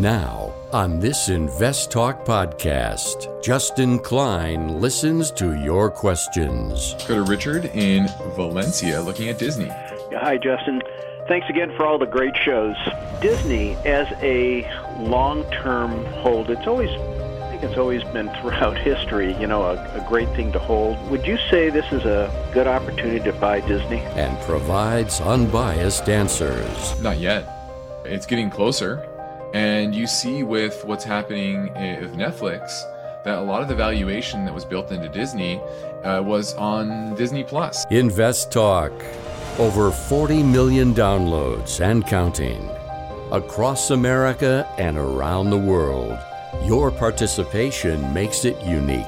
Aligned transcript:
Now, 0.00 0.52
on 0.74 1.00
this 1.00 1.30
Invest 1.30 1.90
Talk 1.90 2.26
podcast, 2.26 3.42
Justin 3.42 3.98
Klein 3.98 4.78
listens 4.78 5.30
to 5.30 5.54
your 5.54 5.90
questions. 5.90 6.92
Go 7.08 7.14
to 7.14 7.22
Richard 7.22 7.64
in 7.74 8.06
Valencia 8.34 9.00
looking 9.00 9.30
at 9.30 9.38
Disney. 9.38 9.70
Hi, 10.12 10.36
Justin. 10.36 10.82
Thanks 11.28 11.48
again 11.48 11.74
for 11.78 11.86
all 11.86 11.98
the 11.98 12.04
great 12.04 12.36
shows. 12.36 12.76
Disney, 13.22 13.72
as 13.86 14.06
a 14.20 14.70
long 14.98 15.50
term 15.50 16.04
hold, 16.16 16.50
it's 16.50 16.66
always 16.66 16.90
I 16.90 17.48
think 17.48 17.62
it's 17.62 17.78
always 17.78 18.04
been 18.04 18.28
throughout 18.42 18.76
history, 18.90 19.34
you 19.40 19.46
know, 19.46 19.62
a, 19.62 19.82
a, 19.94 20.04
great 20.06 20.28
thing 20.36 20.52
to 20.52 20.58
hold. 20.58 20.98
Would 21.10 21.26
you 21.26 21.38
say 21.48 21.70
this 21.70 21.90
is 21.90 22.04
a 22.04 22.30
good 22.52 22.66
opportunity 22.66 23.20
to 23.20 23.32
buy 23.32 23.60
Disney? 23.60 24.00
And 24.00 24.38
provides 24.40 25.22
unbiased 25.22 26.10
answers. 26.10 27.00
Not 27.00 27.18
yet. 27.18 27.48
It's 28.04 28.26
getting 28.26 28.50
closer. 28.50 29.08
And 29.56 29.94
you 29.94 30.06
see 30.06 30.42
with 30.42 30.84
what's 30.84 31.02
happening 31.02 31.72
with 31.72 32.14
Netflix 32.14 32.82
that 33.24 33.38
a 33.38 33.40
lot 33.40 33.62
of 33.62 33.68
the 33.68 33.74
valuation 33.74 34.44
that 34.44 34.52
was 34.52 34.66
built 34.66 34.92
into 34.92 35.08
Disney 35.08 35.62
uh, 36.04 36.20
was 36.22 36.52
on 36.56 37.14
Disney 37.14 37.42
Plus. 37.42 37.86
Invest 37.90 38.52
Talk. 38.52 38.92
Over 39.58 39.90
40 39.90 40.42
million 40.42 40.92
downloads 40.92 41.80
and 41.80 42.06
counting. 42.06 42.68
Across 43.32 43.92
America 43.92 44.68
and 44.76 44.98
around 44.98 45.48
the 45.48 45.56
world. 45.56 46.18
Your 46.62 46.90
participation 46.90 48.12
makes 48.12 48.44
it 48.44 48.60
unique. 48.62 49.06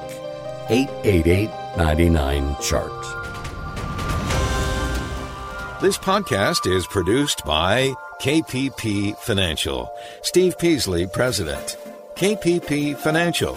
888 0.71 1.51
99 1.77 2.57
Chart. 2.63 3.03
This 5.83 5.99
podcast 5.99 6.67
is 6.67 6.87
produced 6.87 7.45
by 7.45 7.93
KPP 8.21 9.17
Financial. 9.19 9.89
Steve 10.23 10.59
Peasley, 10.59 11.07
President. 11.07 11.77
KPP 12.17 12.97
Financial. 12.97 13.57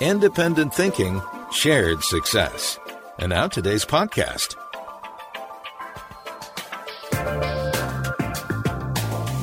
Independent 0.00 0.72
thinking, 0.72 1.20
shared 1.50 2.00
success. 2.04 2.78
And 3.18 3.30
now 3.30 3.48
today's 3.48 3.84
podcast. 3.84 4.54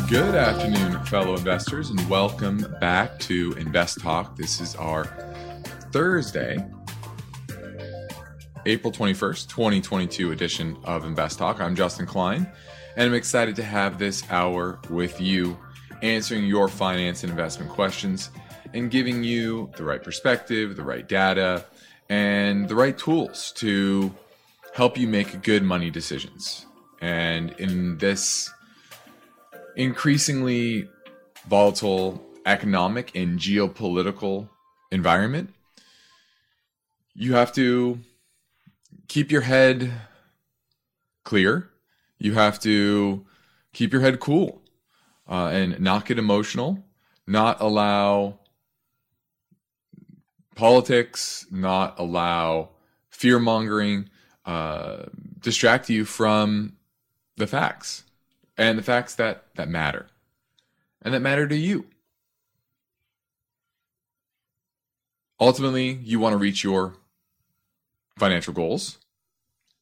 Good 0.07 0.35
afternoon, 0.35 1.03
fellow 1.03 1.35
investors, 1.35 1.89
and 1.89 2.09
welcome 2.09 2.73
back 2.79 3.19
to 3.21 3.53
Invest 3.57 3.99
Talk. 3.99 4.37
This 4.37 4.61
is 4.61 4.73
our 4.75 5.03
Thursday, 5.91 6.65
April 8.65 8.93
21st, 8.93 9.49
2022 9.49 10.31
edition 10.31 10.77
of 10.85 11.03
Invest 11.03 11.39
Talk. 11.39 11.59
I'm 11.59 11.75
Justin 11.75 12.05
Klein 12.05 12.49
and 12.95 13.09
I'm 13.09 13.13
excited 13.13 13.55
to 13.57 13.63
have 13.63 13.99
this 13.99 14.23
hour 14.29 14.79
with 14.89 15.19
you, 15.19 15.57
answering 16.01 16.45
your 16.45 16.67
finance 16.67 17.23
and 17.23 17.29
investment 17.29 17.71
questions 17.71 18.29
and 18.73 18.89
giving 18.89 19.23
you 19.23 19.69
the 19.77 19.83
right 19.83 20.03
perspective, 20.03 20.75
the 20.75 20.83
right 20.83 21.07
data, 21.07 21.65
and 22.09 22.67
the 22.67 22.75
right 22.75 22.97
tools 22.97 23.51
to 23.53 24.13
help 24.73 24.97
you 24.97 25.07
make 25.07 25.41
good 25.43 25.63
money 25.63 25.89
decisions. 25.89 26.65
And 27.01 27.51
in 27.53 27.97
this 27.97 28.51
increasingly 29.75 30.89
volatile 31.47 32.23
economic 32.45 33.15
and 33.15 33.39
geopolitical 33.39 34.49
environment, 34.91 35.53
you 37.13 37.33
have 37.33 37.53
to 37.53 37.99
keep 39.07 39.31
your 39.31 39.41
head 39.41 39.91
clear 41.23 41.69
you 42.17 42.33
have 42.33 42.59
to 42.61 43.25
keep 43.73 43.91
your 43.91 44.01
head 44.01 44.19
cool 44.19 44.61
uh, 45.29 45.49
and 45.51 45.79
not 45.79 46.05
get 46.05 46.17
emotional, 46.17 46.83
not 47.27 47.61
allow 47.61 48.39
politics, 50.55 51.45
not 51.51 51.99
allow 51.99 52.69
fear 53.09 53.39
mongering, 53.39 54.09
uh, 54.45 55.03
distract 55.39 55.89
you 55.89 56.05
from 56.05 56.77
the 57.37 57.47
facts 57.47 58.03
and 58.57 58.77
the 58.77 58.83
facts 58.83 59.15
that, 59.15 59.45
that 59.55 59.67
matter 59.67 60.07
and 61.01 61.13
that 61.13 61.21
matter 61.21 61.47
to 61.47 61.55
you. 61.55 61.85
Ultimately, 65.39 65.99
you 66.03 66.19
want 66.19 66.33
to 66.33 66.37
reach 66.37 66.63
your 66.63 66.95
financial 68.17 68.53
goals. 68.53 68.97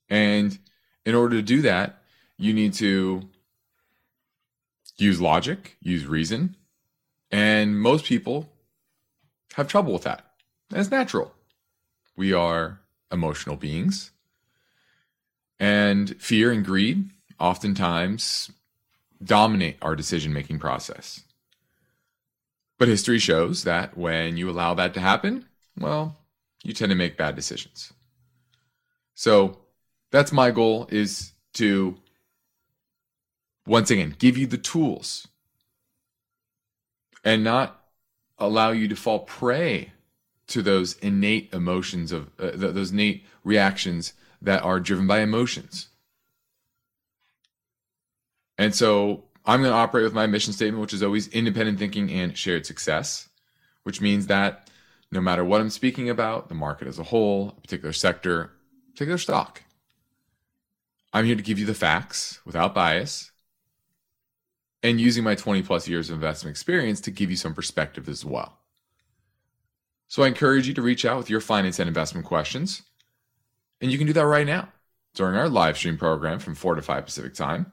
And 0.10 0.58
in 1.06 1.16
order 1.16 1.36
to 1.38 1.42
do 1.42 1.62
that, 1.62 2.03
you 2.38 2.54
need 2.54 2.74
to 2.74 3.30
use 4.98 5.22
logic, 5.22 5.78
use 5.82 6.06
reason. 6.06 6.56
And 7.32 7.80
most 7.80 8.06
people 8.06 8.50
have 9.54 9.68
trouble 9.68 9.94
with 9.94 10.04
that. 10.04 10.26
That's 10.70 10.92
natural. 10.92 11.34
We 12.16 12.34
are 12.34 12.80
emotional 13.12 13.56
beings. 13.56 14.12
And 15.60 16.20
fear 16.22 16.52
and 16.52 16.66
greed 16.66 17.10
oftentimes 17.40 18.52
dominate 19.24 19.78
our 19.82 19.96
decision 19.96 20.34
making 20.34 20.60
process. 20.60 21.22
But 22.78 22.88
history 22.88 23.20
shows 23.20 23.64
that 23.64 23.98
when 23.98 24.36
you 24.36 24.50
allow 24.50 24.74
that 24.74 24.94
to 24.96 25.00
happen, 25.00 25.46
well, 25.78 26.18
you 26.64 26.74
tend 26.74 26.90
to 26.90 26.96
make 26.96 27.18
bad 27.18 27.36
decisions. 27.36 27.94
So 29.16 29.60
that's 30.12 30.32
my 30.32 30.52
goal 30.52 30.88
is 30.90 31.32
to 31.54 31.96
once 33.66 33.90
again, 33.90 34.16
give 34.20 34.38
you 34.38 34.48
the 34.48 34.58
tools 34.58 35.28
and 37.24 37.44
not 37.44 37.86
allow 38.38 38.72
you 38.72 38.88
to 38.88 38.96
fall 38.96 39.20
prey 39.20 39.94
to 40.48 40.62
those 40.62 40.98
innate 40.98 41.54
emotions 41.54 42.12
of 42.12 42.30
uh, 42.40 42.52
those 42.54 42.92
innate 42.92 43.26
reactions 43.44 44.14
that 44.42 44.62
are 44.64 44.80
driven 44.80 45.08
by 45.08 45.20
emotions. 45.20 45.88
And 48.58 48.76
so 48.76 49.24
I'm 49.46 49.62
going 49.62 49.72
to 49.72 49.78
operate 49.78 50.04
with 50.04 50.14
my 50.14 50.28
mission 50.28 50.54
statement, 50.54 50.82
which 50.82 50.94
is 50.94 51.02
always 51.02 51.28
independent 51.30 51.80
thinking 51.80 52.12
and 52.12 52.38
shared 52.38 52.66
success, 52.66 53.30
which 53.84 54.02
means 54.02 54.28
that 54.28 54.70
no 55.12 55.22
matter 55.22 55.46
what 55.46 55.62
I'm 55.62 55.70
speaking 55.70 56.10
about, 56.10 56.50
the 56.50 56.56
market 56.56 56.88
as 56.88 57.00
a 57.00 57.04
whole, 57.04 57.56
a 57.58 57.62
particular 57.62 57.94
sector, 57.94 58.52
particular 58.92 59.18
stock, 59.18 59.64
I'm 61.14 61.26
here 61.26 61.36
to 61.36 61.44
give 61.44 61.60
you 61.60 61.66
the 61.66 61.74
facts 61.74 62.40
without 62.46 62.74
bias 62.74 63.32
and 64.84 65.00
using 65.00 65.24
my 65.24 65.34
20 65.34 65.64
plus 65.64 65.88
years 65.88 66.10
of 66.10 66.16
investment 66.16 66.52
experience 66.52 67.00
to 67.02 67.12
give 67.12 67.32
you 67.32 67.38
some 67.38 67.54
perspective 67.54 68.10
as 68.10 68.24
well. 68.26 68.60
So 70.10 70.22
I 70.22 70.28
encourage 70.28 70.68
you 70.68 70.74
to 70.76 70.82
reach 70.82 71.06
out 71.06 71.18
with 71.18 71.30
your 71.30 71.42
finance 71.42 71.80
and 71.80 71.88
investment 71.88 72.28
questions. 72.28 72.84
And 73.82 73.92
you 73.92 73.98
can 73.98 74.06
do 74.06 74.14
that 74.14 74.26
right 74.26 74.46
now 74.46 74.70
during 75.16 75.36
our 75.36 75.50
live 75.50 75.78
stream 75.78 75.98
program 75.98 76.40
from 76.40 76.54
4 76.54 76.76
to 76.76 76.82
5 76.82 77.06
Pacific 77.06 77.34
time. 77.34 77.72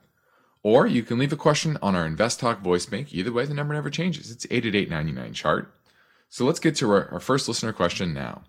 Or 0.63 0.87
you 0.87 1.03
can 1.03 1.19
leave 1.19 1.33
a 1.33 1.37
question 1.37 1.79
on 1.83 1.95
our 1.95 2.07
Invest 2.07 2.39
Talk 2.39 2.61
voice 2.61 2.87
bank. 2.87 3.13
Either 3.13 3.33
way, 3.33 3.47
the 3.47 3.55
number 3.55 3.75
never 3.75 3.91
changes. 3.91 4.31
It's 4.31 4.47
888 4.51 5.35
chart. 5.35 5.75
So 6.29 6.45
let's 6.45 6.61
get 6.61 6.77
to 6.77 6.91
our, 6.91 7.09
our 7.13 7.21
first 7.21 7.49
listener 7.49 7.73
question 7.73 8.15
now. 8.15 8.43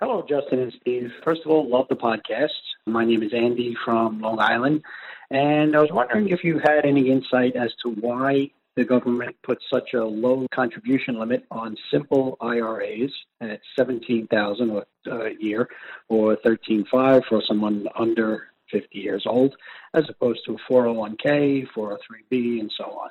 Hello, 0.00 0.24
Justin 0.28 0.60
and 0.60 0.72
Steve. 0.80 1.10
First 1.24 1.42
of 1.44 1.50
all, 1.50 1.68
love 1.68 1.86
the 1.88 1.96
podcast. 1.96 2.48
My 2.86 3.04
name 3.04 3.22
is 3.22 3.32
Andy 3.34 3.76
from 3.84 4.20
Long 4.20 4.38
Island. 4.38 4.82
And 5.30 5.76
I 5.76 5.80
was 5.80 5.90
wondering 5.90 6.28
if 6.28 6.44
you 6.44 6.58
had 6.58 6.84
any 6.84 7.10
insight 7.10 7.56
as 7.56 7.74
to 7.82 7.90
why 7.90 8.50
the 8.76 8.84
government 8.84 9.34
put 9.42 9.58
such 9.72 9.94
a 9.94 10.04
low 10.04 10.46
contribution 10.54 11.18
limit 11.18 11.44
on 11.50 11.76
simple 11.90 12.36
IRAs 12.40 13.10
at 13.40 13.60
17,000 13.74 14.82
a 15.06 15.30
year 15.40 15.68
or 16.08 16.36
13.5 16.36 17.24
for 17.24 17.42
someone 17.42 17.88
under 17.94 18.48
50 18.70 18.98
years 18.98 19.24
old, 19.26 19.56
as 19.94 20.08
opposed 20.08 20.44
to 20.44 20.54
a 20.54 20.72
401k, 20.72 21.66
403b, 21.68 22.60
and 22.60 22.70
so 22.76 22.84
on. 22.84 23.10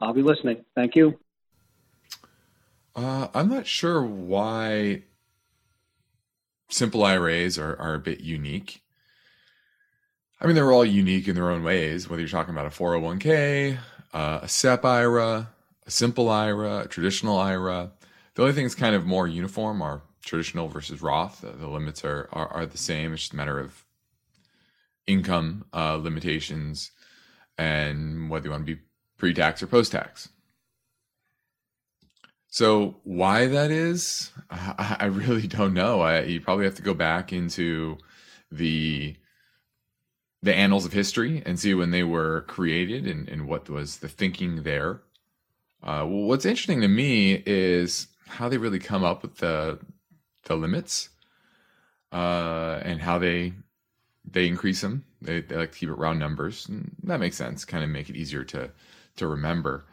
I'll 0.00 0.12
be 0.12 0.22
listening. 0.22 0.64
Thank 0.74 0.96
you. 0.96 1.18
Uh, 2.96 3.28
I'm 3.34 3.48
not 3.48 3.66
sure 3.66 4.02
why 4.02 5.02
simple 6.68 7.04
IRAs 7.04 7.58
are, 7.58 7.76
are 7.78 7.94
a 7.94 8.00
bit 8.00 8.20
unique. 8.20 8.82
I 10.40 10.46
mean, 10.46 10.54
they're 10.54 10.72
all 10.72 10.84
unique 10.84 11.26
in 11.26 11.34
their 11.34 11.50
own 11.50 11.64
ways, 11.64 12.08
whether 12.08 12.20
you're 12.20 12.28
talking 12.28 12.54
about 12.54 12.66
a 12.66 12.70
401k, 12.70 13.78
uh, 14.14 14.38
a 14.42 14.48
SEP 14.48 14.84
IRA, 14.84 15.48
a 15.84 15.90
simple 15.90 16.28
IRA, 16.28 16.80
a 16.84 16.88
traditional 16.88 17.38
IRA. 17.38 17.90
The 18.34 18.42
only 18.42 18.54
thing 18.54 18.64
that's 18.64 18.76
kind 18.76 18.94
of 18.94 19.04
more 19.04 19.26
uniform 19.26 19.82
are 19.82 20.02
traditional 20.24 20.68
versus 20.68 21.02
Roth. 21.02 21.40
The, 21.40 21.50
the 21.50 21.66
limits 21.66 22.04
are, 22.04 22.28
are, 22.32 22.48
are, 22.48 22.66
the 22.66 22.78
same. 22.78 23.12
It's 23.12 23.22
just 23.22 23.32
a 23.32 23.36
matter 23.36 23.58
of 23.58 23.84
income 25.08 25.64
uh, 25.72 25.96
limitations 25.96 26.92
and 27.56 28.30
whether 28.30 28.46
you 28.46 28.50
want 28.52 28.64
to 28.66 28.76
be 28.76 28.80
pre 29.16 29.34
tax 29.34 29.60
or 29.60 29.66
post 29.66 29.90
tax. 29.90 30.28
So, 32.46 32.96
why 33.02 33.46
that 33.46 33.70
is, 33.70 34.30
I, 34.50 34.96
I 35.00 35.04
really 35.06 35.46
don't 35.48 35.74
know. 35.74 36.00
I, 36.00 36.22
you 36.22 36.40
probably 36.40 36.64
have 36.64 36.76
to 36.76 36.82
go 36.82 36.94
back 36.94 37.32
into 37.32 37.98
the 38.52 39.16
the 40.42 40.54
annals 40.54 40.86
of 40.86 40.92
history 40.92 41.42
and 41.44 41.58
see 41.58 41.74
when 41.74 41.90
they 41.90 42.04
were 42.04 42.42
created 42.42 43.06
and, 43.06 43.28
and 43.28 43.48
what 43.48 43.68
was 43.68 43.98
the 43.98 44.08
thinking 44.08 44.62
there. 44.62 45.00
Uh, 45.82 46.04
what's 46.04 46.44
interesting 46.44 46.80
to 46.80 46.88
me 46.88 47.42
is 47.46 48.08
how 48.26 48.48
they 48.48 48.58
really 48.58 48.78
come 48.78 49.04
up 49.04 49.22
with 49.22 49.36
the 49.38 49.78
the 50.44 50.56
limits 50.56 51.10
uh, 52.12 52.80
and 52.82 53.00
how 53.00 53.18
they 53.18 53.52
they 54.30 54.46
increase 54.46 54.80
them. 54.80 55.04
They, 55.20 55.40
they 55.40 55.56
like 55.56 55.72
to 55.72 55.78
keep 55.78 55.88
it 55.88 55.94
round 55.94 56.18
numbers. 56.18 56.68
And 56.68 56.94
that 57.04 57.20
makes 57.20 57.36
sense. 57.36 57.64
Kind 57.64 57.84
of 57.84 57.90
make 57.90 58.08
it 58.08 58.16
easier 58.16 58.44
to 58.44 58.70
to 59.16 59.26
remember. 59.26 59.84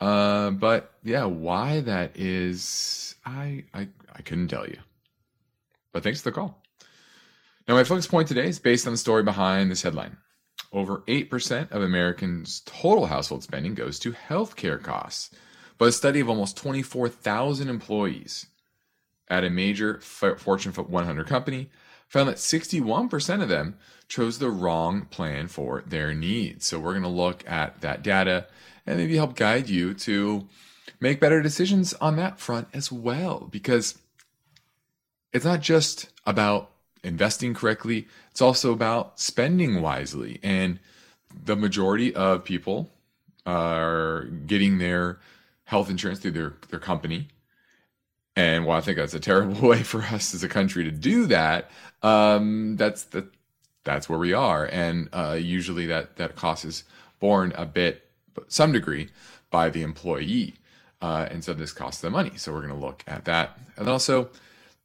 Uh, 0.00 0.50
but 0.50 0.92
yeah, 1.04 1.24
why 1.24 1.80
that 1.80 2.16
is, 2.16 3.14
I, 3.24 3.64
I 3.72 3.88
I 4.14 4.22
couldn't 4.22 4.48
tell 4.48 4.66
you. 4.66 4.78
But 5.92 6.02
thanks 6.02 6.20
for 6.20 6.30
the 6.30 6.34
call. 6.34 6.63
Now, 7.66 7.74
my 7.74 7.84
focus 7.84 8.06
point 8.06 8.28
today 8.28 8.48
is 8.48 8.58
based 8.58 8.86
on 8.86 8.92
the 8.92 8.98
story 8.98 9.22
behind 9.22 9.70
this 9.70 9.82
headline. 9.82 10.18
Over 10.70 10.98
8% 11.08 11.70
of 11.70 11.82
Americans' 11.82 12.60
total 12.66 13.06
household 13.06 13.42
spending 13.42 13.74
goes 13.74 13.98
to 14.00 14.12
healthcare 14.12 14.82
costs. 14.82 15.30
But 15.78 15.88
a 15.88 15.92
study 15.92 16.20
of 16.20 16.28
almost 16.28 16.56
24,000 16.58 17.68
employees 17.68 18.46
at 19.28 19.44
a 19.44 19.50
major 19.50 19.98
Fortune 20.00 20.72
100 20.72 21.26
company 21.26 21.70
found 22.06 22.28
that 22.28 22.36
61% 22.36 23.42
of 23.42 23.48
them 23.48 23.78
chose 24.08 24.38
the 24.38 24.50
wrong 24.50 25.06
plan 25.06 25.48
for 25.48 25.82
their 25.86 26.12
needs. 26.12 26.66
So 26.66 26.78
we're 26.78 26.92
going 26.92 27.02
to 27.02 27.08
look 27.08 27.48
at 27.48 27.80
that 27.80 28.02
data 28.02 28.46
and 28.86 28.98
maybe 28.98 29.16
help 29.16 29.36
guide 29.36 29.70
you 29.70 29.94
to 29.94 30.46
make 31.00 31.18
better 31.18 31.40
decisions 31.40 31.94
on 31.94 32.16
that 32.16 32.38
front 32.38 32.68
as 32.74 32.92
well. 32.92 33.48
Because 33.50 33.98
it's 35.32 35.46
not 35.46 35.62
just 35.62 36.10
about 36.26 36.70
investing 37.04 37.54
correctly, 37.54 38.08
it's 38.30 38.42
also 38.42 38.72
about 38.72 39.20
spending 39.20 39.82
wisely. 39.82 40.40
And 40.42 40.78
the 41.44 41.56
majority 41.56 42.14
of 42.14 42.44
people 42.44 42.90
are 43.46 44.24
getting 44.46 44.78
their 44.78 45.18
health 45.64 45.90
insurance 45.90 46.20
through 46.20 46.32
their, 46.32 46.54
their 46.68 46.78
company. 46.78 47.28
And 48.36 48.66
while 48.66 48.78
I 48.78 48.80
think 48.80 48.98
that's 48.98 49.14
a 49.14 49.20
terrible 49.20 49.68
way 49.68 49.82
for 49.82 50.02
us 50.02 50.34
as 50.34 50.42
a 50.42 50.48
country 50.48 50.84
to 50.84 50.90
do 50.90 51.26
that, 51.26 51.70
um, 52.02 52.76
that's 52.76 53.04
the, 53.04 53.28
that's 53.84 54.08
where 54.08 54.18
we 54.18 54.32
are. 54.32 54.66
And 54.66 55.08
uh, 55.12 55.38
usually 55.40 55.86
that, 55.86 56.16
that 56.16 56.36
cost 56.36 56.64
is 56.64 56.84
borne 57.20 57.52
a 57.56 57.66
bit, 57.66 58.08
some 58.48 58.72
degree, 58.72 59.10
by 59.50 59.70
the 59.70 59.82
employee. 59.82 60.54
Uh, 61.00 61.28
and 61.30 61.44
so 61.44 61.52
this 61.52 61.72
costs 61.72 62.00
them 62.00 62.12
money. 62.12 62.32
So 62.36 62.52
we're 62.52 62.66
going 62.66 62.78
to 62.78 62.86
look 62.86 63.04
at 63.06 63.24
that. 63.26 63.58
And 63.76 63.88
also, 63.88 64.30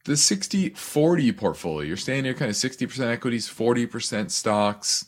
the 0.10 0.18
60 0.18 0.70
40 0.70 1.32
portfolio. 1.34 1.88
You're 1.88 1.96
staying 1.96 2.24
there 2.24 2.34
kind 2.34 2.50
of 2.50 2.56
60% 2.56 3.12
equities, 3.12 3.48
40% 3.48 4.32
stocks. 4.32 5.06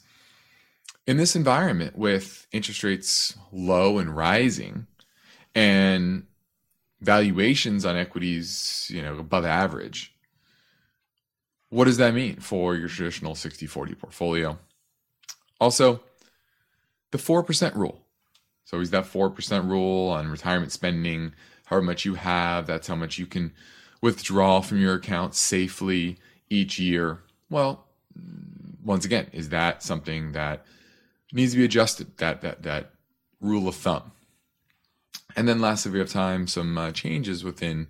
In 1.07 1.17
this 1.17 1.35
environment 1.35 1.97
with 1.97 2.45
interest 2.51 2.83
rates 2.83 3.35
low 3.51 3.97
and 3.97 4.15
rising 4.15 4.85
and 5.55 6.27
valuations 6.99 7.83
on 7.83 7.97
equities, 7.97 8.91
you 8.93 9.01
know, 9.01 9.17
above 9.17 9.43
average, 9.43 10.13
what 11.69 11.85
does 11.85 11.97
that 11.97 12.13
mean 12.13 12.35
for 12.35 12.75
your 12.75 12.87
traditional 12.87 13.33
60 13.33 13.65
40 13.65 13.95
portfolio? 13.95 14.59
Also, 15.59 16.01
the 17.09 17.17
4% 17.17 17.73
rule. 17.73 18.05
So, 18.65 18.79
is 18.79 18.91
that 18.91 19.05
4% 19.05 19.67
rule 19.67 20.09
on 20.09 20.27
retirement 20.27 20.71
spending, 20.71 21.33
however 21.65 21.87
much 21.87 22.05
you 22.05 22.13
have, 22.13 22.67
that's 22.67 22.87
how 22.87 22.95
much 22.95 23.17
you 23.17 23.25
can 23.25 23.51
withdraw 24.01 24.61
from 24.61 24.79
your 24.79 24.95
account 24.95 25.35
safely 25.35 26.17
each 26.49 26.79
year. 26.79 27.19
Well, 27.49 27.85
once 28.83 29.05
again, 29.05 29.27
is 29.31 29.49
that 29.49 29.83
something 29.83 30.31
that 30.31 30.65
needs 31.31 31.51
to 31.51 31.57
be 31.57 31.65
adjusted? 31.65 32.17
That 32.17 32.41
that 32.41 32.63
that 32.63 32.91
rule 33.39 33.67
of 33.67 33.75
thumb. 33.75 34.11
And 35.35 35.47
then 35.47 35.61
lastly, 35.61 35.91
we 35.91 35.99
have 35.99 36.09
time 36.09 36.47
some 36.47 36.77
uh, 36.77 36.91
changes 36.91 37.43
within 37.43 37.87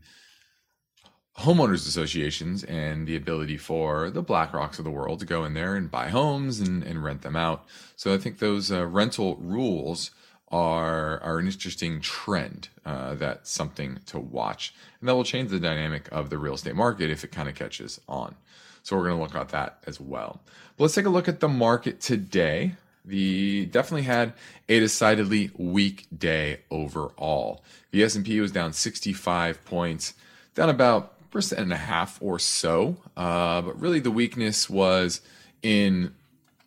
homeowners 1.40 1.88
associations 1.88 2.64
and 2.64 3.08
the 3.08 3.16
ability 3.16 3.58
for 3.58 4.10
the 4.10 4.22
Black 4.22 4.54
Rocks 4.54 4.80
of 4.80 4.86
the 4.86 4.92
world 4.92 5.20
to 5.20 5.26
go 5.26 5.44
in 5.44 5.54
there 5.54 5.76
and 5.76 5.90
buy 5.90 6.10
homes 6.10 6.60
and, 6.60 6.84
and 6.84 7.04
rent 7.04 7.22
them 7.22 7.36
out. 7.36 7.66
So 7.96 8.14
I 8.14 8.18
think 8.18 8.38
those 8.38 8.72
uh, 8.72 8.86
rental 8.86 9.38
rules 9.38 10.12
are 10.52 11.20
are 11.22 11.40
an 11.40 11.46
interesting 11.46 12.02
trend. 12.02 12.70
Uh, 12.86 13.16
that's 13.16 13.50
something 13.50 14.00
to 14.08 14.20
watch, 14.20 14.74
and 15.00 15.08
that 15.08 15.16
will 15.16 15.24
change 15.24 15.50
the 15.50 15.60
dynamic 15.60 16.10
of 16.12 16.30
the 16.30 16.38
real 16.38 16.54
estate 16.54 16.76
market 16.76 17.10
if 17.10 17.24
it 17.24 17.32
kind 17.32 17.50
of 17.50 17.56
catches 17.56 18.00
on. 18.08 18.36
So 18.84 18.96
we're 18.96 19.04
going 19.04 19.18
to 19.18 19.22
look 19.22 19.36
at 19.36 19.50
that 19.50 19.84
as 19.86 20.00
well. 20.00 20.42
But 20.76 20.86
let's 20.86 20.96
take 20.96 21.06
a 21.06 21.10
look 21.10 21.28
at 21.28 21.40
the 21.40 21.48
market 21.48 22.02
today. 22.02 22.74
The 23.06 23.66
definitely 23.68 24.04
had 24.04 24.34
a 24.70 24.80
decidedly 24.80 25.52
weak 25.56 26.08
day 26.16 26.60
overall. 26.70 27.64
The 27.92 28.04
S&P 28.04 28.40
was 28.40 28.52
down 28.52 28.74
65 28.74 29.64
points, 29.66 30.14
down 30.56 30.70
about 30.70 31.30
percent 31.32 31.62
and 31.62 31.74
a 31.74 31.78
half 31.78 32.22
or 32.22 32.38
so. 32.38 32.98
Uh, 33.18 33.62
but 33.62 33.80
really, 33.80 34.00
the 34.00 34.12
weakness 34.12 34.70
was 34.70 35.22
in 35.64 36.14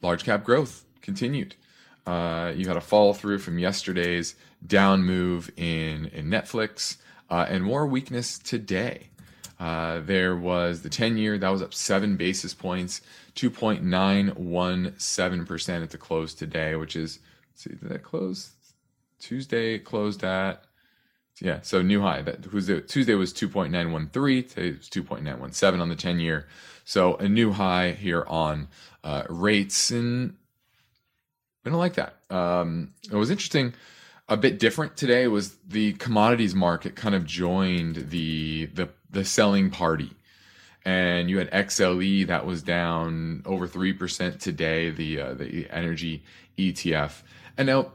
large 0.02 0.25
cap 0.25 0.44
growth 0.44 0.84
continued. 1.02 1.54
Uh, 2.06 2.52
you 2.54 2.68
had 2.68 2.76
a 2.76 2.80
follow 2.80 3.12
through 3.12 3.38
from 3.38 3.58
yesterday's 3.58 4.36
down 4.66 5.04
move 5.04 5.50
in, 5.56 6.06
in 6.06 6.26
Netflix 6.26 6.96
uh, 7.30 7.46
and 7.48 7.64
more 7.64 7.86
weakness 7.86 8.38
today. 8.38 9.08
Uh, 9.58 10.00
there 10.00 10.36
was 10.36 10.82
the 10.82 10.90
10 10.90 11.16
year, 11.16 11.38
that 11.38 11.48
was 11.48 11.62
up 11.62 11.72
seven 11.72 12.16
basis 12.16 12.52
points, 12.52 13.00
2.917% 13.36 15.82
at 15.82 15.90
the 15.90 15.98
close 15.98 16.34
today, 16.34 16.76
which 16.76 16.94
is, 16.96 17.20
see, 17.54 17.70
did 17.70 17.88
that 17.88 18.02
close? 18.02 18.50
Tuesday 19.20 19.78
closed 19.78 20.24
at, 20.24 20.64
yeah, 21.40 21.60
so 21.62 21.80
new 21.82 22.02
high. 22.02 22.20
That 22.22 22.42
Tuesday 22.42 23.14
was 23.14 23.32
2.913, 23.32 24.48
today 24.48 24.72
was 24.72 24.90
2.917 24.90 25.80
on 25.80 25.88
the 25.88 25.96
10 25.96 26.20
year. 26.20 26.46
So 26.84 27.16
a 27.16 27.28
new 27.28 27.52
high 27.52 27.92
here 27.92 28.24
on 28.26 28.68
uh, 29.02 29.22
rates. 29.28 29.90
And 29.90 30.36
I 31.64 31.70
don't 31.70 31.78
like 31.78 31.94
that. 31.94 32.16
Um, 32.31 32.93
it 33.11 33.16
was 33.16 33.31
interesting. 33.31 33.75
A 34.28 34.37
bit 34.37 34.58
different 34.58 34.96
today 34.96 35.26
was 35.28 35.56
the 35.66 35.93
commodities 35.94 36.55
market 36.55 36.94
kind 36.94 37.14
of 37.14 37.25
joined 37.25 38.11
the 38.11 38.66
the 38.66 38.88
the 39.11 39.25
selling 39.25 39.70
party, 39.70 40.12
and 40.84 41.28
you 41.28 41.38
had 41.38 41.50
XLE 41.50 42.26
that 42.26 42.46
was 42.46 42.62
down 42.62 43.43
over 43.46 43.66
three 43.66 43.93
percent 43.93 44.40
today. 44.40 44.90
The 44.90 45.20
uh, 45.20 45.34
the 45.34 45.66
energy 45.70 46.25
ETF, 46.58 47.22
and 47.56 47.67
now 47.67 47.93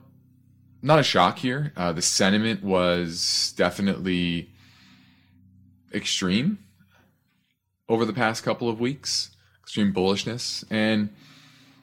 not 0.81 0.99
a 0.99 1.03
shock 1.03 1.39
here. 1.39 1.73
Uh, 1.75 1.93
the 1.93 2.01
sentiment 2.01 2.63
was 2.63 3.53
definitely 3.57 4.49
extreme 5.93 6.59
over 7.87 8.05
the 8.05 8.13
past 8.13 8.43
couple 8.43 8.69
of 8.69 8.79
weeks, 8.79 9.31
extreme 9.63 9.91
bullishness, 9.91 10.63
and 10.69 11.09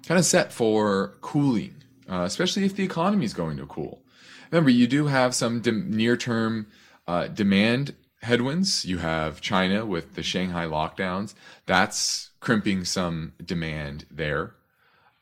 kind 0.07 0.19
of 0.21 0.25
set 0.25 0.53
for 0.53 1.15
cooling 1.21 1.75
uh, 2.11 2.23
especially 2.23 2.65
if 2.65 2.77
the 2.77 2.85
economy 2.85 3.25
is 3.25 3.35
going 3.35 3.57
to 3.57 3.67
cool. 3.67 4.03
Remember, 4.51 4.71
you 4.71 4.87
do 4.87 5.07
have 5.07 5.35
some 5.35 5.61
de- 5.61 5.73
near 5.73 6.17
term 6.17 6.67
uh, 7.07 7.29
demand 7.29 7.95
headwinds. 8.23 8.85
You 8.85 8.99
have 8.99 9.41
China 9.41 9.85
with 9.85 10.15
the 10.15 10.23
Shanghai 10.23 10.67
lockdowns. 10.67 11.35
That's 11.67 12.31
crimping 12.41 12.85
some 12.85 13.33
demand 13.45 14.07
there. 14.11 14.55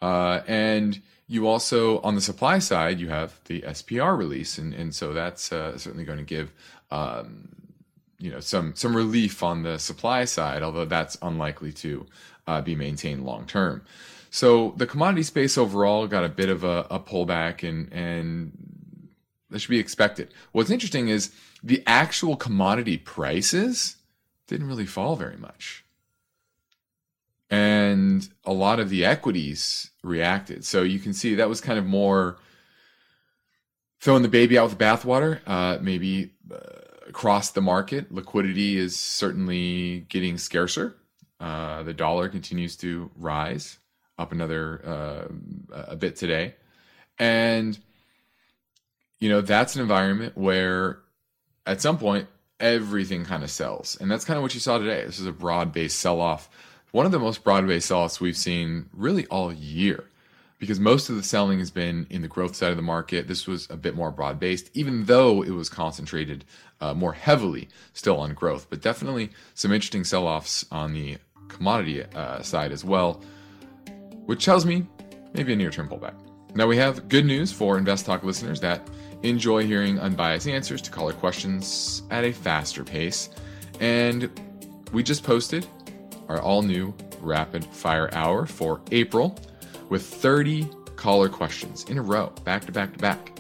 Uh, 0.03 0.41
and 0.47 1.01
you 1.27 1.47
also, 1.47 2.01
on 2.01 2.15
the 2.15 2.21
supply 2.21 2.59
side, 2.59 3.01
you 3.01 3.09
have 3.09 3.41
the 3.47 3.63
SPR 3.63 4.17
release. 4.17 4.59
And, 4.59 4.75
and 4.75 4.95
so 4.95 5.15
that's 5.15 5.53
uh, 5.53 5.79
certainly 5.79 6.05
going 6.05 6.19
to 6.19 6.25
give. 6.25 6.53
Um, 6.91 7.49
you 8.25 8.31
know 8.31 8.41
some 8.41 8.75
some 8.75 8.97
relief 8.97 9.43
on 9.43 9.65
the 9.65 9.79
supply 9.79 10.25
side, 10.25 10.63
although 10.63 10.87
that's 10.87 11.19
unlikely 11.21 11.73
to 11.73 12.07
uh, 12.47 12.63
be 12.63 12.75
maintained 12.75 13.25
long 13.25 13.47
term. 13.47 13.83
So 14.35 14.75
the 14.77 14.87
commodity 14.89 15.23
space 15.23 15.57
overall 15.57 16.09
got 16.09 16.25
a 16.25 16.29
bit 16.29 16.49
of 16.49 16.65
a, 16.65 16.89
a 16.91 16.99
pullback, 16.99 17.63
and 17.63 17.93
and 17.93 18.51
that 19.49 19.61
should 19.61 19.71
be 19.71 19.79
expected. 19.79 20.35
What's 20.51 20.71
interesting 20.71 21.07
is 21.07 21.31
the 21.63 21.85
actual 21.87 22.35
commodity 22.35 22.97
prices 22.97 23.95
didn't 24.49 24.67
really 24.67 24.87
fall 24.87 25.15
very 25.15 25.37
much. 25.37 25.85
And 27.49 28.29
a 28.45 28.53
lot 28.53 28.81
of 28.81 28.91
the 28.91 29.05
equities 29.05 29.93
reacted. 30.03 30.65
So 30.65 30.83
you 30.83 30.99
can 30.99 31.15
see 31.15 31.37
that 31.37 31.49
was 31.49 31.61
kind 31.61 31.79
of 31.79 31.87
more 31.87 32.37
throwing 34.01 34.23
the 34.23 34.29
baby 34.29 34.59
out 34.59 34.69
with 34.69 34.77
the 34.77 34.85
bathwater, 34.85 35.43
uh, 35.47 35.79
maybe 35.81 36.33
uh, 36.51 36.57
across 37.07 37.53
the 37.53 37.61
market. 37.61 38.11
Liquidity 38.11 38.79
is 38.79 38.97
certainly 38.97 40.07
getting 40.09 40.39
scarcer. 40.39 40.97
Uh, 41.39 41.85
the 41.85 41.95
dollar 41.95 42.29
continues 42.29 42.75
to 42.79 43.13
rise 43.15 43.79
up 44.19 44.33
another 44.33 44.81
uh, 45.73 45.75
a 45.93 45.97
bit 45.97 46.17
today, 46.17 46.55
and 47.19 47.79
you 49.21 49.29
know 49.29 49.41
that's 49.41 49.77
an 49.77 49.83
environment 49.83 50.37
where 50.37 51.01
at 51.67 51.81
some 51.81 51.99
point 51.99 52.29
everything 52.61 53.25
kind 53.25 53.43
of 53.43 53.51
sells, 53.51 53.97
and 54.01 54.11
that's 54.11 54.25
kind 54.25 54.37
of 54.37 54.43
what 54.43 54.55
you 54.55 54.61
saw 54.61 54.79
today. 54.79 55.05
This 55.05 55.19
is 55.19 55.27
a 55.27 55.33
broad 55.33 55.73
based 55.73 55.99
sell 55.99 56.21
off, 56.21 56.49
one 56.93 57.07
of 57.07 57.13
the 57.13 57.19
most 57.19 57.45
broad 57.45 57.67
based 57.67 57.89
sell 57.89 58.01
offs 58.01 58.21
we've 58.21 58.37
seen 58.37 58.89
really 58.93 59.27
all 59.27 59.53
year, 59.53 60.05
because 60.59 60.79
most 60.79 61.11
of 61.11 61.17
the 61.17 61.23
selling 61.23 61.59
has 61.59 61.71
been 61.71 62.07
in 62.11 62.23
the 62.23 62.29
growth 62.29 62.55
side 62.55 62.71
of 62.71 62.77
the 62.77 62.83
market. 62.83 63.29
This 63.29 63.47
was 63.47 63.69
a 63.71 63.77
bit 63.77 63.95
more 63.95 64.11
broad 64.11 64.39
based, 64.39 64.71
even 64.75 65.05
though 65.05 65.43
it 65.43 65.51
was 65.51 65.69
concentrated 65.69 66.45
uh, 66.81 66.95
more 66.95 67.13
heavily 67.13 67.69
still 67.93 68.19
on 68.21 68.35
growth, 68.35 68.69
but 68.71 68.81
definitely 68.81 69.31
some 69.55 69.73
interesting 69.73 70.05
sell 70.05 70.27
offs 70.27 70.65
on 70.71 70.93
the 70.93 71.19
commodity 71.49 72.05
uh, 72.15 72.43
side 72.43 72.73
as 72.73 72.85
well, 72.85 73.23
which 74.27 74.45
tells 74.45 74.65
me 74.65 74.87
maybe 75.35 75.53
a 75.53 75.57
near 75.57 75.71
term 75.71 75.89
pullback. 75.89 76.15
Now, 76.55 76.67
we 76.67 76.77
have 76.77 77.09
good 77.09 77.27
news 77.27 77.53
for 77.53 77.79
Invest 77.79 78.07
Talk 78.07 78.23
listeners 78.23 78.61
that 78.61 78.89
enjoy 79.25 79.67
hearing 79.67 79.99
unbiased 79.99 80.47
answers 80.47 80.81
to 80.83 80.91
caller 80.91 81.13
questions 81.13 82.03
at 82.11 82.25
a 82.25 82.33
faster 82.33 82.85
pace. 82.85 83.31
And 83.81 84.31
we 84.93 85.03
just 85.03 85.25
posted 85.25 85.67
our 86.29 86.41
all 86.41 86.63
new 86.63 86.95
rapid 87.21 87.65
fire 87.65 88.09
hour 88.13 88.47
for 88.47 88.81
April 88.93 89.37
with 89.89 90.05
30 90.05 90.69
caller 90.97 91.29
questions 91.29 91.85
in 91.85 91.99
a 91.99 92.03
row, 92.03 92.33
back 92.45 92.65
to 92.67 92.73
back 92.73 92.93
to 92.93 92.99
back. 92.99 93.33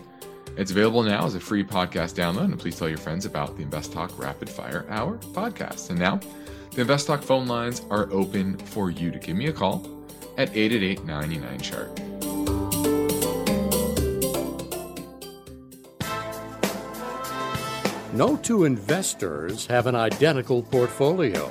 It's 0.56 0.70
available 0.70 1.02
now 1.02 1.24
as 1.26 1.34
a 1.34 1.40
free 1.40 1.64
podcast 1.64 2.14
download, 2.14 2.44
and 2.44 2.58
please 2.58 2.76
tell 2.76 2.88
your 2.88 2.98
friends 2.98 3.26
about 3.26 3.56
the 3.56 3.62
Invest 3.62 3.92
Talk 3.92 4.16
Rapid 4.18 4.48
Fire 4.48 4.86
Hour 4.88 5.18
podcast. 5.18 5.90
And 5.90 5.98
now, 5.98 6.20
the 6.72 6.80
Invest 6.80 7.06
Talk 7.06 7.22
phone 7.22 7.46
lines 7.46 7.82
are 7.90 8.10
open 8.12 8.56
for 8.58 8.90
you 8.90 9.10
to 9.10 9.18
give 9.18 9.36
me 9.36 9.46
a 9.46 9.52
call 9.52 9.93
at 10.36 10.54
888 10.56 11.04
99 11.04 11.60
chart. 11.60 12.00
No 18.14 18.36
two 18.36 18.62
investors 18.62 19.66
have 19.66 19.88
an 19.88 19.96
identical 19.96 20.62
portfolio. 20.62 21.50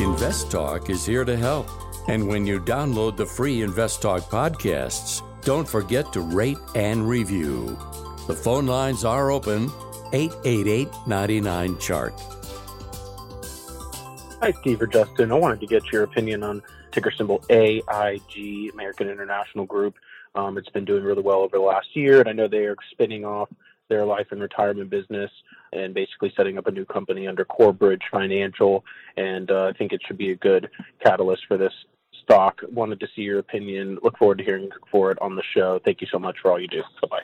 Invest 0.00 0.50
Talk 0.50 0.90
is 0.90 1.06
here 1.06 1.24
to 1.24 1.36
help. 1.36 1.68
And 2.08 2.26
when 2.26 2.46
you 2.46 2.58
download 2.58 3.16
the 3.16 3.24
free 3.24 3.62
Invest 3.62 4.02
Talk 4.02 4.22
podcasts, 4.22 5.22
don't 5.42 5.68
forget 5.68 6.12
to 6.14 6.20
rate 6.20 6.58
and 6.74 7.08
review. 7.08 7.78
The 8.26 8.34
phone 8.34 8.66
lines 8.66 9.04
are 9.04 9.30
open 9.30 9.70
888 10.12 10.88
99 11.06 11.78
Chart. 11.78 12.12
Hi, 14.40 14.52
Steve 14.60 14.82
or 14.82 14.88
Justin. 14.88 15.30
I 15.30 15.36
wanted 15.36 15.60
to 15.60 15.66
get 15.66 15.84
your 15.92 16.02
opinion 16.02 16.42
on 16.42 16.60
ticker 16.90 17.12
symbol 17.12 17.44
AIG, 17.48 18.72
American 18.72 19.08
International 19.08 19.64
Group. 19.64 19.94
Um, 20.34 20.58
it's 20.58 20.70
been 20.70 20.84
doing 20.84 21.04
really 21.04 21.22
well 21.22 21.38
over 21.38 21.56
the 21.56 21.62
last 21.62 21.94
year, 21.94 22.18
and 22.18 22.28
I 22.28 22.32
know 22.32 22.48
they 22.48 22.66
are 22.66 22.76
spinning 22.90 23.24
off 23.24 23.48
their 23.88 24.04
life 24.04 24.28
and 24.30 24.40
retirement 24.40 24.90
business 24.90 25.30
and 25.72 25.94
basically 25.94 26.32
setting 26.36 26.58
up 26.58 26.66
a 26.66 26.70
new 26.70 26.84
company 26.84 27.26
under 27.26 27.44
Corebridge 27.44 28.02
Financial. 28.10 28.84
And 29.16 29.50
uh, 29.50 29.66
I 29.66 29.72
think 29.72 29.92
it 29.92 30.02
should 30.06 30.18
be 30.18 30.30
a 30.32 30.36
good 30.36 30.70
catalyst 31.04 31.42
for 31.46 31.56
this 31.56 31.72
stock. 32.22 32.60
Wanted 32.70 33.00
to 33.00 33.06
see 33.14 33.22
your 33.22 33.38
opinion. 33.38 33.98
Look 34.02 34.18
forward 34.18 34.38
to 34.38 34.44
hearing 34.44 34.70
for 34.90 35.10
it 35.10 35.18
on 35.20 35.36
the 35.36 35.42
show. 35.42 35.80
Thank 35.84 36.00
you 36.00 36.06
so 36.10 36.18
much 36.18 36.36
for 36.40 36.50
all 36.50 36.60
you 36.60 36.68
do. 36.68 36.82
Bye 37.02 37.08
bye. 37.10 37.22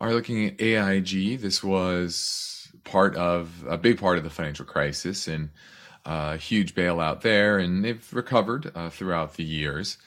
Are 0.00 0.12
looking 0.12 0.46
at 0.46 0.60
AIG. 0.60 1.40
This 1.40 1.62
was 1.62 2.72
part 2.84 3.14
of 3.16 3.64
a 3.68 3.78
big 3.78 4.00
part 4.00 4.18
of 4.18 4.24
the 4.24 4.30
financial 4.30 4.64
crisis 4.64 5.28
and 5.28 5.50
a 6.04 6.10
uh, 6.10 6.36
huge 6.36 6.74
bailout 6.74 7.20
there, 7.20 7.58
and 7.58 7.84
they've 7.84 8.12
recovered 8.12 8.72
uh, 8.74 8.90
throughout 8.90 9.34
the 9.34 9.44
years, 9.44 9.98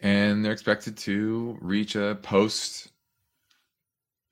and 0.00 0.44
they're 0.44 0.52
expected 0.52 0.96
to 0.96 1.56
reach 1.60 1.94
a 1.94 2.18
post 2.20 2.90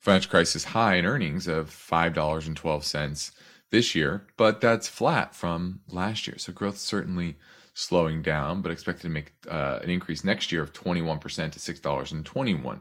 financial 0.01 0.31
crisis 0.31 0.65
high 0.65 0.97
in 0.97 1.07
earnings 1.07 1.47
of 1.47 1.71
$5.12 1.71 3.33
this 3.73 3.97
year, 3.97 4.25
but 4.37 4.61
that's 4.61 4.87
flat 4.87 5.35
from 5.35 5.81
last 5.89 6.29
year. 6.29 6.39
So 6.39 6.53
growth 6.53 6.79
certainly 6.79 7.37
slowing 7.75 8.23
down, 8.23 8.63
but 8.63 8.71
expected 8.71 9.03
to 9.03 9.09
make 9.09 9.33
uh, 9.51 9.81
an 9.83 9.91
increase 9.91 10.23
next 10.23 10.53
year 10.53 10.63
of 10.63 10.73
21% 10.73 11.21
to 11.53 11.59
$6.21. 11.59 12.81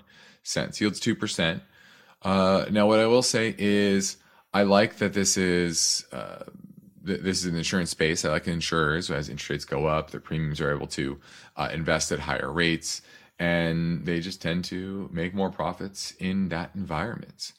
Yields 0.79 0.99
2%. 0.99 1.61
Uh, 2.21 2.65
now, 2.69 2.85
what 2.87 2.99
I 2.99 3.07
will 3.07 3.23
say 3.23 3.55
is 3.57 4.17
I 4.53 4.63
like 4.63 4.97
that 4.97 5.13
this 5.13 5.37
is. 5.37 6.05
Uh, 6.11 6.43
this 7.03 7.39
is 7.39 7.45
an 7.47 7.55
insurance 7.55 7.89
space. 7.89 8.23
I 8.23 8.29
like 8.29 8.47
insurers 8.47 9.09
as 9.09 9.27
interest 9.27 9.49
rates 9.49 9.65
go 9.65 9.87
up, 9.87 10.11
their 10.11 10.19
premiums 10.19 10.61
are 10.61 10.71
able 10.71 10.85
to 10.85 11.19
uh, 11.57 11.67
invest 11.73 12.11
at 12.11 12.19
higher 12.19 12.51
rates 12.51 13.01
and 13.41 14.05
they 14.05 14.19
just 14.19 14.39
tend 14.39 14.63
to 14.63 15.09
make 15.11 15.33
more 15.33 15.49
profits 15.49 16.13
in 16.19 16.49
that 16.49 16.69
environment. 16.75 17.53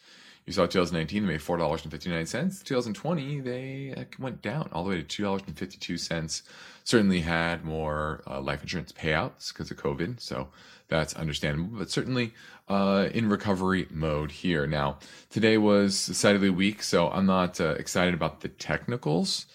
You 0.46 0.52
saw 0.52 0.66
2019, 0.66 1.22
they 1.22 1.32
made 1.34 1.42
four 1.42 1.56
dollars 1.56 1.82
and 1.82 1.92
fifty 1.92 2.10
nine 2.10 2.26
cents. 2.26 2.62
2020, 2.62 3.40
they 3.40 3.94
uh, 3.96 4.04
went 4.18 4.42
down 4.42 4.68
all 4.72 4.82
the 4.82 4.90
way 4.90 4.96
to 4.96 5.02
two 5.04 5.22
dollars 5.22 5.42
and 5.46 5.56
fifty 5.56 5.78
two 5.78 5.96
cents. 5.96 6.42
Certainly 6.84 7.20
had 7.20 7.64
more 7.64 8.22
uh, 8.26 8.40
life 8.40 8.60
insurance 8.62 8.90
payouts 8.90 9.52
because 9.52 9.70
of 9.70 9.76
COVID, 9.76 10.20
so 10.20 10.48
that's 10.88 11.14
understandable. 11.14 11.78
But 11.78 11.90
certainly 11.90 12.34
uh, 12.68 13.08
in 13.14 13.28
recovery 13.28 13.86
mode 13.90 14.32
here. 14.32 14.66
Now, 14.66 14.98
today 15.30 15.58
was 15.58 16.06
decidedly 16.06 16.50
weak, 16.50 16.82
so 16.82 17.08
I'm 17.08 17.26
not 17.26 17.60
uh, 17.60 17.74
excited 17.78 18.14
about 18.14 18.40
the 18.40 18.48
technicals. 18.48 19.46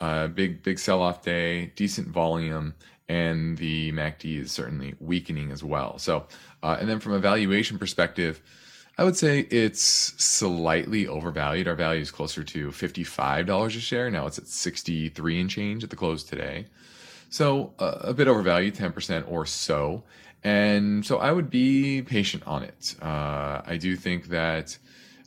Uh, 0.00 0.26
big 0.28 0.62
big 0.62 0.78
sell 0.78 1.02
off 1.02 1.22
day, 1.22 1.66
decent 1.76 2.08
volume, 2.08 2.74
and 3.10 3.58
the 3.58 3.92
MACD 3.92 4.40
is 4.40 4.52
certainly 4.52 4.94
weakening 5.00 5.50
as 5.50 5.62
well. 5.62 5.98
So, 5.98 6.26
uh, 6.62 6.78
and 6.80 6.88
then 6.88 6.98
from 6.98 7.12
a 7.12 7.18
valuation 7.18 7.78
perspective, 7.78 8.40
I 9.00 9.04
would 9.04 9.16
say 9.16 9.46
it's 9.50 9.80
slightly 10.22 11.06
overvalued. 11.06 11.66
Our 11.66 11.74
value 11.74 12.02
is 12.02 12.10
closer 12.10 12.44
to 12.44 12.68
$55 12.68 13.66
a 13.66 13.70
share. 13.70 14.10
Now 14.10 14.26
it's 14.26 14.36
at 14.36 14.46
63 14.46 15.40
and 15.40 15.48
change 15.48 15.82
at 15.82 15.88
the 15.88 15.96
close 15.96 16.22
today. 16.22 16.66
So 17.30 17.72
uh, 17.78 17.96
a 18.02 18.12
bit 18.12 18.28
overvalued, 18.28 18.74
10% 18.74 19.24
or 19.26 19.46
so. 19.46 20.02
And 20.44 21.06
so 21.06 21.16
I 21.16 21.32
would 21.32 21.48
be 21.48 22.02
patient 22.02 22.42
on 22.46 22.62
it. 22.62 22.94
Uh, 23.00 23.62
I 23.64 23.78
do 23.80 23.96
think 23.96 24.28
that 24.28 24.76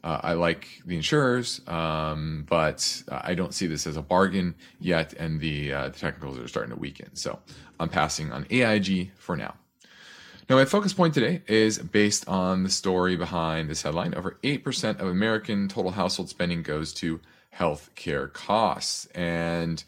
uh, 0.04 0.20
I 0.22 0.34
like 0.34 0.68
the 0.86 0.96
insurers, 0.96 1.60
um, 1.68 2.46
but 2.48 3.02
I 3.10 3.34
don't 3.34 3.56
see 3.56 3.66
this 3.66 3.88
as 3.88 3.98
a 3.98 4.04
bargain 4.04 4.54
yet, 4.80 5.14
and 5.14 5.40
the, 5.40 5.74
uh, 5.74 5.90
the 5.90 5.98
technicals 5.98 6.38
are 6.38 6.48
starting 6.48 6.76
to 6.76 6.80
weaken. 6.80 7.16
So 7.16 7.40
I'm 7.80 7.90
passing 7.90 8.32
on 8.32 8.46
AIG 8.52 9.14
for 9.18 9.36
now. 9.36 9.56
Now, 10.50 10.58
my 10.58 10.66
focus 10.66 10.94
point 10.94 11.14
today 11.14 11.42
is 11.48 11.80
based 11.80 12.28
on 12.28 12.64
the 12.64 12.70
story 12.70 13.16
behind 13.16 13.70
this 13.70 13.84
headline. 13.84 14.14
Over 14.14 14.38
8% 14.44 15.00
of 15.00 15.08
American 15.08 15.70
total 15.70 15.92
household 15.92 16.30
spending 16.30 16.64
goes 16.64 16.94
to 16.96 17.22
health 17.52 17.90
care 17.96 18.28
costs. 18.28 19.06
And, 19.16 19.82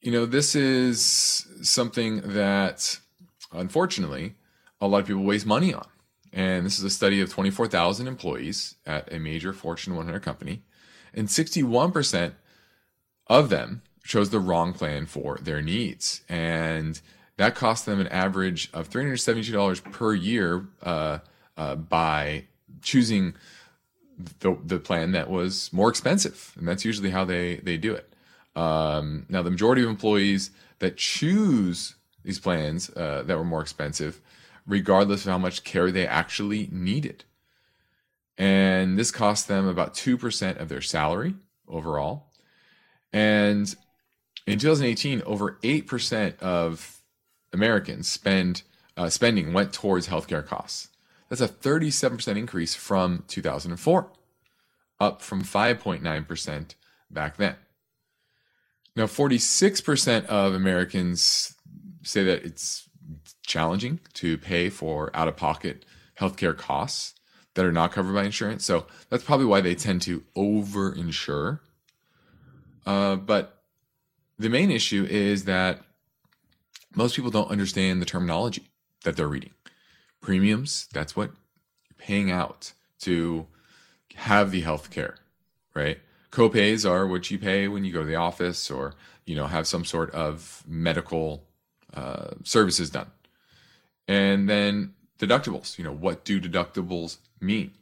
you 0.00 0.12
know, 0.12 0.26
this 0.26 0.54
is 0.54 1.48
something 1.62 2.20
that, 2.24 3.00
unfortunately, 3.52 4.34
a 4.80 4.86
lot 4.86 5.00
of 5.00 5.06
people 5.06 5.24
waste 5.24 5.46
money 5.46 5.74
on. 5.74 5.88
And 6.32 6.64
this 6.64 6.78
is 6.78 6.84
a 6.84 6.90
study 6.90 7.20
of 7.20 7.30
24,000 7.30 8.06
employees 8.06 8.76
at 8.86 9.12
a 9.12 9.18
major 9.18 9.52
Fortune 9.52 9.96
100 9.96 10.20
company. 10.20 10.62
And 11.12 11.26
61% 11.26 12.32
of 13.26 13.48
them 13.48 13.82
chose 14.04 14.30
the 14.30 14.40
wrong 14.40 14.72
plan 14.72 15.06
for 15.06 15.38
their 15.42 15.62
needs. 15.62 16.20
And 16.28 17.00
that 17.36 17.54
cost 17.54 17.86
them 17.86 18.00
an 18.00 18.08
average 18.08 18.70
of 18.72 18.88
$372 18.90 19.92
per 19.92 20.14
year 20.14 20.66
uh, 20.82 21.18
uh, 21.56 21.74
by 21.74 22.44
choosing 22.82 23.34
the, 24.40 24.56
the 24.64 24.78
plan 24.78 25.12
that 25.12 25.28
was 25.28 25.72
more 25.72 25.88
expensive. 25.88 26.52
And 26.56 26.68
that's 26.68 26.84
usually 26.84 27.10
how 27.10 27.24
they, 27.24 27.56
they 27.56 27.76
do 27.76 27.94
it. 27.94 28.12
Um, 28.54 29.26
now, 29.28 29.42
the 29.42 29.50
majority 29.50 29.82
of 29.82 29.88
employees 29.88 30.50
that 30.78 30.96
choose 30.96 31.96
these 32.22 32.38
plans 32.38 32.90
uh, 32.90 33.22
that 33.26 33.36
were 33.36 33.44
more 33.44 33.60
expensive, 33.60 34.20
regardless 34.66 35.24
of 35.24 35.32
how 35.32 35.38
much 35.38 35.64
care 35.64 35.90
they 35.90 36.06
actually 36.06 36.68
needed. 36.70 37.24
And 38.38 38.98
this 38.98 39.10
cost 39.10 39.48
them 39.48 39.66
about 39.66 39.94
2% 39.94 40.60
of 40.60 40.68
their 40.68 40.80
salary 40.80 41.34
overall. 41.68 42.26
And 43.12 43.74
in 44.46 44.58
2018, 44.58 45.22
over 45.22 45.58
8% 45.62 46.38
of 46.40 46.93
Americans 47.54 48.08
spend 48.08 48.62
uh, 48.96 49.08
spending 49.08 49.52
went 49.52 49.72
towards 49.72 50.08
healthcare 50.08 50.44
costs. 50.44 50.88
That's 51.28 51.40
a 51.40 51.48
37% 51.48 52.36
increase 52.36 52.74
from 52.74 53.24
2004, 53.28 54.12
up 55.00 55.22
from 55.22 55.42
5.9% 55.42 56.74
back 57.10 57.36
then. 57.36 57.56
Now, 58.94 59.04
46% 59.04 60.26
of 60.26 60.54
Americans 60.54 61.54
say 62.02 62.22
that 62.24 62.44
it's 62.44 62.88
challenging 63.44 64.00
to 64.14 64.38
pay 64.38 64.70
for 64.70 65.10
out 65.14 65.26
of 65.26 65.36
pocket 65.36 65.84
healthcare 66.20 66.56
costs 66.56 67.14
that 67.54 67.64
are 67.64 67.72
not 67.72 67.92
covered 67.92 68.14
by 68.14 68.24
insurance. 68.24 68.64
So 68.64 68.86
that's 69.10 69.24
probably 69.24 69.46
why 69.46 69.60
they 69.60 69.74
tend 69.74 70.02
to 70.02 70.22
over 70.36 70.92
insure. 70.92 71.60
Uh, 72.86 73.16
but 73.16 73.62
the 74.38 74.48
main 74.48 74.70
issue 74.70 75.06
is 75.08 75.44
that 75.44 75.80
most 76.94 77.16
people 77.16 77.30
don't 77.30 77.50
understand 77.50 78.00
the 78.00 78.06
terminology 78.06 78.68
that 79.04 79.16
they're 79.16 79.28
reading. 79.28 79.52
Premiums, 80.20 80.88
that's 80.92 81.14
what 81.14 81.30
you're 81.84 81.96
paying 81.98 82.30
out 82.30 82.72
to 83.00 83.46
have 84.14 84.50
the 84.50 84.62
health 84.62 84.90
care, 84.90 85.16
right? 85.74 85.98
Copays 86.30 86.88
are 86.88 87.06
what 87.06 87.30
you 87.30 87.38
pay 87.38 87.68
when 87.68 87.84
you 87.84 87.92
go 87.92 88.00
to 88.00 88.06
the 88.06 88.16
office 88.16 88.70
or, 88.70 88.94
you 89.24 89.36
know, 89.36 89.46
have 89.46 89.66
some 89.66 89.84
sort 89.84 90.10
of 90.12 90.62
medical 90.66 91.44
uh, 91.92 92.30
services 92.42 92.90
done. 92.90 93.10
And 94.08 94.48
then 94.48 94.94
deductibles, 95.18 95.78
you 95.78 95.84
know, 95.84 95.92
what 95.92 96.24
do 96.24 96.40
deductibles 96.40 97.18
mean? 97.40 97.72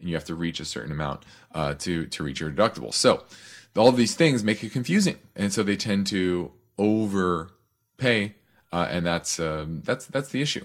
And 0.00 0.08
you 0.08 0.14
have 0.14 0.24
to 0.24 0.34
reach 0.34 0.60
a 0.60 0.64
certain 0.64 0.92
amount 0.92 1.24
uh, 1.54 1.74
to, 1.74 2.06
to 2.06 2.22
reach 2.22 2.40
your 2.40 2.50
deductible. 2.50 2.94
So 2.94 3.24
all 3.76 3.92
these 3.92 4.14
things 4.14 4.42
make 4.42 4.62
it 4.64 4.72
confusing. 4.72 5.16
And 5.36 5.52
so 5.52 5.62
they 5.62 5.76
tend 5.76 6.06
to 6.08 6.52
overpay 6.78 8.34
uh, 8.72 8.86
and 8.90 9.04
that's 9.04 9.40
um, 9.40 9.82
that's 9.84 10.06
that's 10.06 10.30
the 10.30 10.42
issue. 10.42 10.64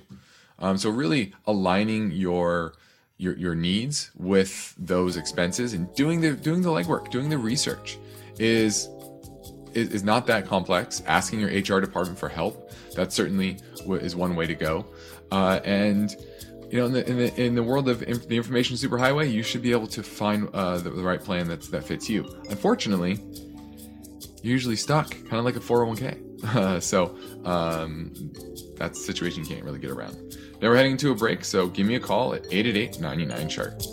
Um, 0.60 0.78
so 0.78 0.90
really 0.90 1.34
aligning 1.46 2.12
your 2.12 2.74
your 3.18 3.36
your 3.38 3.56
needs 3.56 4.12
with 4.16 4.76
those 4.78 5.18
expenses 5.18 5.74
and 5.74 5.94
doing 5.96 6.22
the 6.22 6.34
doing 6.34 6.62
the 6.62 6.70
legwork, 6.70 7.12
doing 7.12 7.30
the 7.30 7.38
research 7.38 7.98
is 8.40 8.90
is, 9.74 9.90
is 9.90 10.04
not 10.04 10.28
that 10.28 10.48
complex. 10.48 11.02
Asking 11.06 11.40
your 11.40 11.50
HR 11.50 11.82
department 11.82 12.20
for 12.20 12.30
help 12.30 12.72
that 12.96 13.12
certainly 13.12 13.58
is 13.88 14.16
one 14.16 14.36
way 14.36 14.48
to 14.48 14.56
go. 14.56 14.86
Uh, 15.32 15.60
and 15.64 16.16
you 16.70 16.80
know, 16.80 16.86
in 16.86 16.94
the, 16.94 17.10
in 17.10 17.18
the 17.18 17.42
in 17.42 17.56
the 17.56 17.64
world 17.64 17.88
of 17.88 18.02
inf- 18.04 18.28
the 18.28 18.38
information 18.38 18.76
superhighway, 18.76 19.32
you 19.32 19.44
should 19.44 19.62
be 19.62 19.72
able 19.72 19.88
to 19.88 20.02
find 20.02 20.50
uh, 20.54 20.78
the, 20.78 20.90
the, 20.90 21.04
right 21.04 21.24
plan 21.24 21.48
that 21.48 21.62
that 21.72 21.84
fits 21.84 22.10
you. 22.10 22.24
Unfortunately, 22.50 23.20
you're 24.42 24.54
usually 24.54 24.76
stuck, 24.76 25.12
kind 25.12 25.36
of 25.36 25.46
like 25.46 25.56
a 25.56 25.60
401k. 25.60 26.33
Uh, 26.44 26.80
so 26.82 27.18
um, 27.46 28.14
that's 28.78 29.00
a 29.00 29.04
situation 29.04 29.44
you 29.44 29.50
can't 29.50 29.64
really 29.64 29.80
get 29.80 29.92
around. 29.92 30.38
Now 30.62 30.70
we're 30.70 30.78
heading 30.78 30.98
to 30.98 31.12
a 31.12 31.16
break, 31.16 31.44
so 31.44 31.68
give 31.68 31.86
me 31.86 31.96
a 31.96 32.00
call 32.00 32.34
at 32.34 32.46
888 32.52 33.00
99 33.00 33.50
chart. 33.50 33.84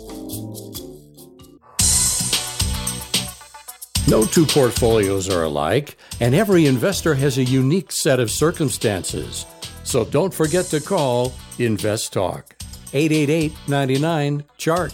No 4.07 4.25
two 4.25 4.45
portfolios 4.45 5.29
are 5.29 5.43
alike, 5.43 5.95
and 6.19 6.35
every 6.35 6.65
investor 6.65 7.13
has 7.15 7.37
a 7.37 7.43
unique 7.43 7.91
set 7.91 8.19
of 8.19 8.31
circumstances. 8.31 9.45
So 9.83 10.05
don't 10.05 10.33
forget 10.33 10.65
to 10.65 10.81
call 10.81 11.33
Invest 11.59 12.11
Talk 12.11 12.55
888 12.93 13.53
99 13.67 14.43
chart. 14.57 14.93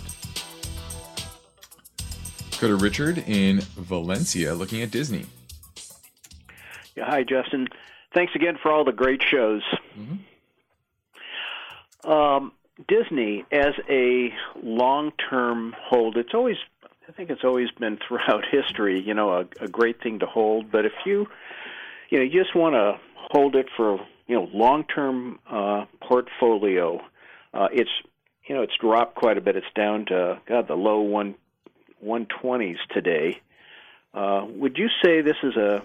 Go 2.60 2.68
to 2.68 2.76
Richard 2.76 3.24
in 3.28 3.62
Valencia 3.78 4.54
looking 4.54 4.82
at 4.82 4.92
Disney. 4.92 5.26
Yeah, 6.98 7.06
hi, 7.06 7.22
Justin. 7.24 7.68
Thanks 8.16 8.34
again 8.34 8.58
for 8.60 8.72
all 8.72 8.84
the 8.84 8.92
great 8.92 9.22
shows. 9.22 9.62
Mm-hmm. 9.96 10.16
Um, 12.10 12.54
Disney, 12.88 13.46
as 13.52 13.74
a 13.88 14.34
long-term 14.64 15.76
hold, 15.80 16.18
it's 16.18 16.34
always, 16.34 16.58
I 17.08 17.12
think 17.12 17.30
it's 17.30 17.44
always 17.44 17.70
been 17.80 18.00
throughout 18.08 18.46
history, 18.50 19.00
you 19.00 19.14
know, 19.14 19.32
a, 19.32 19.46
a 19.64 19.68
great 19.68 20.02
thing 20.02 20.18
to 20.20 20.26
hold. 20.26 20.72
But 20.72 20.86
if 20.86 20.94
you, 21.06 21.28
you 22.10 22.18
know, 22.18 22.24
you 22.24 22.44
just 22.44 22.56
want 22.56 22.74
to 22.74 23.00
hold 23.16 23.56
it 23.56 23.68
for, 23.78 24.00
you 24.26 24.36
know, 24.36 24.50
long-term 24.52 25.38
uh, 25.48 25.86
portfolio, 26.02 27.00
uh, 27.54 27.68
it's, 27.72 27.92
you 28.48 28.56
know, 28.56 28.64
it's 28.64 28.76
dropped 28.82 29.14
quite 29.14 29.38
a 29.38 29.42
bit. 29.42 29.56
It's 29.56 29.68
down 29.76 30.08
to 30.08 30.42
God 30.48 30.68
the 30.68 30.74
low 30.74 31.02
one, 31.02 31.36
120s 32.04 32.78
today. 32.92 33.40
Uh, 34.16 34.48
would 34.50 34.80
you 34.80 34.88
say 35.04 35.22
this 35.22 35.38
is 35.44 35.56
a 35.58 35.84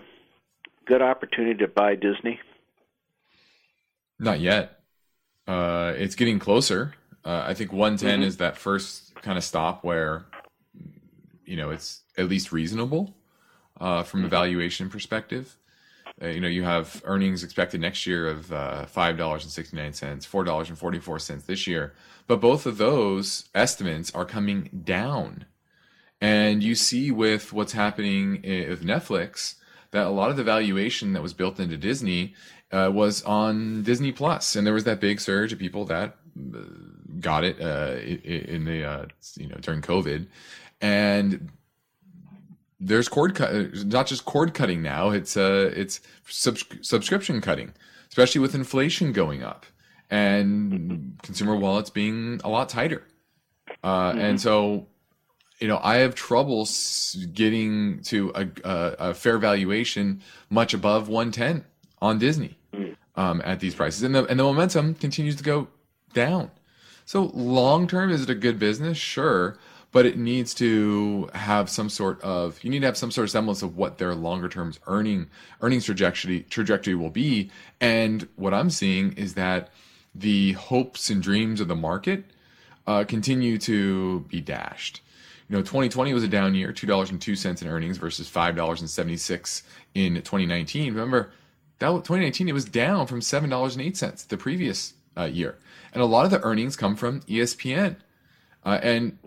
good 0.86 1.02
opportunity 1.02 1.58
to 1.58 1.68
buy 1.68 1.94
Disney? 1.94 2.40
Not 4.18 4.40
yet. 4.40 4.80
Uh, 5.46 5.92
it's 5.96 6.14
getting 6.14 6.38
closer. 6.38 6.94
Uh, 7.24 7.44
I 7.46 7.54
think 7.54 7.72
110 7.72 8.20
mm-hmm. 8.20 8.28
is 8.28 8.36
that 8.38 8.56
first 8.56 9.14
kind 9.16 9.38
of 9.38 9.44
stop 9.44 9.84
where, 9.84 10.26
you 11.44 11.56
know, 11.56 11.70
it's 11.70 12.02
at 12.16 12.28
least 12.28 12.52
reasonable 12.52 13.14
uh, 13.80 14.02
from 14.02 14.20
a 14.20 14.22
mm-hmm. 14.24 14.30
valuation 14.30 14.88
perspective. 14.90 15.56
Uh, 16.20 16.28
you 16.28 16.40
know, 16.40 16.48
you 16.48 16.62
have 16.62 17.02
earnings 17.04 17.42
expected 17.42 17.80
next 17.80 18.06
year 18.06 18.28
of 18.28 18.52
uh, 18.52 18.86
five 18.86 19.16
dollars 19.16 19.44
and 19.44 19.52
sixty 19.52 19.76
nine 19.76 19.92
cents, 19.92 20.26
four 20.26 20.44
dollars 20.44 20.68
and 20.68 20.78
forty 20.78 20.98
four 20.98 21.18
cents 21.18 21.44
this 21.44 21.66
year, 21.66 21.94
but 22.26 22.40
both 22.40 22.66
of 22.66 22.76
those 22.76 23.48
estimates 23.54 24.14
are 24.14 24.24
coming 24.24 24.82
down. 24.84 25.46
And 26.20 26.62
you 26.62 26.74
see 26.74 27.10
with 27.10 27.52
what's 27.52 27.72
happening 27.72 28.40
eh, 28.44 28.68
with 28.68 28.84
Netflix, 28.84 29.56
that 29.92 30.06
a 30.06 30.10
lot 30.10 30.30
of 30.30 30.36
the 30.36 30.44
valuation 30.44 31.12
that 31.12 31.22
was 31.22 31.32
built 31.32 31.60
into 31.60 31.76
Disney 31.76 32.34
uh, 32.72 32.90
was 32.92 33.22
on 33.22 33.82
Disney 33.82 34.12
Plus, 34.12 34.56
and 34.56 34.66
there 34.66 34.74
was 34.74 34.84
that 34.84 35.00
big 35.00 35.20
surge 35.20 35.52
of 35.52 35.58
people 35.58 35.84
that 35.86 36.16
uh, 36.54 36.58
got 37.20 37.44
it 37.44 37.60
uh, 37.60 37.96
in 38.02 38.64
the 38.64 38.84
uh, 38.84 39.06
you 39.36 39.48
know 39.48 39.56
during 39.60 39.80
COVID, 39.82 40.26
and 40.80 41.50
there's 42.80 43.08
cord 43.08 43.34
cut, 43.34 43.52
not 43.86 44.06
just 44.06 44.24
cord 44.24 44.54
cutting 44.54 44.82
now. 44.82 45.10
It's 45.10 45.36
uh, 45.36 45.70
it's 45.76 46.00
subs- 46.26 46.64
subscription 46.80 47.40
cutting, 47.40 47.72
especially 48.08 48.40
with 48.40 48.54
inflation 48.54 49.12
going 49.12 49.42
up 49.42 49.66
and 50.10 51.18
consumer 51.22 51.56
wallets 51.56 51.88
being 51.88 52.40
a 52.44 52.48
lot 52.48 52.68
tighter. 52.68 53.02
Uh, 53.82 54.10
mm-hmm. 54.10 54.20
And 54.20 54.40
so 54.40 54.86
you 55.62 55.68
know, 55.68 55.78
I 55.80 55.98
have 55.98 56.16
trouble 56.16 56.68
getting 57.32 58.02
to 58.02 58.32
a, 58.34 58.48
a, 58.64 58.96
a, 58.98 59.14
fair 59.14 59.38
valuation 59.38 60.20
much 60.50 60.74
above 60.74 61.08
110 61.08 61.64
on 62.00 62.18
Disney 62.18 62.58
um, 63.14 63.40
at 63.44 63.60
these 63.60 63.76
prices, 63.76 64.02
and 64.02 64.12
the 64.12 64.24
and 64.26 64.40
the 64.40 64.44
momentum 64.44 64.94
continues 64.94 65.36
to 65.36 65.44
go 65.44 65.68
down. 66.14 66.50
So 67.04 67.30
long 67.32 67.86
term, 67.86 68.10
is 68.10 68.22
it 68.22 68.30
a 68.30 68.34
good 68.34 68.58
business? 68.58 68.98
Sure, 68.98 69.56
but 69.92 70.04
it 70.04 70.18
needs 70.18 70.52
to 70.54 71.30
have 71.32 71.70
some 71.70 71.88
sort 71.88 72.20
of 72.22 72.62
you 72.64 72.70
need 72.70 72.80
to 72.80 72.86
have 72.86 72.96
some 72.96 73.12
sort 73.12 73.26
of 73.26 73.30
semblance 73.30 73.62
of 73.62 73.76
what 73.76 73.98
their 73.98 74.16
longer 74.16 74.48
term 74.48 74.74
earning 74.88 75.28
earnings 75.60 75.84
trajectory 75.84 76.40
trajectory 76.50 76.96
will 76.96 77.10
be. 77.10 77.52
And 77.80 78.26
what 78.34 78.52
I'm 78.52 78.68
seeing 78.68 79.12
is 79.12 79.34
that 79.34 79.70
the 80.12 80.52
hopes 80.54 81.08
and 81.08 81.22
dreams 81.22 81.60
of 81.60 81.68
the 81.68 81.76
market 81.76 82.24
uh, 82.84 83.04
continue 83.04 83.58
to 83.58 84.20
be 84.28 84.40
dashed. 84.40 85.02
You 85.52 85.58
know, 85.58 85.64
2020 85.64 86.14
was 86.14 86.24
a 86.24 86.28
down 86.28 86.54
year, 86.54 86.72
$2.02 86.72 87.60
in 87.60 87.68
earnings 87.68 87.98
versus 87.98 88.26
$5.76 88.26 89.62
in 89.94 90.14
2019. 90.14 90.94
Remember, 90.94 91.30
that 91.78 91.88
2019 91.88 92.48
it 92.48 92.54
was 92.54 92.64
down 92.64 93.06
from 93.06 93.20
$7.08 93.20 94.28
the 94.28 94.38
previous 94.38 94.94
uh, 95.14 95.24
year. 95.24 95.58
And 95.92 96.02
a 96.02 96.06
lot 96.06 96.24
of 96.24 96.30
the 96.30 96.40
earnings 96.40 96.74
come 96.74 96.96
from 96.96 97.20
ESPN. 97.24 97.96
Uh, 98.64 98.80
and 98.82 99.18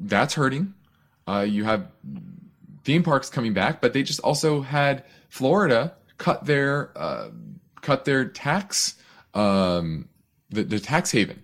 that's 0.00 0.34
hurting. 0.34 0.74
Uh, 1.28 1.46
you 1.48 1.62
have 1.62 1.86
theme 2.82 3.04
parks 3.04 3.30
coming 3.30 3.54
back, 3.54 3.80
but 3.80 3.92
they 3.92 4.02
just 4.02 4.18
also 4.18 4.62
had 4.62 5.04
Florida 5.28 5.94
cut 6.16 6.44
their 6.44 6.90
uh, 6.96 7.28
cut 7.82 8.04
their 8.04 8.24
tax 8.24 8.96
um, 9.32 10.08
the, 10.50 10.64
the 10.64 10.80
tax 10.80 11.12
haven 11.12 11.40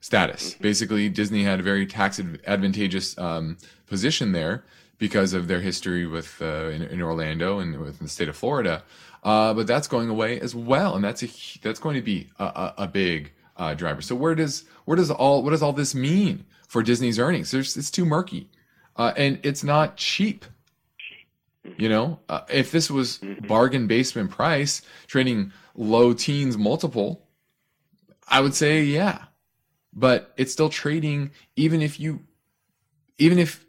status. 0.00 0.54
Mm-hmm. 0.54 0.62
Basically, 0.62 1.08
Disney 1.08 1.44
had 1.44 1.60
a 1.60 1.62
very 1.62 1.86
tax 1.86 2.20
advantageous 2.46 3.16
um, 3.18 3.58
position 3.86 4.32
there 4.32 4.64
because 4.98 5.32
of 5.32 5.48
their 5.48 5.60
history 5.60 6.06
with 6.06 6.40
uh, 6.42 6.68
in, 6.68 6.82
in, 6.82 7.00
Orlando 7.00 7.58
and 7.58 7.78
within 7.78 8.04
the 8.04 8.08
state 8.08 8.28
of 8.28 8.36
Florida. 8.36 8.82
Uh, 9.22 9.54
but 9.54 9.66
that's 9.66 9.88
going 9.88 10.08
away 10.08 10.40
as 10.40 10.54
well, 10.54 10.94
and 10.94 11.04
that's 11.04 11.22
a 11.22 11.28
that's 11.62 11.78
going 11.78 11.94
to 11.94 12.02
be 12.02 12.28
a, 12.38 12.44
a, 12.44 12.74
a 12.78 12.86
big 12.86 13.32
uh, 13.56 13.74
driver. 13.74 14.00
So 14.00 14.14
where 14.14 14.34
does 14.34 14.64
where 14.86 14.96
does 14.96 15.10
all 15.10 15.42
what 15.42 15.50
does 15.50 15.62
all 15.62 15.72
this 15.72 15.94
mean 15.94 16.46
for 16.68 16.82
Disney's 16.82 17.18
earnings? 17.18 17.50
There's, 17.50 17.76
it's 17.76 17.90
too 17.90 18.06
murky, 18.06 18.48
uh, 18.96 19.12
and 19.16 19.38
it's 19.42 19.62
not 19.62 19.96
cheap. 19.96 20.44
You 21.76 21.90
know, 21.90 22.20
uh, 22.30 22.40
if 22.48 22.72
this 22.72 22.90
was 22.90 23.18
mm-hmm. 23.18 23.46
bargain 23.46 23.86
basement 23.86 24.30
price 24.30 24.80
trading 25.06 25.52
low 25.74 26.14
teens 26.14 26.56
multiple, 26.56 27.26
I 28.26 28.40
would 28.40 28.54
say 28.54 28.82
yeah 28.82 29.24
but 29.92 30.32
it's 30.36 30.52
still 30.52 30.68
trading 30.68 31.30
even 31.56 31.82
if 31.82 31.98
you 31.98 32.20
even 33.18 33.38
if 33.38 33.64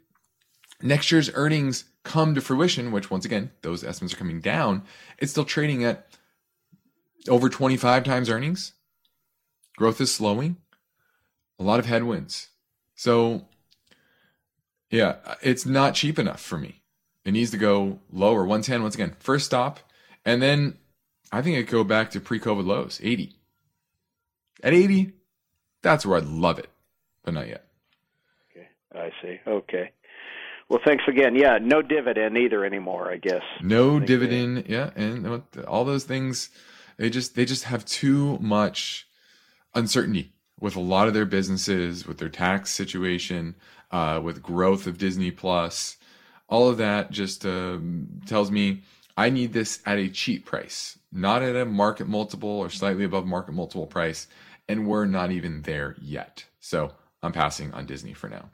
next 0.82 1.12
year's 1.12 1.30
earnings 1.34 1.84
come 2.04 2.34
to 2.34 2.40
fruition, 2.40 2.90
which 2.90 3.10
once 3.10 3.24
again, 3.24 3.50
those 3.62 3.84
estimates 3.84 4.14
are 4.14 4.18
coming 4.18 4.40
down, 4.40 4.82
it's 5.18 5.30
still 5.30 5.44
trading 5.44 5.84
at 5.84 6.06
over 7.28 7.48
25 7.48 8.04
times 8.04 8.28
earnings. 8.28 8.72
Growth 9.76 10.00
is 10.00 10.12
slowing. 10.12 10.56
A 11.58 11.62
lot 11.62 11.78
of 11.78 11.86
headwinds. 11.86 12.48
So, 12.94 13.46
yeah, 14.90 15.16
it's 15.42 15.64
not 15.64 15.94
cheap 15.94 16.18
enough 16.18 16.40
for 16.40 16.58
me. 16.58 16.82
It 17.24 17.32
needs 17.32 17.52
to 17.52 17.56
go 17.56 18.00
lower. 18.10 18.40
110, 18.40 18.82
once 18.82 18.94
again, 18.94 19.14
first 19.20 19.46
stop. 19.46 19.78
And 20.24 20.42
then 20.42 20.78
I 21.30 21.42
think 21.42 21.56
it 21.56 21.70
go 21.70 21.84
back 21.84 22.10
to 22.10 22.20
pre 22.20 22.40
COVID 22.40 22.66
lows, 22.66 23.00
80. 23.02 23.36
At 24.62 24.74
80, 24.74 25.12
that's 25.82 26.06
where 26.06 26.18
I'd 26.18 26.24
love 26.24 26.58
it, 26.58 26.68
but 27.24 27.34
not 27.34 27.48
yet. 27.48 27.66
Okay, 28.50 28.68
I 28.94 29.10
see. 29.22 29.40
Okay. 29.46 29.90
Well, 30.68 30.80
thanks 30.84 31.04
again. 31.06 31.36
Yeah, 31.36 31.58
no 31.60 31.82
dividend 31.82 32.38
either 32.38 32.64
anymore, 32.64 33.10
I 33.12 33.16
guess. 33.16 33.42
No 33.60 33.96
I 33.96 34.04
dividend, 34.04 34.58
they... 34.58 34.72
yeah, 34.72 34.90
and 34.96 35.42
all 35.66 35.84
those 35.84 36.04
things 36.04 36.50
they 36.96 37.10
just 37.10 37.34
they 37.34 37.44
just 37.44 37.64
have 37.64 37.84
too 37.84 38.38
much 38.38 39.08
uncertainty 39.74 40.32
with 40.60 40.76
a 40.76 40.80
lot 40.80 41.08
of 41.08 41.14
their 41.14 41.24
businesses, 41.24 42.06
with 42.06 42.18
their 42.18 42.28
tax 42.28 42.70
situation, 42.70 43.56
uh, 43.90 44.20
with 44.22 44.42
growth 44.42 44.86
of 44.86 44.98
Disney 44.98 45.30
Plus. 45.30 45.96
All 46.48 46.68
of 46.68 46.78
that 46.78 47.10
just 47.10 47.44
uh, 47.44 47.78
tells 48.26 48.50
me 48.50 48.82
I 49.16 49.30
need 49.30 49.52
this 49.52 49.80
at 49.84 49.98
a 49.98 50.08
cheap 50.08 50.46
price, 50.46 50.98
not 51.10 51.42
at 51.42 51.56
a 51.56 51.64
market 51.64 52.06
multiple 52.06 52.48
or 52.48 52.70
slightly 52.70 53.04
above 53.04 53.26
market 53.26 53.52
multiple 53.52 53.86
price, 53.86 54.28
and 54.68 54.86
we're 54.86 55.06
not 55.06 55.30
even 55.30 55.62
there 55.62 55.96
yet. 56.00 56.46
So 56.60 56.92
I'm 57.22 57.32
passing 57.32 57.72
on 57.72 57.86
Disney 57.86 58.14
for 58.14 58.28
now. 58.28 58.50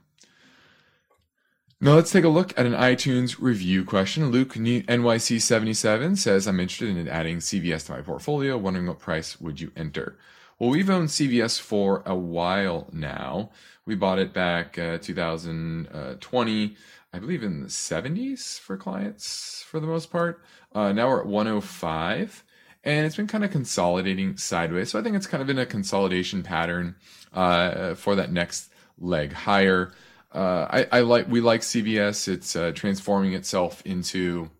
Now 1.80 1.94
let's 1.94 2.10
take 2.10 2.24
a 2.24 2.28
look 2.28 2.58
at 2.58 2.66
an 2.66 2.72
iTunes 2.72 3.36
review 3.38 3.84
question. 3.84 4.30
Luke 4.30 4.54
NYC77 4.54 6.16
says, 6.18 6.48
I'm 6.48 6.58
interested 6.58 6.96
in 6.96 7.08
adding 7.08 7.36
CVS 7.36 7.86
to 7.86 7.92
my 7.92 8.00
portfolio, 8.00 8.58
wondering 8.58 8.88
what 8.88 8.98
price 8.98 9.40
would 9.40 9.60
you 9.60 9.70
enter? 9.76 10.18
Well, 10.58 10.70
we've 10.70 10.90
owned 10.90 11.10
CVS 11.10 11.60
for 11.60 12.02
a 12.04 12.16
while 12.16 12.88
now. 12.92 13.50
We 13.86 13.94
bought 13.94 14.18
it 14.18 14.32
back 14.32 14.76
uh, 14.76 14.98
2020, 14.98 16.76
I 17.12 17.18
believe 17.20 17.44
in 17.44 17.60
the 17.60 17.68
70s 17.68 18.58
for 18.58 18.76
clients 18.76 19.64
for 19.64 19.78
the 19.78 19.86
most 19.86 20.10
part. 20.10 20.42
Uh, 20.74 20.90
now 20.92 21.08
we're 21.08 21.20
at 21.20 21.26
105 21.26 22.44
and 22.88 23.06
it's 23.06 23.16
been 23.16 23.26
kind 23.26 23.44
of 23.44 23.50
consolidating 23.50 24.36
sideways. 24.36 24.90
So 24.90 24.98
I 24.98 25.02
think 25.02 25.16
it's 25.16 25.26
kind 25.26 25.42
of 25.42 25.50
in 25.50 25.58
a 25.58 25.66
consolidation 25.66 26.42
pattern 26.42 26.96
uh, 27.32 27.94
for 27.94 28.16
that 28.16 28.32
next 28.32 28.70
leg 28.98 29.32
higher 29.32 29.92
uh, 30.32 30.66
I, 30.70 30.98
I, 30.98 31.00
like 31.00 31.28
we 31.28 31.40
like 31.40 31.62
CVS. 31.62 32.28
It's 32.28 32.54
uh, 32.54 32.72
transforming 32.74 33.32
itself 33.32 33.82
into 33.86 34.50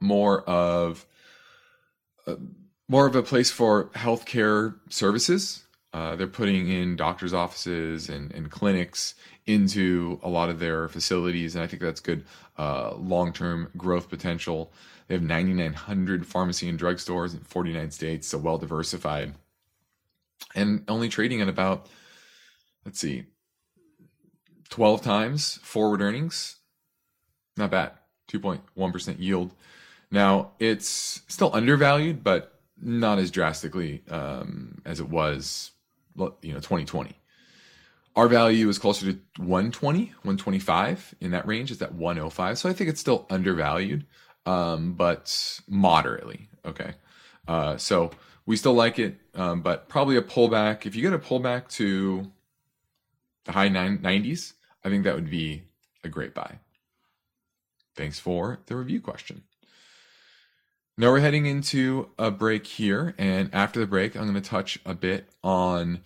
more 0.00 0.42
of 0.48 1.04
uh, 2.26 2.36
more 2.88 3.06
of 3.06 3.16
a 3.16 3.22
place 3.22 3.50
for 3.50 3.86
healthcare 3.90 4.76
services. 4.88 5.64
Uh, 5.92 6.14
they're 6.14 6.26
putting 6.28 6.68
in 6.68 6.96
doctors' 6.96 7.34
offices 7.34 8.08
and, 8.08 8.30
and, 8.32 8.50
clinics 8.50 9.14
into 9.48 10.20
a 10.22 10.28
lot 10.28 10.50
of 10.50 10.58
their 10.58 10.88
facilities, 10.88 11.54
and 11.54 11.64
I 11.64 11.66
think 11.66 11.80
that's 11.80 12.00
good 12.00 12.24
uh, 12.58 12.94
long-term 12.96 13.70
growth 13.76 14.10
potential. 14.10 14.70
They 15.06 15.14
have 15.14 15.22
9,900 15.22 16.26
pharmacy 16.26 16.68
and 16.68 16.78
drug 16.78 17.00
stores 17.00 17.32
in 17.32 17.40
49 17.40 17.90
states, 17.90 18.28
so 18.28 18.36
well 18.36 18.58
diversified, 18.58 19.34
and 20.54 20.84
only 20.86 21.08
trading 21.08 21.40
at 21.40 21.48
about 21.48 21.86
let's 22.84 23.00
see 23.00 23.24
12 24.68 25.02
times 25.02 25.58
forward 25.62 26.02
earnings. 26.02 26.56
Not 27.56 27.70
bad. 27.70 27.92
2.1% 28.30 29.16
yield. 29.18 29.54
Now, 30.10 30.52
it's 30.58 31.22
still 31.28 31.50
undervalued, 31.54 32.22
but 32.22 32.60
not 32.80 33.18
as 33.18 33.30
drastically 33.30 34.02
um, 34.10 34.80
as 34.84 35.00
it 35.00 35.08
was, 35.08 35.72
you 36.42 36.52
know, 36.52 36.60
2020. 36.60 37.17
Our 38.18 38.26
value 38.26 38.68
is 38.68 38.80
closer 38.80 39.12
to 39.12 39.18
120, 39.36 40.06
125 40.06 41.14
in 41.20 41.30
that 41.30 41.46
range. 41.46 41.70
It's 41.70 41.80
at 41.80 41.94
105. 41.94 42.58
So 42.58 42.68
I 42.68 42.72
think 42.72 42.90
it's 42.90 42.98
still 43.00 43.26
undervalued, 43.30 44.06
um, 44.44 44.94
but 44.94 45.60
moderately. 45.68 46.48
Okay. 46.66 46.94
Uh, 47.46 47.76
so 47.76 48.10
we 48.44 48.56
still 48.56 48.74
like 48.74 48.98
it, 48.98 49.14
um, 49.36 49.62
but 49.62 49.88
probably 49.88 50.16
a 50.16 50.22
pullback. 50.22 50.84
If 50.84 50.96
you 50.96 51.02
get 51.02 51.12
a 51.12 51.18
pullback 51.20 51.68
to 51.76 52.26
the 53.44 53.52
high 53.52 53.68
90s, 53.68 54.54
I 54.84 54.88
think 54.88 55.04
that 55.04 55.14
would 55.14 55.30
be 55.30 55.62
a 56.02 56.08
great 56.08 56.34
buy. 56.34 56.58
Thanks 57.94 58.18
for 58.18 58.58
the 58.66 58.74
review 58.74 59.00
question. 59.00 59.44
Now 60.96 61.12
we're 61.12 61.20
heading 61.20 61.46
into 61.46 62.10
a 62.18 62.32
break 62.32 62.66
here, 62.66 63.14
and 63.16 63.48
after 63.52 63.78
the 63.78 63.86
break, 63.86 64.16
I'm 64.16 64.22
going 64.22 64.34
to 64.34 64.40
touch 64.40 64.80
a 64.84 64.94
bit 64.94 65.28
on 65.44 66.00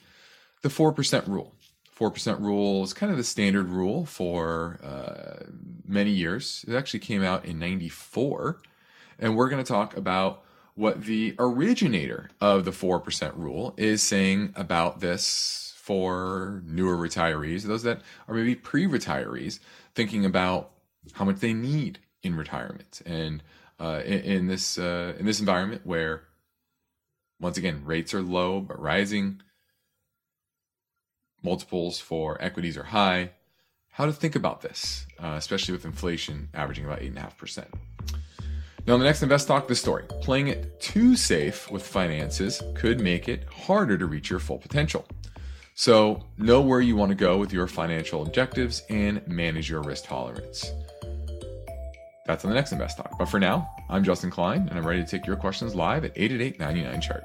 the 0.61 0.69
4% 0.69 1.27
rule. 1.27 1.55
4% 2.03 2.41
rule 2.41 2.83
is 2.83 2.93
kind 2.93 3.13
of 3.13 3.19
the 3.19 3.25
standard 3.25 3.69
rule 3.69 4.05
for 4.05 4.81
uh, 4.83 5.45
many 5.87 6.11
years. 6.11 6.65
It 6.67 6.75
actually 6.75 7.01
came 7.01 7.23
out 7.23 7.45
in 7.45 7.61
94, 7.61 8.61
and 9.21 9.37
we're 9.37 9.49
going 9.49 9.63
to 9.63 9.73
talk 9.73 9.97
about 9.97 10.43
what 10.75 11.05
the 11.05 11.37
originator 11.39 12.31
of 12.41 12.65
the 12.65 12.73
4% 12.73 13.37
rule 13.37 13.75
is 13.77 14.03
saying 14.03 14.53
about 14.57 15.01
this 15.01 15.75
for 15.77 16.63
newer 16.67 16.97
retirees, 16.97 17.63
those 17.63 17.85
that 17.85 18.01
are 18.27 18.35
maybe 18.35 18.57
pre-retirees, 18.57 19.61
thinking 19.95 20.25
about 20.25 20.71
how 21.13 21.25
much 21.25 21.37
they 21.37 21.53
need 21.53 22.01
in 22.23 22.35
retirement, 22.37 23.01
and 23.07 23.43
uh, 23.79 24.01
in, 24.05 24.21
in, 24.21 24.47
this 24.47 24.79
uh, 24.79 25.13
in 25.19 25.27
this 25.27 25.41
environment 25.41 25.83
where, 25.85 26.23
once 27.41 27.59
again, 27.59 27.85
rates 27.85 28.15
are 28.15 28.23
low 28.23 28.61
but 28.61 28.81
rising, 28.81 29.41
multiples 31.43 31.99
for 31.99 32.41
equities 32.41 32.77
are 32.77 32.85
high. 32.85 33.31
How 33.91 34.07
to 34.07 34.13
think 34.13 34.37
about 34.37 34.63
this, 34.63 35.07
uh, 35.19 35.35
especially 35.37 35.73
with 35.73 35.85
inflation 35.85 36.49
averaging 36.55 36.85
about 36.85 37.03
eight 37.03 37.09
and 37.09 37.19
a 37.19 37.23
half 37.23 37.37
percent. 37.37 37.69
Now, 38.87 38.95
in 38.95 39.01
the 39.01 39.07
next 39.07 39.23
Invest 39.23 39.47
Talk, 39.47 39.69
the 39.69 39.77
story 39.77 40.05
playing 40.23 40.49
it 40.49 40.81
too 40.81 41.15
safe 41.15 41.71
with 41.71 41.87
finances 41.87 42.61
could 42.75 43.01
make 43.01 43.29
it 43.29 43.45
harder 43.45 43.97
to 43.97 44.07
reach 44.07 44.29
your 44.29 44.41
full 44.41 44.59
potential. 44.59 45.07
So, 45.75 46.25
know 46.37 46.61
where 46.61 46.81
you 46.81 46.97
want 46.97 47.11
to 47.11 47.15
go 47.15 47.39
with 47.39 47.53
your 47.53 47.67
financial 47.67 48.23
objectives 48.23 48.83
and 48.91 49.27
manage 49.29 49.71
your 49.71 49.83
risk 49.83 50.05
tolerance. 50.05 50.73
That's 52.27 52.45
on 52.45 52.51
the 52.51 52.55
next 52.55 52.73
Invest 52.73 52.97
Talk. 52.97 53.17
But 53.19 53.27
for 53.27 53.39
now, 53.39 53.71
I'm 53.89 54.03
Justin 54.03 54.31
Klein, 54.31 54.67
and 54.69 54.79
I'm 54.79 54.87
ready 54.87 55.03
to 55.03 55.09
take 55.09 55.27
your 55.27 55.37
questions 55.37 55.75
live 55.75 56.05
at 56.05 56.13
888 56.17 56.59
99 56.59 57.01
chart. 57.01 57.25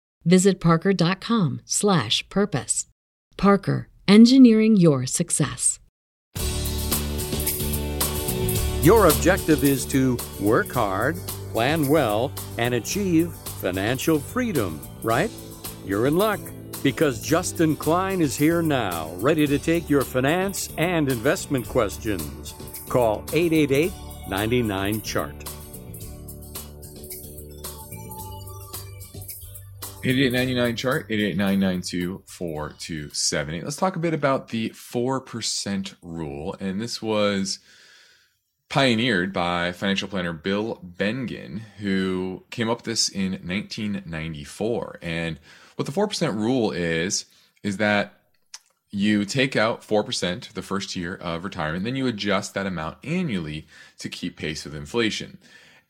visit 0.25 0.59
parker.com/purpose. 0.59 2.87
Parker, 3.37 3.87
engineering 4.07 4.77
your 4.77 5.05
success. 5.05 5.79
Your 8.83 9.07
objective 9.07 9.63
is 9.63 9.85
to 9.87 10.17
work 10.39 10.71
hard, 10.71 11.15
plan 11.51 11.87
well, 11.87 12.31
and 12.57 12.73
achieve 12.73 13.31
financial 13.61 14.19
freedom, 14.19 14.81
right? 15.03 15.29
You're 15.85 16.07
in 16.07 16.17
luck 16.17 16.39
because 16.81 17.21
Justin 17.21 17.75
Klein 17.75 18.21
is 18.21 18.35
here 18.35 18.63
now, 18.63 19.11
ready 19.17 19.45
to 19.45 19.59
take 19.59 19.87
your 19.87 20.01
finance 20.01 20.69
and 20.79 21.11
investment 21.11 21.67
questions. 21.67 22.55
Call 22.89 23.23
888 23.33 23.91
99 24.27 25.01
Chart. 25.01 25.60
8899 30.03 30.75
chart 30.77 31.07
889924278 31.09 33.63
let's 33.63 33.75
talk 33.75 33.95
a 33.95 33.99
bit 33.99 34.15
about 34.15 34.47
the 34.47 34.71
4% 34.71 35.93
rule. 36.01 36.55
And 36.59 36.81
this 36.81 37.03
was 37.03 37.59
pioneered 38.67 39.31
by 39.31 39.71
financial 39.71 40.07
planner 40.07 40.33
bill 40.33 40.79
bengen 40.83 41.59
who 41.77 42.45
came 42.49 42.67
up 42.67 42.79
with 42.79 42.85
this 42.85 43.09
in 43.09 43.33
1994 43.33 44.97
and 45.03 45.39
what 45.75 45.85
the 45.85 45.91
4% 45.91 46.35
rule 46.35 46.71
is 46.71 47.25
is 47.61 47.77
that 47.77 48.21
you 48.89 49.23
take 49.23 49.55
out 49.55 49.83
4% 49.83 50.51
the 50.53 50.63
first 50.63 50.95
year 50.95 51.13
of 51.15 51.43
retirement 51.43 51.83
then 51.83 51.95
you 51.95 52.07
adjust 52.07 52.55
that 52.55 52.65
amount 52.65 52.97
annually 53.03 53.67
to 53.99 54.09
keep 54.09 54.35
pace 54.35 54.65
with 54.65 54.73
inflation. 54.73 55.37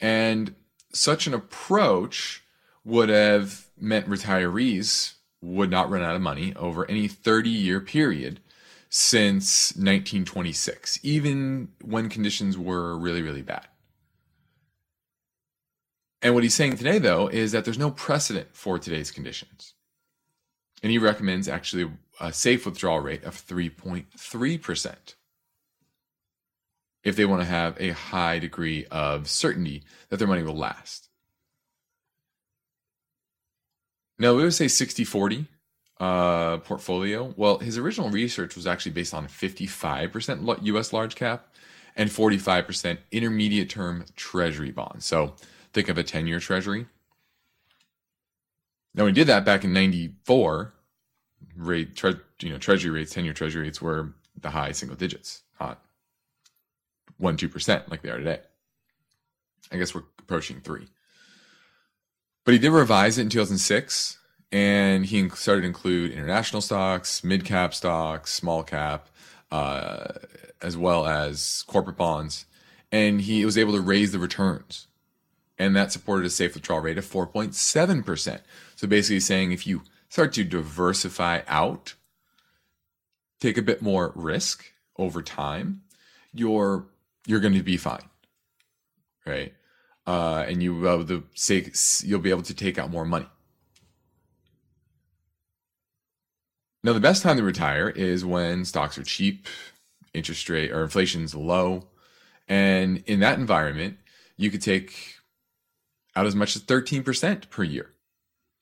And 0.01 0.53
such 0.91 1.27
an 1.27 1.33
approach 1.33 2.43
would 2.83 3.09
have 3.09 3.67
meant 3.81 4.07
retirees 4.07 5.15
would 5.41 5.71
not 5.71 5.89
run 5.89 6.03
out 6.03 6.15
of 6.15 6.21
money 6.21 6.53
over 6.55 6.89
any 6.89 7.07
30 7.07 7.49
year 7.49 7.79
period 7.79 8.39
since 8.89 9.71
1926, 9.75 10.99
even 11.01 11.69
when 11.81 12.09
conditions 12.09 12.57
were 12.57 12.97
really, 12.97 13.21
really 13.21 13.41
bad. 13.41 13.67
And 16.21 16.35
what 16.35 16.43
he's 16.43 16.53
saying 16.53 16.77
today, 16.77 16.99
though, 16.99 17.27
is 17.27 17.51
that 17.51 17.65
there's 17.65 17.79
no 17.79 17.89
precedent 17.89 18.49
for 18.53 18.77
today's 18.77 19.09
conditions. 19.09 19.73
And 20.83 20.91
he 20.91 20.97
recommends 20.97 21.47
actually 21.47 21.89
a 22.19 22.31
safe 22.31 22.65
withdrawal 22.65 22.99
rate 22.99 23.23
of 23.23 23.35
3.3% 23.35 24.95
if 27.03 27.15
they 27.15 27.25
want 27.25 27.41
to 27.41 27.47
have 27.47 27.75
a 27.79 27.91
high 27.91 28.37
degree 28.37 28.85
of 28.91 29.27
certainty 29.27 29.83
that 30.09 30.17
their 30.17 30.27
money 30.27 30.43
will 30.43 30.57
last. 30.57 31.09
No, 34.21 34.35
we 34.35 34.43
would 34.43 34.53
say 34.53 34.67
60 34.67 35.03
40 35.03 35.47
uh, 35.99 36.57
portfolio. 36.57 37.33
Well, 37.37 37.57
his 37.57 37.79
original 37.79 38.11
research 38.11 38.55
was 38.55 38.67
actually 38.67 38.91
based 38.91 39.15
on 39.15 39.25
55% 39.25 40.59
US 40.61 40.93
large 40.93 41.15
cap 41.15 41.47
and 41.95 42.07
45% 42.07 42.99
intermediate 43.11 43.71
term 43.71 44.05
treasury 44.15 44.69
bonds. 44.69 45.05
So 45.05 45.33
think 45.73 45.89
of 45.89 45.97
a 45.97 46.03
10 46.03 46.27
year 46.27 46.39
treasury. 46.39 46.85
Now, 48.93 49.05
we 49.05 49.11
did 49.11 49.25
that 49.25 49.43
back 49.43 49.63
in 49.63 49.73
94. 49.73 50.71
Rate, 51.55 51.95
tre- 51.95 52.19
you 52.41 52.49
know, 52.49 52.59
treasury 52.59 52.91
rates, 52.91 53.11
10 53.11 53.25
year 53.25 53.33
treasury 53.33 53.63
rates 53.63 53.81
were 53.81 54.13
the 54.39 54.51
high 54.51 54.71
single 54.71 54.95
digits, 54.95 55.41
not 55.59 55.83
1 57.17 57.37
2% 57.37 57.89
like 57.89 58.03
they 58.03 58.11
are 58.11 58.19
today. 58.19 58.41
I 59.71 59.77
guess 59.77 59.95
we're 59.95 60.03
approaching 60.19 60.61
three. 60.61 60.90
But 62.43 62.53
he 62.53 62.59
did 62.59 62.71
revise 62.71 63.17
it 63.17 63.23
in 63.23 63.29
2006, 63.29 64.17
and 64.51 65.05
he 65.05 65.29
started 65.29 65.61
to 65.61 65.67
include 65.67 66.11
international 66.11 66.61
stocks, 66.61 67.23
mid 67.23 67.45
cap 67.45 67.73
stocks, 67.73 68.33
small 68.33 68.63
cap, 68.63 69.09
uh, 69.51 70.07
as 70.61 70.75
well 70.75 71.05
as 71.05 71.63
corporate 71.67 71.97
bonds. 71.97 72.45
And 72.91 73.21
he 73.21 73.45
was 73.45 73.57
able 73.57 73.73
to 73.73 73.81
raise 73.81 74.11
the 74.11 74.19
returns. 74.19 74.87
And 75.57 75.75
that 75.75 75.91
supported 75.91 76.25
a 76.25 76.29
safe 76.29 76.55
withdrawal 76.55 76.81
rate 76.81 76.97
of 76.97 77.05
4.7%. 77.05 78.41
So 78.75 78.87
basically 78.87 79.19
saying 79.19 79.51
if 79.51 79.67
you 79.67 79.83
start 80.09 80.33
to 80.33 80.43
diversify 80.43 81.41
out, 81.47 81.93
take 83.39 83.57
a 83.57 83.61
bit 83.61 83.81
more 83.81 84.11
risk 84.15 84.73
over 84.97 85.21
time, 85.21 85.83
you're 86.33 86.85
you're 87.27 87.39
going 87.39 87.53
to 87.53 87.63
be 87.63 87.77
fine. 87.77 88.09
Right? 89.25 89.53
Uh, 90.07 90.45
and 90.47 90.61
you 90.61 90.89
able 90.89 91.05
to 91.05 91.23
say 91.35 91.71
you'll 92.03 92.19
be 92.19 92.29
able 92.29 92.41
to 92.43 92.53
take 92.53 92.77
out 92.77 92.89
more 92.89 93.05
money. 93.05 93.27
Now, 96.83 96.93
the 96.93 96.99
best 96.99 97.21
time 97.21 97.37
to 97.37 97.43
retire 97.43 97.89
is 97.89 98.25
when 98.25 98.65
stocks 98.65 98.97
are 98.97 99.03
cheap, 99.03 99.47
interest 100.13 100.49
rate 100.49 100.71
or 100.71 100.81
inflation's 100.81 101.35
low, 101.35 101.87
and 102.47 103.03
in 103.05 103.19
that 103.19 103.37
environment, 103.37 103.97
you 104.35 104.49
could 104.49 104.61
take 104.61 105.17
out 106.15 106.25
as 106.25 106.35
much 106.35 106.55
as 106.55 106.63
13% 106.63 107.49
per 107.49 107.63
year 107.63 107.91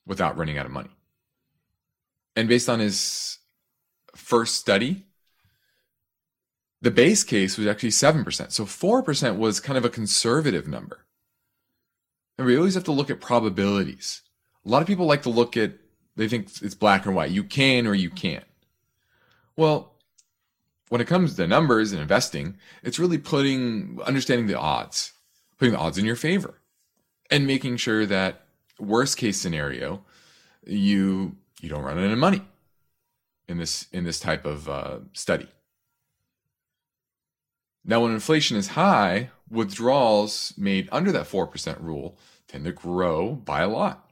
without 0.05 0.37
running 0.37 0.57
out 0.57 0.65
of 0.65 0.71
money. 0.71 0.89
And 2.35 2.47
based 2.47 2.69
on 2.69 2.79
his 2.79 3.37
first 4.15 4.55
study, 4.55 5.05
the 6.81 6.91
base 6.91 7.23
case 7.23 7.57
was 7.57 7.67
actually 7.67 7.89
7%. 7.89 8.51
So 8.51 8.65
4% 8.65 9.37
was 9.37 9.59
kind 9.59 9.77
of 9.77 9.85
a 9.85 9.89
conservative 9.89 10.67
number. 10.67 11.05
And 12.39 12.47
we 12.47 12.55
always 12.55 12.75
have 12.75 12.85
to 12.85 12.93
look 12.93 13.09
at 13.09 13.19
probabilities. 13.19 14.21
A 14.65 14.69
lot 14.69 14.81
of 14.81 14.87
people 14.87 15.05
like 15.05 15.23
to 15.23 15.29
look 15.29 15.57
at, 15.57 15.73
they 16.15 16.29
think 16.29 16.47
it's 16.61 16.73
black 16.73 17.05
or 17.05 17.11
white. 17.11 17.31
You 17.31 17.43
can 17.43 17.85
or 17.85 17.93
you 17.93 18.09
can't. 18.09 18.45
Well, 19.57 19.95
when 20.87 21.01
it 21.01 21.07
comes 21.07 21.35
to 21.35 21.47
numbers 21.47 21.91
and 21.91 22.01
investing, 22.01 22.55
it's 22.81 22.97
really 22.97 23.17
putting, 23.17 23.99
understanding 24.05 24.47
the 24.47 24.57
odds, 24.57 25.11
putting 25.57 25.73
the 25.73 25.79
odds 25.81 25.97
in 25.97 26.05
your 26.05 26.15
favor 26.15 26.61
and 27.29 27.45
making 27.45 27.75
sure 27.75 28.05
that 28.05 28.45
worst 28.79 29.17
case 29.17 29.37
scenario, 29.37 30.05
you, 30.65 31.35
you 31.59 31.67
don't 31.67 31.83
run 31.83 31.99
out 31.99 32.09
of 32.09 32.17
money 32.17 32.43
in 33.49 33.57
this, 33.57 33.87
in 33.91 34.05
this 34.05 34.17
type 34.17 34.45
of 34.45 34.69
uh, 34.69 34.99
study. 35.11 35.49
Now, 37.83 38.01
when 38.01 38.13
inflation 38.13 38.55
is 38.55 38.69
high, 38.69 39.31
withdrawals 39.49 40.53
made 40.57 40.89
under 40.91 41.11
that 41.11 41.27
4% 41.27 41.81
rule 41.81 42.17
tend 42.47 42.65
to 42.65 42.71
grow 42.71 43.33
by 43.33 43.61
a 43.61 43.69
lot. 43.69 44.09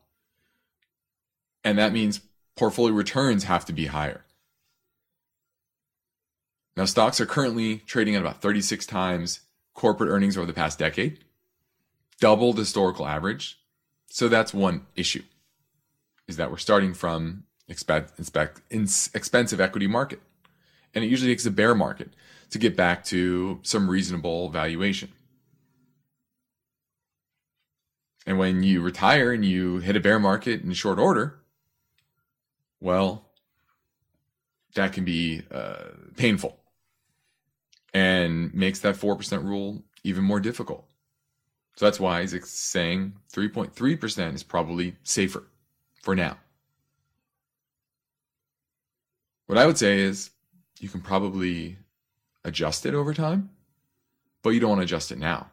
And 1.63 1.77
that 1.77 1.93
means 1.93 2.21
portfolio 2.55 2.93
returns 2.93 3.43
have 3.43 3.65
to 3.65 3.73
be 3.73 3.87
higher. 3.87 4.23
Now, 6.75 6.85
stocks 6.85 7.19
are 7.19 7.25
currently 7.25 7.77
trading 7.79 8.15
at 8.15 8.21
about 8.21 8.41
36 8.41 8.85
times 8.85 9.41
corporate 9.73 10.09
earnings 10.09 10.37
over 10.37 10.45
the 10.45 10.53
past 10.53 10.79
decade, 10.79 11.19
double 12.19 12.53
the 12.53 12.61
historical 12.61 13.07
average. 13.07 13.59
So 14.09 14.27
that's 14.27 14.53
one 14.53 14.85
issue, 14.95 15.23
is 16.27 16.37
that 16.37 16.51
we're 16.51 16.57
starting 16.57 16.93
from 16.93 17.43
expensive 17.67 19.59
equity 19.59 19.87
market. 19.87 20.21
And 20.93 21.03
it 21.03 21.09
usually 21.09 21.31
takes 21.31 21.45
a 21.45 21.51
bear 21.51 21.75
market 21.75 22.11
to 22.51 22.57
get 22.57 22.77
back 22.77 23.03
to 23.05 23.59
some 23.63 23.89
reasonable 23.89 24.49
valuation. 24.49 25.11
And 28.27 28.37
when 28.37 28.61
you 28.61 28.81
retire 28.81 29.31
and 29.31 29.45
you 29.45 29.77
hit 29.77 29.95
a 29.95 30.01
bear 30.01 30.19
market 30.19 30.61
in 30.61 30.73
short 30.73 30.99
order, 30.99 31.39
well, 32.81 33.29
that 34.75 34.91
can 34.91 35.05
be 35.05 35.43
uh, 35.49 35.85
painful 36.17 36.59
and 37.93 38.53
makes 38.53 38.79
that 38.79 38.95
4% 38.95 39.43
rule 39.45 39.81
even 40.03 40.25
more 40.25 40.41
difficult. 40.41 40.85
So 41.77 41.85
that's 41.85 42.01
why 42.01 42.19
he's 42.21 42.49
saying 42.49 43.13
3.3% 43.31 44.35
is 44.35 44.43
probably 44.43 44.97
safer 45.03 45.47
for 46.03 46.13
now. 46.13 46.37
What 49.45 49.57
I 49.57 49.65
would 49.65 49.77
say 49.77 50.01
is 50.01 50.31
you 50.81 50.89
can 50.89 50.99
probably 50.99 51.77
adjust 52.43 52.85
it 52.85 52.93
over 52.93 53.13
time, 53.13 53.51
but 54.43 54.49
you 54.49 54.59
don't 54.59 54.71
want 54.71 54.81
to 54.81 54.85
adjust 54.85 55.13
it 55.13 55.17
now, 55.17 55.49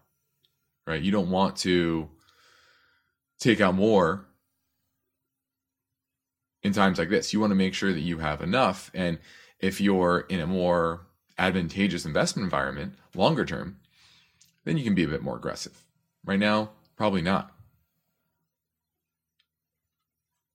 right? 0.88 1.00
You 1.00 1.12
don't 1.12 1.30
want 1.30 1.56
to 1.58 2.08
take 3.38 3.60
out 3.60 3.74
more 3.74 4.26
in 6.62 6.72
times 6.72 6.98
like 6.98 7.10
this. 7.10 7.32
You 7.32 7.40
want 7.40 7.50
to 7.50 7.56
make 7.56 7.74
sure 7.74 7.92
that 7.92 8.00
you 8.00 8.18
have 8.18 8.40
enough. 8.40 8.90
And 8.94 9.18
if 9.60 9.80
you're 9.80 10.20
in 10.28 10.40
a 10.40 10.46
more 10.46 11.06
advantageous 11.38 12.04
investment 12.04 12.44
environment, 12.44 12.94
longer 13.14 13.44
term, 13.44 13.78
then 14.64 14.76
you 14.76 14.84
can 14.84 14.94
be 14.94 15.04
a 15.04 15.08
bit 15.08 15.22
more 15.22 15.36
aggressive. 15.36 15.84
Right 16.24 16.38
now, 16.38 16.70
probably 16.96 17.22
not. 17.22 17.52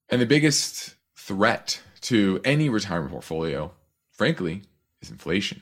And 0.10 0.20
the 0.20 0.26
biggest 0.26 0.96
threat 1.16 1.82
to 2.02 2.42
any 2.44 2.70
retirement 2.70 3.12
portfolio, 3.12 3.72
frankly, 4.10 4.64
is 5.02 5.12
inflation. 5.12 5.62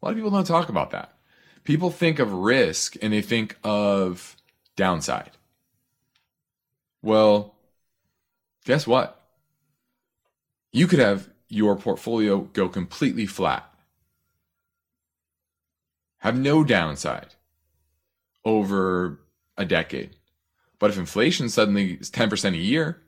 A 0.00 0.06
lot 0.06 0.10
of 0.12 0.16
people 0.16 0.30
don't 0.30 0.46
talk 0.46 0.68
about 0.68 0.90
that. 0.90 1.14
People 1.64 1.90
think 1.90 2.18
of 2.18 2.32
risk 2.32 2.96
and 3.02 3.12
they 3.12 3.22
think 3.22 3.56
of 3.64 4.36
downside. 4.76 5.32
Well, 7.02 7.54
guess 8.64 8.86
what? 8.86 9.20
You 10.72 10.86
could 10.86 11.00
have 11.00 11.28
your 11.48 11.76
portfolio 11.76 12.40
go 12.52 12.68
completely 12.68 13.26
flat, 13.26 13.68
have 16.18 16.38
no 16.38 16.64
downside 16.64 17.34
over 18.44 19.20
a 19.56 19.64
decade. 19.64 20.16
But 20.78 20.90
if 20.90 20.98
inflation 20.98 21.48
suddenly 21.48 21.94
is 21.94 22.10
10% 22.10 22.54
a 22.54 22.56
year, 22.56 23.02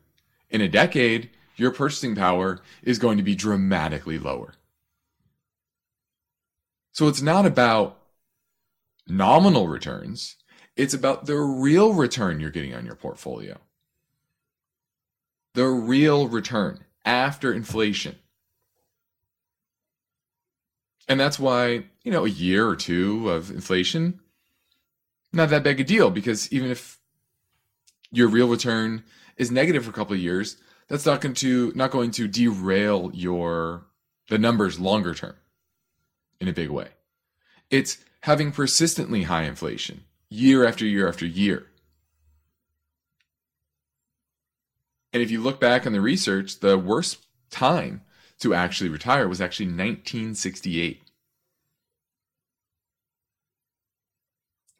in 0.50 0.60
a 0.60 0.68
decade, 0.68 1.30
your 1.56 1.70
purchasing 1.70 2.14
power 2.14 2.60
is 2.82 2.98
going 2.98 3.16
to 3.16 3.24
be 3.24 3.34
dramatically 3.34 4.18
lower. 4.18 4.54
So 6.92 7.08
it's 7.08 7.22
not 7.22 7.46
about 7.46 7.98
nominal 9.08 9.66
returns, 9.68 10.36
it's 10.76 10.94
about 10.94 11.26
the 11.26 11.36
real 11.36 11.92
return 11.92 12.40
you're 12.40 12.50
getting 12.50 12.74
on 12.74 12.86
your 12.86 12.94
portfolio. 12.94 13.58
The 15.54 15.66
real 15.66 16.28
return 16.28 16.84
after 17.04 17.52
inflation. 17.52 18.16
And 21.08 21.20
that's 21.20 21.38
why, 21.38 21.84
you 22.02 22.10
know, 22.10 22.24
a 22.24 22.30
year 22.30 22.66
or 22.66 22.76
two 22.76 23.28
of 23.30 23.50
inflation, 23.50 24.20
not 25.32 25.50
that 25.50 25.62
big 25.62 25.80
a 25.80 25.84
deal 25.84 26.10
because 26.10 26.50
even 26.52 26.70
if 26.70 26.98
your 28.10 28.28
real 28.28 28.48
return 28.48 29.04
is 29.36 29.50
negative 29.50 29.84
for 29.84 29.90
a 29.90 29.94
couple 29.94 30.14
of 30.14 30.20
years, 30.20 30.56
that's 30.88 31.06
not 31.06 31.20
going 31.20 31.34
to 31.34 31.72
not 31.74 31.90
going 31.90 32.10
to 32.12 32.28
derail 32.28 33.10
your 33.12 33.86
the 34.28 34.38
numbers 34.38 34.78
longer 34.78 35.14
term 35.14 35.34
in 36.40 36.48
a 36.48 36.52
big 36.52 36.70
way. 36.70 36.88
It's 37.70 37.98
having 38.20 38.52
persistently 38.52 39.24
high 39.24 39.42
inflation 39.42 40.04
year 40.28 40.66
after 40.66 40.86
year 40.86 41.08
after 41.08 41.26
year. 41.26 41.66
And 45.14 45.22
if 45.22 45.30
you 45.30 45.40
look 45.40 45.60
back 45.60 45.86
on 45.86 45.92
the 45.92 46.00
research, 46.00 46.58
the 46.58 46.76
worst 46.76 47.24
time 47.48 48.02
to 48.40 48.52
actually 48.52 48.90
retire 48.90 49.28
was 49.28 49.40
actually 49.40 49.66
1968. 49.66 50.90
It 50.90 51.02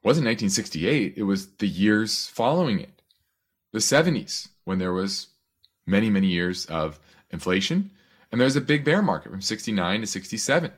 wasn't 0.03 0.27
1968, 0.27 1.14
it 1.16 1.23
was 1.23 1.47
the 1.59 1.68
years 1.68 2.27
following 2.27 2.81
it. 2.81 3.01
The 3.73 3.79
70s, 3.79 4.49
when 4.64 4.81
there 4.81 4.92
was 4.92 5.29
many, 5.87 6.11
many 6.11 6.27
years 6.27 6.66
of 6.66 6.99
inflation, 7.31 7.92
and 8.33 8.40
there's 8.40 8.57
a 8.57 8.61
big 8.61 8.85
bear 8.85 9.03
market 9.03 9.31
from 9.31 9.40
69 9.40 10.01
to 10.01 10.07
67. 10.07 10.73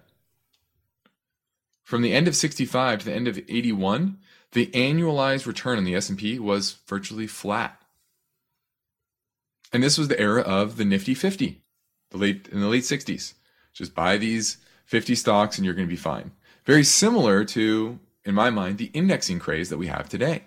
From 1.83 2.03
the 2.03 2.13
end 2.13 2.29
of 2.29 2.37
65 2.37 2.99
to 2.99 3.05
the 3.07 3.15
end 3.15 3.27
of 3.27 3.39
81, 3.39 4.19
the 4.53 4.67
annualized 4.69 5.47
return 5.47 5.79
on 5.79 5.85
the 5.85 5.95
S&P 5.95 6.39
was 6.39 6.77
virtually 6.87 7.27
flat. 7.27 7.81
And 9.73 9.83
this 9.83 9.99
was 9.99 10.09
the 10.09 10.21
era 10.21 10.43
of 10.43 10.77
the 10.77 10.85
Nifty 10.85 11.15
50, 11.15 11.61
the 12.11 12.17
late 12.17 12.49
in 12.51 12.61
the 12.61 12.69
late 12.69 12.85
60s. 12.85 13.35
Just 13.73 13.95
buy 13.95 14.17
these 14.17 14.59
50 14.87 15.15
stocks 15.15 15.59
and 15.59 15.65
you're 15.65 15.75
going 15.75 15.89
to 15.89 15.93
be 15.93 15.97
fine. 15.97 16.33
Very 16.65 16.85
similar 16.85 17.45
to 17.45 17.99
in 18.25 18.35
my 18.35 18.51
mind 18.51 18.79
the 18.79 18.91
indexing 18.93 19.39
craze 19.39 19.69
that 19.69 19.79
we 19.79 19.87
have 19.89 20.09
today. 20.09 20.45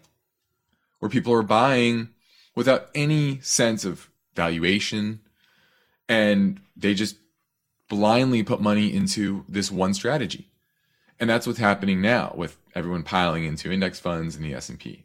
Where 1.00 1.10
people 1.10 1.34
are 1.34 1.44
buying 1.44 2.10
without 2.56 2.90
any 2.94 3.40
sense 3.42 3.86
of 3.86 4.10
valuation 4.36 5.22
and 6.08 6.60
they 6.76 6.94
just 6.94 7.18
blindly 7.88 8.44
put 8.44 8.62
money 8.62 8.94
into 8.94 9.46
this 9.48 9.72
one 9.72 9.94
strategy. 9.94 10.50
And 11.20 11.30
that's 11.30 11.46
what's 11.46 11.60
happening 11.60 12.02
now 12.02 12.34
with 12.36 12.58
everyone 12.74 13.04
piling 13.04 13.44
into 13.44 13.72
index 13.72 14.00
funds 14.00 14.36
and 14.36 14.44
the 14.44 14.54
S&P. 14.54 15.04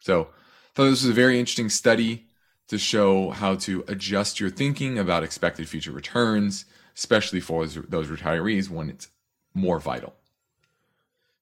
So, 0.00 0.22
I 0.22 0.72
thought 0.74 0.84
this 0.84 1.02
was 1.02 1.10
a 1.10 1.12
very 1.12 1.38
interesting 1.38 1.68
study 1.68 2.26
to 2.70 2.78
show 2.78 3.30
how 3.30 3.56
to 3.56 3.84
adjust 3.88 4.38
your 4.38 4.48
thinking 4.48 4.96
about 4.96 5.24
expected 5.24 5.68
future 5.68 5.90
returns, 5.90 6.64
especially 6.96 7.40
for 7.40 7.66
those 7.66 8.06
retirees 8.06 8.70
when 8.70 8.88
it's 8.88 9.08
more 9.52 9.80
vital. 9.80 10.14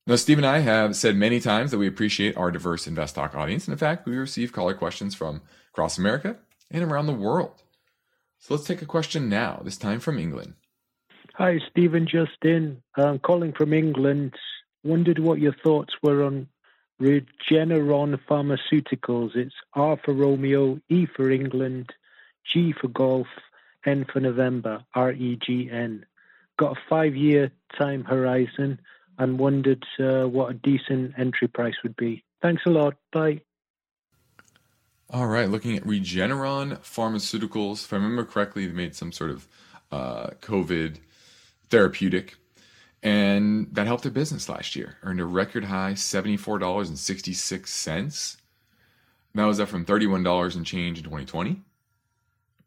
Now, 0.07 0.17
Steve 0.17 0.38
and 0.38 0.47
I 0.47 0.61
have 0.61 0.97
said 0.97 1.17
many 1.17 1.38
times 1.38 1.71
that 1.71 1.77
we 1.77 1.87
appreciate 1.87 2.35
our 2.38 2.51
diverse 2.51 2.87
InvestTalk 2.87 3.35
audience. 3.35 3.67
And 3.67 3.73
in 3.73 3.79
fact, 3.79 4.07
we 4.07 4.17
receive 4.17 4.55
caller 4.55 4.73
questions 4.73 5.14
from 5.14 5.43
across 5.71 5.99
America 5.99 6.37
and 6.71 6.83
around 6.83 7.05
the 7.05 7.12
world. 7.12 7.62
So 8.38 8.55
let's 8.55 8.67
take 8.67 8.81
a 8.81 8.87
question 8.87 9.29
now, 9.29 9.61
this 9.62 9.77
time 9.77 10.01
from 10.01 10.19
England. 10.19 10.55
Hi, 11.35 11.59
Stephen 11.71 12.09
Justin. 12.11 12.83
I'm 12.97 13.19
calling 13.19 13.53
from 13.53 13.75
England. 13.75 14.33
Wondered 14.83 15.19
what 15.19 15.41
your 15.41 15.55
thoughts 15.62 15.93
were 16.03 16.25
on 16.25 16.49
Regeneron 17.01 18.19
Pharmaceuticals. 18.29 19.37
It's 19.37 19.55
R 19.75 19.99
for 20.05 20.13
Romeo, 20.13 20.81
E 20.89 21.07
for 21.07 21.31
England, 21.31 21.93
G 22.45 22.73
for 22.73 22.89
Golf, 22.89 23.29
N 23.87 24.05
for 24.13 24.21
November, 24.21 24.85
R 24.95 25.13
E 25.13 25.39
G 25.45 25.71
N. 25.71 26.05
Got 26.59 26.77
a 26.77 26.81
five 26.89 27.15
year 27.15 27.53
time 27.77 28.05
horizon 28.05 28.81
and 29.19 29.39
wondered 29.39 29.85
uh, 29.99 30.25
what 30.25 30.51
a 30.51 30.55
decent 30.55 31.15
entry 31.19 31.49
price 31.49 31.75
would 31.83 31.97
be. 31.97 32.25
Thanks 32.43 32.63
a 32.67 32.71
lot. 32.71 32.95
Bye. 33.13 33.43
All 35.11 35.27
right, 35.27 35.49
looking 35.49 35.77
at 35.77 35.85
Regeneron 35.85 36.79
Pharmaceuticals. 36.81 37.85
If 37.85 37.93
I 37.93 37.97
remember 37.97 38.25
correctly, 38.25 38.67
they 38.67 38.73
made 38.73 38.95
some 38.95 39.11
sort 39.11 39.31
of 39.31 39.49
uh, 39.91 40.31
COVID 40.43 40.99
therapeutic 41.71 42.37
and 43.03 43.69
that 43.73 43.87
helped 43.87 44.03
their 44.03 44.13
business 44.13 44.49
last 44.49 44.75
year. 44.77 44.97
Earned 45.03 45.21
a 45.21 45.25
record 45.25 45.65
high 45.65 45.93
$74.66. 45.93 48.37
That 49.35 49.45
was 49.45 49.61
up 49.61 49.69
from 49.69 49.85
$31 49.85 50.57
and 50.57 50.65
change 50.67 50.99
in 50.99 51.05
2020. 51.05 51.61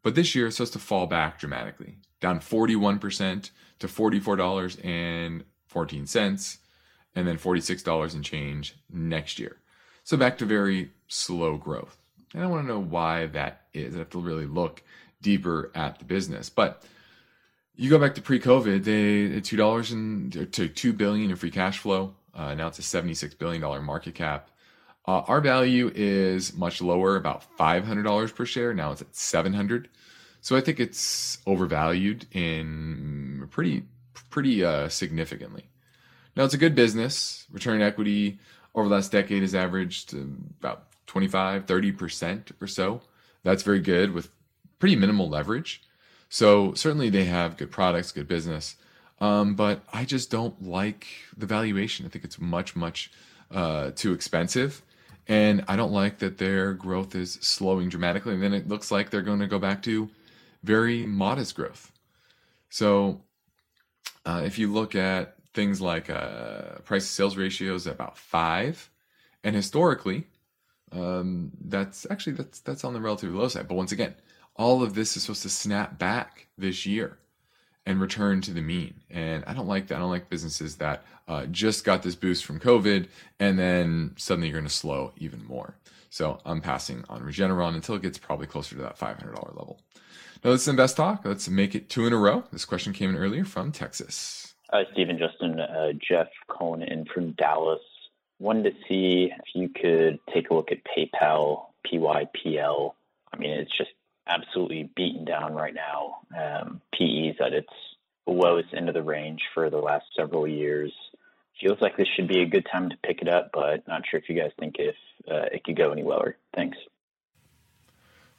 But 0.02 0.14
this 0.14 0.34
year 0.34 0.46
it's 0.46 0.56
supposed 0.56 0.72
to 0.72 0.78
fall 0.78 1.06
back 1.06 1.38
dramatically, 1.38 1.98
down 2.20 2.40
41% 2.40 3.50
to 3.78 3.86
$44.14, 3.86 6.58
and 7.14 7.28
then 7.28 7.36
$46 7.36 8.14
and 8.14 8.24
change 8.24 8.74
next 8.90 9.38
year. 9.38 9.58
So 10.02 10.16
back 10.16 10.38
to 10.38 10.46
very 10.46 10.90
slow 11.08 11.56
growth. 11.56 11.98
And 12.34 12.42
I 12.42 12.46
want 12.46 12.64
to 12.64 12.68
know 12.68 12.80
why 12.80 13.26
that 13.26 13.66
is. 13.74 13.94
I 13.94 13.98
have 13.98 14.10
to 14.10 14.18
really 14.18 14.46
look 14.46 14.82
deeper 15.20 15.70
at 15.74 15.98
the 15.98 16.04
business. 16.04 16.48
But 16.48 16.84
you 17.74 17.90
go 17.90 17.98
back 17.98 18.14
to 18.14 18.22
pre-COVID, 18.22 18.84
they 18.84 19.40
two 19.40 19.56
dollars 19.56 19.92
and 19.92 20.32
to 20.52 20.68
two 20.68 20.92
billion 20.92 21.30
in 21.30 21.36
free 21.36 21.50
cash 21.50 21.78
flow. 21.78 22.14
Uh, 22.34 22.54
now 22.54 22.68
it's 22.68 22.78
a 22.78 22.82
seventy-six 22.82 23.34
billion 23.34 23.60
dollar 23.60 23.80
market 23.82 24.14
cap. 24.14 24.50
Uh, 25.06 25.22
our 25.26 25.40
value 25.40 25.90
is 25.94 26.54
much 26.54 26.80
lower, 26.80 27.16
about 27.16 27.44
five 27.56 27.84
hundred 27.84 28.04
dollars 28.04 28.32
per 28.32 28.46
share. 28.46 28.74
Now 28.74 28.92
it's 28.92 29.02
at 29.02 29.14
seven 29.14 29.52
hundred. 29.52 29.88
So 30.40 30.56
I 30.56 30.60
think 30.60 30.80
it's 30.80 31.38
overvalued 31.46 32.26
in 32.32 33.46
pretty 33.50 33.84
pretty 34.30 34.64
uh, 34.64 34.88
significantly. 34.88 35.68
Now 36.36 36.44
it's 36.44 36.54
a 36.54 36.58
good 36.58 36.74
business. 36.74 37.46
Return 37.50 37.82
equity 37.82 38.38
over 38.74 38.88
the 38.88 38.94
last 38.94 39.12
decade 39.12 39.42
has 39.42 39.54
averaged 39.54 40.14
about 40.14 40.86
25, 41.06 41.66
30% 41.66 42.52
or 42.60 42.66
so. 42.66 43.02
That's 43.42 43.62
very 43.62 43.80
good 43.80 44.12
with 44.12 44.30
pretty 44.78 44.96
minimal 44.96 45.28
leverage. 45.28 45.82
So 46.32 46.72
certainly 46.72 47.10
they 47.10 47.26
have 47.26 47.58
good 47.58 47.70
products, 47.70 48.10
good 48.10 48.26
business, 48.26 48.76
um, 49.20 49.54
but 49.54 49.82
I 49.92 50.06
just 50.06 50.30
don't 50.30 50.62
like 50.62 51.06
the 51.36 51.44
valuation. 51.44 52.06
I 52.06 52.08
think 52.08 52.24
it's 52.24 52.40
much, 52.40 52.74
much 52.74 53.10
uh, 53.50 53.90
too 53.90 54.14
expensive, 54.14 54.80
and 55.28 55.62
I 55.68 55.76
don't 55.76 55.92
like 55.92 56.20
that 56.20 56.38
their 56.38 56.72
growth 56.72 57.14
is 57.14 57.34
slowing 57.42 57.90
dramatically. 57.90 58.32
And 58.32 58.42
then 58.42 58.54
it 58.54 58.66
looks 58.66 58.90
like 58.90 59.10
they're 59.10 59.20
going 59.20 59.40
to 59.40 59.46
go 59.46 59.58
back 59.58 59.82
to 59.82 60.08
very 60.62 61.04
modest 61.04 61.54
growth. 61.54 61.92
So 62.70 63.20
uh, 64.24 64.40
if 64.42 64.58
you 64.58 64.72
look 64.72 64.94
at 64.94 65.36
things 65.52 65.82
like 65.82 66.08
uh, 66.08 66.78
price 66.86 67.06
to 67.06 67.12
sales 67.12 67.36
ratios 67.36 67.86
about 67.86 68.16
five, 68.16 68.88
and 69.44 69.54
historically, 69.54 70.28
um, 70.92 71.52
that's 71.62 72.06
actually 72.08 72.36
that's 72.36 72.60
that's 72.60 72.84
on 72.84 72.94
the 72.94 73.02
relatively 73.02 73.36
low 73.36 73.48
side. 73.48 73.68
But 73.68 73.74
once 73.74 73.92
again, 73.92 74.14
all 74.56 74.82
of 74.82 74.94
this 74.94 75.16
is 75.16 75.22
supposed 75.24 75.42
to 75.42 75.48
snap 75.50 75.98
back 75.98 76.48
this 76.58 76.86
year. 76.86 77.18
and 77.84 78.00
return 78.00 78.40
to 78.40 78.52
the 78.52 78.60
mean. 78.60 78.94
And 79.10 79.42
I 79.44 79.54
don't 79.54 79.66
like 79.66 79.88
that. 79.88 79.96
I 79.96 79.98
don't 79.98 80.10
like 80.10 80.30
businesses 80.30 80.76
that 80.76 81.04
uh, 81.26 81.46
just 81.46 81.84
got 81.84 82.02
this 82.04 82.14
boost 82.14 82.44
from 82.44 82.60
COVID 82.60 83.08
and 83.40 83.58
then 83.58 84.14
suddenly 84.16 84.48
you're 84.48 84.56
going 84.58 84.68
to 84.68 84.72
slow 84.72 85.12
even 85.16 85.44
more. 85.44 85.74
So 86.08 86.38
I'm 86.44 86.60
passing 86.60 87.04
on 87.08 87.22
Regeneron 87.22 87.74
until 87.74 87.96
it 87.96 88.02
gets 88.02 88.18
probably 88.18 88.46
closer 88.46 88.76
to 88.76 88.82
that 88.82 88.98
$500 88.98 89.34
level. 89.56 89.80
Now 90.44 90.50
let's 90.50 90.68
invest 90.68 90.96
talk. 90.96 91.24
Let's 91.24 91.48
make 91.48 91.74
it 91.74 91.88
two 91.88 92.06
in 92.06 92.12
a 92.12 92.16
row. 92.16 92.44
This 92.52 92.64
question 92.64 92.92
came 92.92 93.10
in 93.10 93.16
earlier 93.16 93.44
from 93.44 93.72
Texas. 93.72 94.54
Hi, 94.70 94.84
Stephen 94.92 95.18
Justin. 95.18 95.58
Uh, 95.58 95.92
Jeff 96.08 96.28
calling 96.48 96.82
in 96.82 97.04
from 97.06 97.32
Dallas. 97.32 97.80
Wanted 98.38 98.70
to 98.70 98.76
see 98.88 99.32
if 99.32 99.54
you 99.54 99.68
could 99.68 100.20
take 100.32 100.50
a 100.50 100.54
look 100.54 100.70
at 100.70 100.78
PayPal, 100.84 101.66
PYPL. 101.86 102.92
I 103.32 103.36
mean, 103.38 103.50
it's 103.50 103.76
just 103.76 103.90
absolutely 104.26 104.90
beaten 104.96 105.24
down 105.24 105.54
right 105.54 105.74
now. 105.74 106.18
Um, 106.36 106.80
PE's 106.92 107.36
at 107.40 107.52
its 107.52 107.72
lowest 108.26 108.68
end 108.74 108.88
of 108.88 108.94
the 108.94 109.02
range 109.02 109.42
for 109.54 109.70
the 109.70 109.78
last 109.78 110.06
several 110.16 110.46
years. 110.46 110.92
Feels 111.60 111.80
like 111.80 111.96
this 111.96 112.08
should 112.16 112.28
be 112.28 112.42
a 112.42 112.46
good 112.46 112.66
time 112.70 112.90
to 112.90 112.96
pick 113.04 113.22
it 113.22 113.28
up, 113.28 113.50
but 113.52 113.86
not 113.86 114.02
sure 114.08 114.18
if 114.18 114.28
you 114.28 114.40
guys 114.40 114.50
think 114.58 114.76
if 114.78 114.96
uh, 115.30 115.46
it 115.52 115.64
could 115.64 115.76
go 115.76 115.92
any 115.92 116.02
lower. 116.02 116.36
Thanks. 116.54 116.78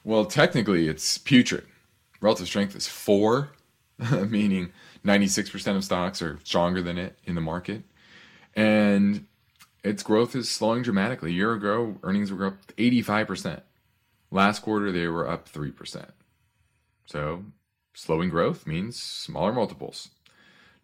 Well, 0.02 0.26
technically, 0.26 0.88
it's 0.88 1.16
putrid. 1.16 1.66
Relative 2.20 2.46
strength 2.46 2.76
is 2.76 2.86
four, 2.86 3.50
meaning 4.28 4.72
96% 5.04 5.76
of 5.76 5.84
stocks 5.84 6.20
are 6.20 6.38
stronger 6.44 6.82
than 6.82 6.98
it 6.98 7.18
in 7.24 7.34
the 7.34 7.40
market. 7.40 7.82
And 8.54 9.26
its 9.82 10.02
growth 10.02 10.34
is 10.34 10.50
slowing 10.50 10.82
dramatically. 10.82 11.30
A 11.30 11.34
year 11.34 11.52
ago, 11.52 11.96
earnings 12.02 12.32
were 12.32 12.46
up 12.46 12.74
85%. 12.76 13.62
Last 14.34 14.62
quarter, 14.62 14.90
they 14.90 15.06
were 15.06 15.30
up 15.30 15.48
3%. 15.48 16.06
So, 17.06 17.44
slowing 17.92 18.30
growth 18.30 18.66
means 18.66 19.00
smaller 19.00 19.52
multiples. 19.52 20.08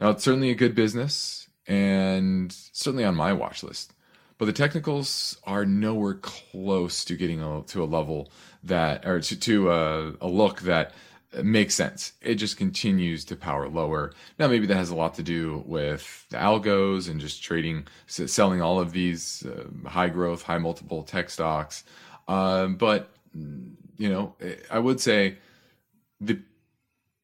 Now, 0.00 0.10
it's 0.10 0.22
certainly 0.22 0.50
a 0.50 0.54
good 0.54 0.76
business 0.76 1.48
and 1.66 2.52
certainly 2.52 3.04
on 3.04 3.16
my 3.16 3.32
watch 3.32 3.64
list. 3.64 3.92
But 4.38 4.44
the 4.44 4.52
technicals 4.52 5.36
are 5.42 5.66
nowhere 5.66 6.14
close 6.14 7.04
to 7.06 7.16
getting 7.16 7.42
a, 7.42 7.62
to 7.62 7.82
a 7.82 7.86
level 7.86 8.30
that, 8.62 9.04
or 9.04 9.18
to, 9.20 9.40
to 9.40 9.72
a, 9.72 10.12
a 10.20 10.28
look 10.28 10.60
that 10.60 10.94
makes 11.42 11.74
sense. 11.74 12.12
It 12.22 12.36
just 12.36 12.56
continues 12.56 13.24
to 13.24 13.36
power 13.36 13.68
lower. 13.68 14.12
Now, 14.38 14.46
maybe 14.46 14.66
that 14.66 14.76
has 14.76 14.90
a 14.90 14.96
lot 14.96 15.14
to 15.14 15.24
do 15.24 15.64
with 15.66 16.24
the 16.30 16.36
algos 16.36 17.10
and 17.10 17.20
just 17.20 17.42
trading, 17.42 17.88
selling 18.06 18.62
all 18.62 18.78
of 18.78 18.92
these 18.92 19.44
uh, 19.44 19.88
high 19.88 20.08
growth, 20.08 20.42
high 20.42 20.58
multiple 20.58 21.02
tech 21.02 21.30
stocks. 21.30 21.82
Uh, 22.28 22.68
but 22.68 23.10
you 23.34 24.08
know, 24.08 24.34
I 24.70 24.78
would 24.78 25.00
say 25.00 25.38
the 26.20 26.40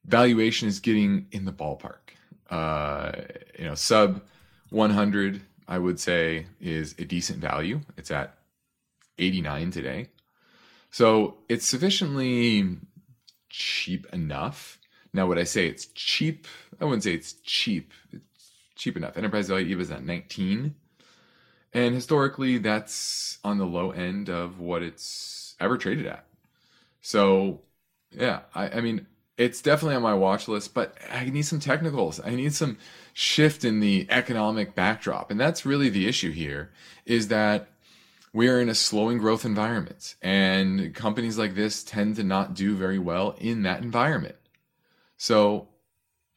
valuation 0.04 0.68
is 0.68 0.80
getting 0.80 1.26
in 1.32 1.44
the 1.44 1.52
ballpark. 1.52 2.14
Uh, 2.50 3.12
you 3.59 3.64
know, 3.64 3.74
sub 3.74 4.22
100, 4.70 5.42
I 5.66 5.78
would 5.78 5.98
say, 5.98 6.46
is 6.61 6.94
a 6.98 7.04
decent 7.04 7.38
value. 7.38 7.80
It's 7.96 8.11
at 8.11 8.36
89 9.18 9.70
today. 9.70 10.09
So 10.90 11.38
it's 11.48 11.66
sufficiently 11.66 12.78
cheap 13.48 14.07
enough. 14.12 14.78
Now, 15.12 15.26
would 15.26 15.38
I 15.38 15.44
say 15.44 15.66
it's 15.66 15.86
cheap? 15.86 16.46
I 16.80 16.84
wouldn't 16.84 17.02
say 17.02 17.14
it's 17.14 17.34
cheap. 17.42 17.92
It's 18.12 18.52
cheap 18.76 18.96
enough. 18.96 19.16
Enterprise 19.16 19.48
value 19.48 19.78
is 19.80 19.90
at 19.90 20.04
19. 20.04 20.74
And 21.72 21.94
historically, 21.94 22.59
that's 22.59 23.38
on 23.44 23.59
the 23.59 23.66
low 23.66 23.90
end 23.90 24.28
of 24.28 24.61
what 24.61 24.82
it's 24.82 25.45
ever 25.61 25.78
traded 25.78 26.07
at. 26.07 26.26
So, 27.00 27.61
yeah, 28.11 28.40
I, 28.54 28.68
I 28.68 28.80
mean, 28.80 29.07
it's 29.36 29.61
definitely 29.61 29.96
on 29.96 30.02
my 30.02 30.14
watch 30.14 30.48
list, 30.48 30.74
but 30.74 30.96
I 31.11 31.24
need 31.26 31.42
some 31.42 31.61
technicals. 31.61 32.20
I 32.24 32.34
need 32.34 32.54
some 32.54 32.78
shift 33.12 33.64
in 33.64 33.80
the 33.80 34.07
economic 34.09 34.74
backdrop. 34.74 35.30
And 35.30 35.38
that's 35.38 35.66
really 35.66 35.88
the 35.88 36.09
issue 36.09 36.32
here 36.32 36.72
is 37.04 37.28
that 37.28 37.68
we 38.32 38.48
are 38.48 38.61
in 38.61 38.68
a 38.68 38.74
slowing 38.74 39.18
growth 39.18 39.44
environment 39.44 40.14
and 40.20 40.94
companies 40.94 41.38
like 41.38 41.54
this 41.54 41.82
tend 41.82 42.16
to 42.16 42.24
not 42.24 42.54
do 42.54 42.74
very 42.74 42.98
well 42.98 43.34
in 43.38 43.62
that 43.62 43.82
environment. 43.82 44.36
So 45.16 45.68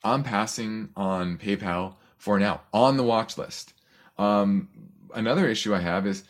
I'm 0.03 0.23
passing 0.23 0.89
on 0.95 1.37
PayPal 1.37 1.95
for 2.17 2.39
now 2.39 2.61
on 2.73 2.97
the 2.97 3.03
watch 3.03 3.37
list. 3.37 3.73
Um, 4.17 4.69
another 5.13 5.47
issue 5.47 5.73
I 5.73 5.79
have 5.79 6.05
is 6.05 6.23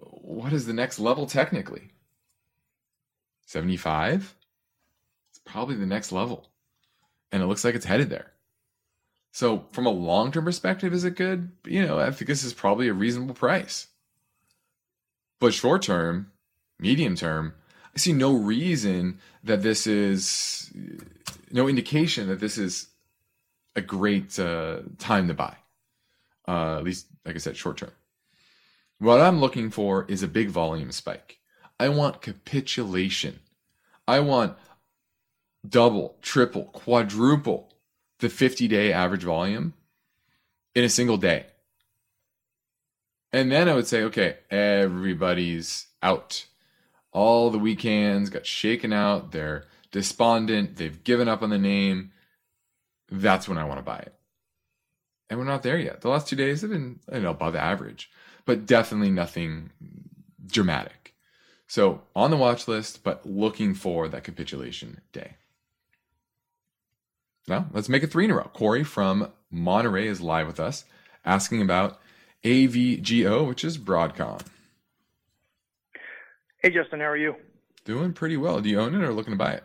what 0.00 0.52
is 0.52 0.66
the 0.66 0.72
next 0.72 0.98
level 0.98 1.26
technically? 1.26 1.90
75? 3.52 4.34
It's 5.30 5.40
probably 5.44 5.76
the 5.76 5.86
next 5.86 6.10
level. 6.10 6.48
And 7.30 7.42
it 7.42 7.46
looks 7.46 7.64
like 7.64 7.74
it's 7.74 7.84
headed 7.84 8.10
there. 8.10 8.32
So, 9.32 9.66
from 9.72 9.86
a 9.86 9.90
long 9.90 10.32
term 10.32 10.44
perspective, 10.44 10.92
is 10.92 11.04
it 11.04 11.16
good? 11.16 11.50
You 11.64 11.86
know, 11.86 11.98
I 11.98 12.10
think 12.10 12.28
this 12.28 12.44
is 12.44 12.52
probably 12.52 12.88
a 12.88 12.92
reasonable 12.92 13.34
price. 13.34 13.86
But 15.40 15.54
short 15.54 15.82
term, 15.82 16.30
medium 16.78 17.16
term, 17.16 17.54
I 17.94 17.98
see 17.98 18.12
no 18.12 18.34
reason 18.34 19.18
that 19.44 19.62
this 19.62 19.86
is, 19.86 20.70
no 21.50 21.68
indication 21.68 22.28
that 22.28 22.40
this 22.40 22.58
is 22.58 22.88
a 23.74 23.80
great 23.80 24.38
uh, 24.38 24.80
time 24.98 25.28
to 25.28 25.34
buy. 25.34 25.56
Uh, 26.46 26.76
at 26.76 26.84
least, 26.84 27.06
like 27.24 27.34
I 27.34 27.38
said, 27.38 27.56
short 27.56 27.78
term. 27.78 27.92
What 28.98 29.20
I'm 29.20 29.40
looking 29.40 29.70
for 29.70 30.04
is 30.08 30.22
a 30.22 30.28
big 30.28 30.50
volume 30.50 30.92
spike. 30.92 31.38
I 31.78 31.88
want 31.88 32.22
capitulation. 32.22 33.40
I 34.06 34.20
want 34.20 34.56
double, 35.68 36.16
triple, 36.22 36.64
quadruple 36.64 37.72
the 38.18 38.28
50 38.28 38.68
day 38.68 38.92
average 38.92 39.24
volume 39.24 39.74
in 40.74 40.84
a 40.84 40.88
single 40.88 41.16
day. 41.16 41.46
And 43.32 43.50
then 43.50 43.68
I 43.68 43.74
would 43.74 43.86
say, 43.86 44.02
okay, 44.04 44.36
everybody's 44.50 45.86
out. 46.02 46.46
All 47.12 47.50
the 47.50 47.58
weak 47.58 47.82
hands 47.82 48.30
got 48.30 48.46
shaken 48.46 48.92
out. 48.92 49.32
They're 49.32 49.64
despondent. 49.90 50.76
They've 50.76 51.02
given 51.02 51.28
up 51.28 51.42
on 51.42 51.50
the 51.50 51.58
name. 51.58 52.12
That's 53.10 53.48
when 53.48 53.58
I 53.58 53.64
want 53.64 53.78
to 53.78 53.84
buy 53.84 53.98
it. 53.98 54.14
And 55.30 55.38
we're 55.38 55.46
not 55.46 55.62
there 55.62 55.78
yet. 55.78 56.02
The 56.02 56.08
last 56.08 56.28
two 56.28 56.36
days 56.36 56.60
have 56.60 56.70
been, 56.70 57.00
know, 57.10 57.30
above 57.30 57.56
average, 57.56 58.10
but 58.44 58.66
definitely 58.66 59.10
nothing 59.10 59.70
dramatic. 60.46 61.01
So 61.72 62.02
on 62.14 62.30
the 62.30 62.36
watch 62.36 62.68
list, 62.68 63.02
but 63.02 63.24
looking 63.24 63.72
for 63.72 64.06
that 64.06 64.24
capitulation 64.24 65.00
day. 65.10 65.36
Now 67.48 67.64
let's 67.72 67.88
make 67.88 68.02
it 68.02 68.12
three 68.12 68.26
in 68.26 68.30
a 68.30 68.34
row. 68.34 68.50
Corey 68.52 68.84
from 68.84 69.32
Monterey 69.50 70.06
is 70.06 70.20
live 70.20 70.48
with 70.48 70.60
us, 70.60 70.84
asking 71.24 71.62
about 71.62 71.98
AVGO, 72.44 73.48
which 73.48 73.64
is 73.64 73.78
Broadcom. 73.78 74.42
Hey 76.58 76.68
Justin, 76.68 77.00
how 77.00 77.06
are 77.06 77.16
you? 77.16 77.36
Doing 77.86 78.12
pretty 78.12 78.36
well. 78.36 78.60
Do 78.60 78.68
you 78.68 78.78
own 78.78 78.94
it 78.94 79.02
or 79.02 79.14
looking 79.14 79.32
to 79.32 79.38
buy 79.38 79.52
it? 79.52 79.64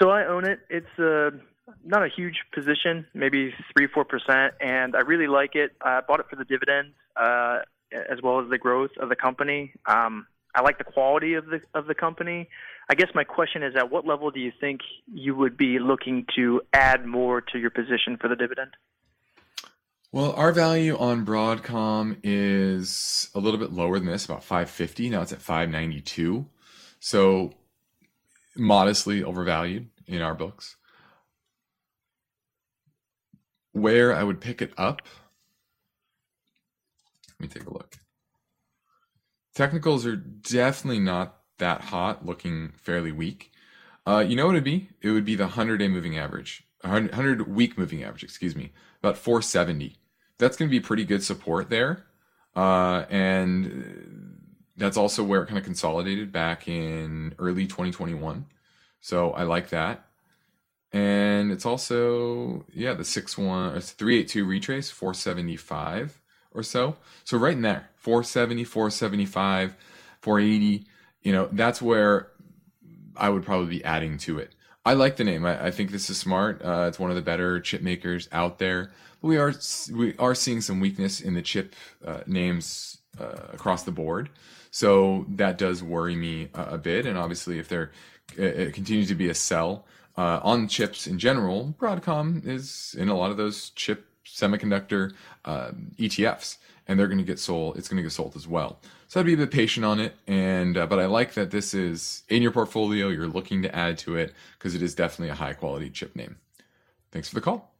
So 0.00 0.10
I 0.10 0.26
own 0.26 0.44
it. 0.44 0.58
It's 0.68 0.98
uh, 0.98 1.30
not 1.84 2.02
a 2.02 2.08
huge 2.08 2.42
position, 2.52 3.06
maybe 3.14 3.54
three 3.76 3.86
four 3.86 4.04
percent, 4.04 4.54
and 4.60 4.96
I 4.96 5.02
really 5.02 5.28
like 5.28 5.54
it. 5.54 5.70
I 5.80 6.00
bought 6.00 6.18
it 6.18 6.26
for 6.28 6.34
the 6.34 6.44
dividends 6.44 6.96
uh, 7.14 7.58
as 7.92 8.20
well 8.24 8.40
as 8.40 8.50
the 8.50 8.58
growth 8.58 8.90
of 9.00 9.08
the 9.08 9.14
company. 9.14 9.72
Um, 9.86 10.26
I 10.54 10.62
like 10.62 10.78
the 10.78 10.84
quality 10.84 11.34
of 11.34 11.46
the 11.46 11.60
of 11.74 11.86
the 11.86 11.94
company. 11.94 12.48
I 12.88 12.94
guess 12.94 13.08
my 13.14 13.24
question 13.24 13.62
is, 13.62 13.74
at 13.76 13.90
what 13.90 14.06
level 14.06 14.30
do 14.30 14.40
you 14.40 14.52
think 14.60 14.80
you 15.12 15.34
would 15.34 15.56
be 15.56 15.78
looking 15.78 16.26
to 16.36 16.60
add 16.72 17.06
more 17.06 17.40
to 17.40 17.58
your 17.58 17.70
position 17.70 18.16
for 18.20 18.28
the 18.28 18.36
dividend? 18.36 18.72
Well, 20.12 20.32
our 20.32 20.52
value 20.52 20.96
on 20.96 21.26
Broadcom 21.26 22.18
is 22.22 23.30
a 23.34 23.40
little 23.40 23.58
bit 23.58 23.72
lower 23.72 23.98
than 23.98 24.06
this, 24.06 24.24
about 24.24 24.44
550. 24.44 25.10
Now 25.10 25.22
it's 25.22 25.32
at 25.32 25.42
592. 25.42 26.46
So 27.00 27.52
modestly 28.56 29.24
overvalued 29.24 29.88
in 30.06 30.22
our 30.22 30.34
books. 30.34 30.76
Where 33.72 34.14
I 34.14 34.22
would 34.22 34.40
pick 34.40 34.62
it 34.62 34.72
up, 34.76 35.02
let 37.28 37.40
me 37.40 37.48
take 37.48 37.66
a 37.66 37.72
look. 37.72 37.96
Technicals 39.54 40.04
are 40.04 40.16
definitely 40.16 41.00
not 41.00 41.36
that 41.58 41.82
hot, 41.82 42.26
looking 42.26 42.72
fairly 42.76 43.12
weak. 43.12 43.52
Uh, 44.06 44.24
you 44.26 44.36
know 44.36 44.46
what 44.46 44.56
it'd 44.56 44.64
be? 44.64 44.88
It 45.00 45.10
would 45.10 45.24
be 45.24 45.36
the 45.36 45.44
100 45.44 45.78
day 45.78 45.88
moving 45.88 46.18
average, 46.18 46.64
100 46.80 47.48
week 47.48 47.78
moving 47.78 48.02
average, 48.02 48.24
excuse 48.24 48.56
me, 48.56 48.72
about 49.02 49.16
470. 49.16 49.96
That's 50.38 50.56
going 50.56 50.68
to 50.68 50.70
be 50.70 50.80
pretty 50.80 51.04
good 51.04 51.22
support 51.22 51.70
there. 51.70 52.04
Uh, 52.56 53.04
and 53.08 54.40
that's 54.76 54.96
also 54.96 55.22
where 55.22 55.42
it 55.42 55.46
kind 55.46 55.58
of 55.58 55.64
consolidated 55.64 56.32
back 56.32 56.68
in 56.68 57.34
early 57.38 57.66
2021. 57.66 58.46
So 59.00 59.30
I 59.30 59.44
like 59.44 59.70
that. 59.70 60.06
And 60.92 61.50
it's 61.50 61.66
also, 61.66 62.64
yeah, 62.72 62.94
the 62.94 63.04
6 63.04 63.38
1, 63.38 63.80
382 63.80 64.44
retrace, 64.44 64.90
475 64.90 66.20
or 66.54 66.62
so. 66.62 66.96
So 67.24 67.36
right 67.36 67.52
in 67.52 67.62
there, 67.62 67.90
470, 67.96 68.64
475, 68.64 69.76
480, 70.20 70.86
you 71.22 71.32
know, 71.32 71.48
that's 71.52 71.82
where 71.82 72.30
I 73.16 73.28
would 73.28 73.44
probably 73.44 73.78
be 73.78 73.84
adding 73.84 74.18
to 74.18 74.38
it. 74.38 74.54
I 74.86 74.94
like 74.94 75.16
the 75.16 75.24
name. 75.24 75.44
I, 75.44 75.66
I 75.66 75.70
think 75.70 75.90
this 75.90 76.10
is 76.10 76.18
smart. 76.18 76.62
Uh, 76.62 76.86
it's 76.88 76.98
one 76.98 77.10
of 77.10 77.16
the 77.16 77.22
better 77.22 77.60
chip 77.60 77.82
makers 77.82 78.28
out 78.32 78.58
there. 78.58 78.92
But 79.20 79.28
we 79.28 79.38
are 79.38 79.54
we 79.92 80.16
are 80.18 80.34
seeing 80.34 80.60
some 80.60 80.80
weakness 80.80 81.20
in 81.20 81.34
the 81.34 81.42
chip 81.42 81.74
uh, 82.04 82.20
names 82.26 82.98
uh, 83.18 83.48
across 83.52 83.84
the 83.84 83.92
board. 83.92 84.28
So 84.70 85.24
that 85.28 85.56
does 85.56 85.82
worry 85.82 86.16
me 86.16 86.50
a, 86.54 86.74
a 86.74 86.78
bit. 86.78 87.06
And 87.06 87.16
obviously, 87.16 87.58
if 87.58 87.68
there 87.68 87.92
continues 88.36 89.08
to 89.08 89.14
be 89.14 89.30
a 89.30 89.34
sell 89.34 89.86
uh, 90.18 90.40
on 90.42 90.68
chips 90.68 91.06
in 91.06 91.18
general, 91.18 91.74
Broadcom 91.78 92.46
is 92.46 92.94
in 92.98 93.08
a 93.08 93.16
lot 93.16 93.30
of 93.30 93.36
those 93.36 93.70
chip 93.70 94.06
semiconductor 94.26 95.12
uh, 95.44 95.70
ETFs, 95.98 96.58
and 96.86 96.98
they're 96.98 97.06
going 97.06 97.18
to 97.18 97.24
get 97.24 97.38
sold. 97.38 97.76
It's 97.76 97.88
going 97.88 97.96
to 97.98 98.02
get 98.02 98.12
sold 98.12 98.36
as 98.36 98.46
well. 98.46 98.78
So 99.08 99.20
I'd 99.20 99.26
be 99.26 99.34
a 99.34 99.36
bit 99.36 99.50
patient 99.50 99.86
on 99.86 100.00
it, 100.00 100.16
and 100.26 100.76
uh, 100.76 100.86
but 100.86 100.98
I 100.98 101.06
like 101.06 101.34
that 101.34 101.50
this 101.50 101.74
is 101.74 102.22
in 102.28 102.42
your 102.42 102.50
portfolio. 102.50 103.08
You're 103.08 103.28
looking 103.28 103.62
to 103.62 103.74
add 103.74 103.98
to 103.98 104.16
it 104.16 104.34
because 104.58 104.74
it 104.74 104.82
is 104.82 104.94
definitely 104.94 105.30
a 105.30 105.34
high 105.34 105.52
quality 105.52 105.90
chip 105.90 106.16
name. 106.16 106.36
Thanks 107.12 107.28
for 107.28 107.36
the 107.36 107.40
call. 107.40 107.72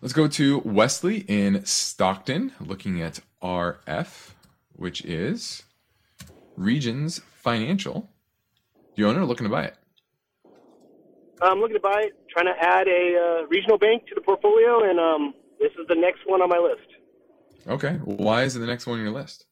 Let's 0.00 0.12
go 0.14 0.28
to 0.28 0.60
Wesley 0.60 1.24
in 1.26 1.64
Stockton, 1.64 2.52
looking 2.60 3.02
at 3.02 3.18
RF, 3.42 4.30
which 4.74 5.04
is 5.04 5.64
Regions 6.56 7.20
Financial. 7.34 8.08
You 8.94 9.08
own 9.08 9.16
it 9.16 9.18
or 9.18 9.24
looking 9.24 9.46
to 9.46 9.50
buy 9.50 9.64
it? 9.64 9.74
I'm 11.42 11.60
looking 11.60 11.76
to 11.76 11.80
buy 11.80 12.06
it, 12.06 12.28
trying 12.28 12.46
to 12.46 12.60
add 12.60 12.86
a 12.86 13.16
uh, 13.42 13.46
regional 13.46 13.78
bank 13.78 14.06
to 14.08 14.14
the 14.14 14.20
portfolio, 14.20 14.88
and 14.88 14.98
um, 14.98 15.34
this 15.60 15.72
is 15.72 15.86
the 15.88 15.94
next 15.94 16.20
one 16.26 16.40
on 16.40 16.48
my 16.48 16.58
list. 16.58 16.88
Okay. 17.66 17.94
Why 18.04 18.44
is 18.44 18.56
it 18.56 18.60
the 18.60 18.66
next 18.66 18.86
one 18.86 18.98
on 18.98 19.04
your 19.04 19.14
list? 19.14 19.46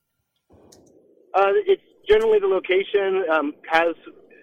Uh, 1.35 1.53
it's 1.67 1.83
generally 2.09 2.39
the 2.39 2.47
location 2.47 3.25
um, 3.31 3.53
has 3.71 3.95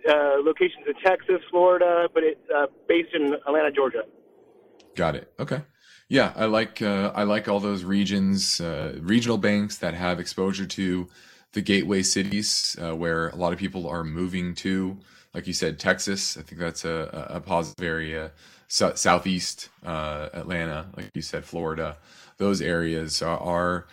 uh, 0.07 0.35
locations 0.43 0.85
in 0.87 0.93
Texas, 1.03 1.41
Florida, 1.49 2.07
but 2.13 2.23
it's 2.23 2.41
uh, 2.55 2.67
based 2.87 3.13
in 3.13 3.33
Atlanta, 3.47 3.71
Georgia. 3.71 4.03
Got 4.95 5.15
it. 5.15 5.31
Okay. 5.39 5.61
Yeah, 6.09 6.33
I 6.35 6.45
like 6.45 6.81
uh, 6.81 7.11
I 7.15 7.23
like 7.23 7.47
all 7.47 7.59
those 7.59 7.83
regions, 7.83 8.59
uh, 8.61 8.99
regional 9.01 9.37
banks 9.37 9.77
that 9.77 9.93
have 9.93 10.19
exposure 10.19 10.67
to 10.67 11.07
the 11.53 11.61
gateway 11.61 12.03
cities 12.03 12.75
uh, 12.81 12.95
where 12.95 13.29
a 13.29 13.35
lot 13.35 13.53
of 13.53 13.59
people 13.59 13.87
are 13.87 14.03
moving 14.03 14.53
to. 14.55 14.97
Like 15.33 15.47
you 15.47 15.53
said, 15.53 15.79
Texas. 15.79 16.37
I 16.37 16.41
think 16.41 16.59
that's 16.59 16.85
a, 16.85 17.27
a 17.29 17.39
positive 17.39 17.83
area. 17.83 18.31
So, 18.73 18.95
southeast 18.95 19.69
Atlanta, 19.85 20.87
like 20.97 21.11
you 21.13 21.21
said, 21.21 21.45
Florida. 21.45 21.97
Those 22.37 22.59
areas 22.59 23.21
are, 23.21 23.37
are 23.37 23.85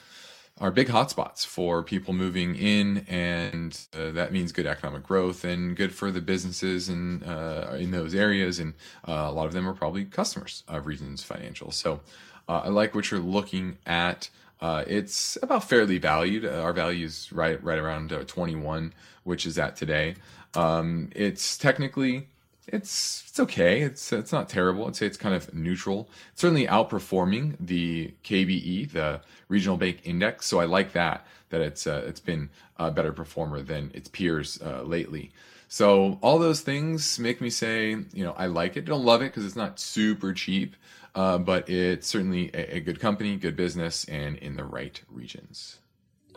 are 0.58 0.70
big 0.70 0.88
hotspots 0.88 1.44
for 1.44 1.82
people 1.82 2.14
moving 2.14 2.54
in, 2.54 3.04
and 3.06 3.78
uh, 3.92 4.10
that 4.12 4.32
means 4.32 4.52
good 4.52 4.64
economic 4.64 5.02
growth 5.02 5.44
and 5.44 5.76
good 5.76 5.92
for 5.92 6.10
the 6.10 6.22
businesses 6.22 6.88
and 6.88 7.22
uh, 7.24 7.72
in 7.78 7.90
those 7.90 8.14
areas. 8.14 8.58
And 8.58 8.72
uh, 9.06 9.26
a 9.28 9.32
lot 9.32 9.44
of 9.44 9.52
them 9.52 9.68
are 9.68 9.74
probably 9.74 10.06
customers 10.06 10.64
of 10.66 10.86
Regions 10.86 11.22
Financial. 11.22 11.70
So 11.72 12.00
uh, 12.48 12.62
I 12.64 12.68
like 12.68 12.94
what 12.94 13.10
you're 13.10 13.20
looking 13.20 13.76
at. 13.84 14.30
Uh, 14.62 14.84
it's 14.86 15.36
about 15.42 15.64
fairly 15.64 15.98
valued. 15.98 16.46
Uh, 16.46 16.62
our 16.62 16.72
value 16.72 17.04
is 17.04 17.30
right 17.34 17.62
right 17.62 17.78
around 17.78 18.08
21, 18.26 18.94
which 19.24 19.44
is 19.44 19.58
at 19.58 19.76
today. 19.76 20.14
Um, 20.54 21.10
it's 21.14 21.58
technically 21.58 22.28
it's 22.72 23.24
it's 23.28 23.40
okay. 23.40 23.82
It's 23.82 24.12
it's 24.12 24.32
not 24.32 24.48
terrible. 24.48 24.86
I'd 24.86 24.96
say 24.96 25.06
it's 25.06 25.16
kind 25.16 25.34
of 25.34 25.52
neutral. 25.54 26.08
It's 26.32 26.40
certainly 26.40 26.66
outperforming 26.66 27.56
the 27.60 28.14
KBE, 28.24 28.92
the 28.92 29.20
regional 29.48 29.76
bank 29.76 30.00
index. 30.04 30.46
So 30.46 30.60
I 30.60 30.64
like 30.64 30.92
that 30.92 31.26
that 31.50 31.60
it's 31.60 31.86
uh, 31.86 32.04
it's 32.06 32.20
been 32.20 32.50
a 32.76 32.90
better 32.90 33.12
performer 33.12 33.62
than 33.62 33.90
its 33.94 34.08
peers 34.08 34.60
uh, 34.64 34.82
lately. 34.82 35.32
So 35.68 36.18
all 36.20 36.38
those 36.38 36.62
things 36.62 37.18
make 37.18 37.40
me 37.40 37.50
say, 37.50 37.90
you 37.90 38.24
know, 38.24 38.34
I 38.36 38.46
like 38.46 38.76
it. 38.76 38.80
I 38.80 38.86
Don't 38.86 39.04
love 39.04 39.22
it 39.22 39.26
because 39.26 39.44
it's 39.44 39.54
not 39.54 39.78
super 39.78 40.32
cheap, 40.32 40.74
uh, 41.14 41.38
but 41.38 41.68
it's 41.68 42.08
certainly 42.08 42.50
a, 42.54 42.76
a 42.76 42.80
good 42.80 42.98
company, 42.98 43.36
good 43.36 43.56
business, 43.56 44.04
and 44.06 44.36
in 44.38 44.56
the 44.56 44.64
right 44.64 45.00
regions. 45.08 45.78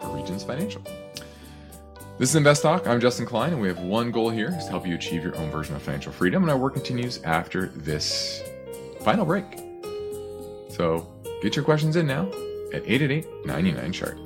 Regions 0.03 0.43
Financial. 0.43 0.83
This 2.19 2.29
is 2.29 2.35
Invest 2.35 2.61
Talk. 2.61 2.85
I'm 2.87 2.99
Justin 3.01 3.25
Klein, 3.25 3.53
and 3.53 3.61
we 3.61 3.67
have 3.67 3.79
one 3.79 4.11
goal 4.11 4.29
here 4.29 4.55
is 4.55 4.65
to 4.65 4.69
help 4.69 4.85
you 4.85 4.93
achieve 4.93 5.23
your 5.23 5.35
own 5.35 5.49
version 5.49 5.75
of 5.75 5.81
financial 5.81 6.11
freedom. 6.11 6.43
And 6.43 6.51
our 6.51 6.57
work 6.57 6.75
continues 6.75 7.19
after 7.23 7.69
this 7.69 8.43
final 9.01 9.25
break. 9.25 9.45
So 10.69 11.11
get 11.41 11.55
your 11.55 11.65
questions 11.65 11.95
in 11.95 12.05
now 12.05 12.27
at 12.71 12.83
888 12.85 13.47
99 13.47 13.91
chart. 13.91 14.17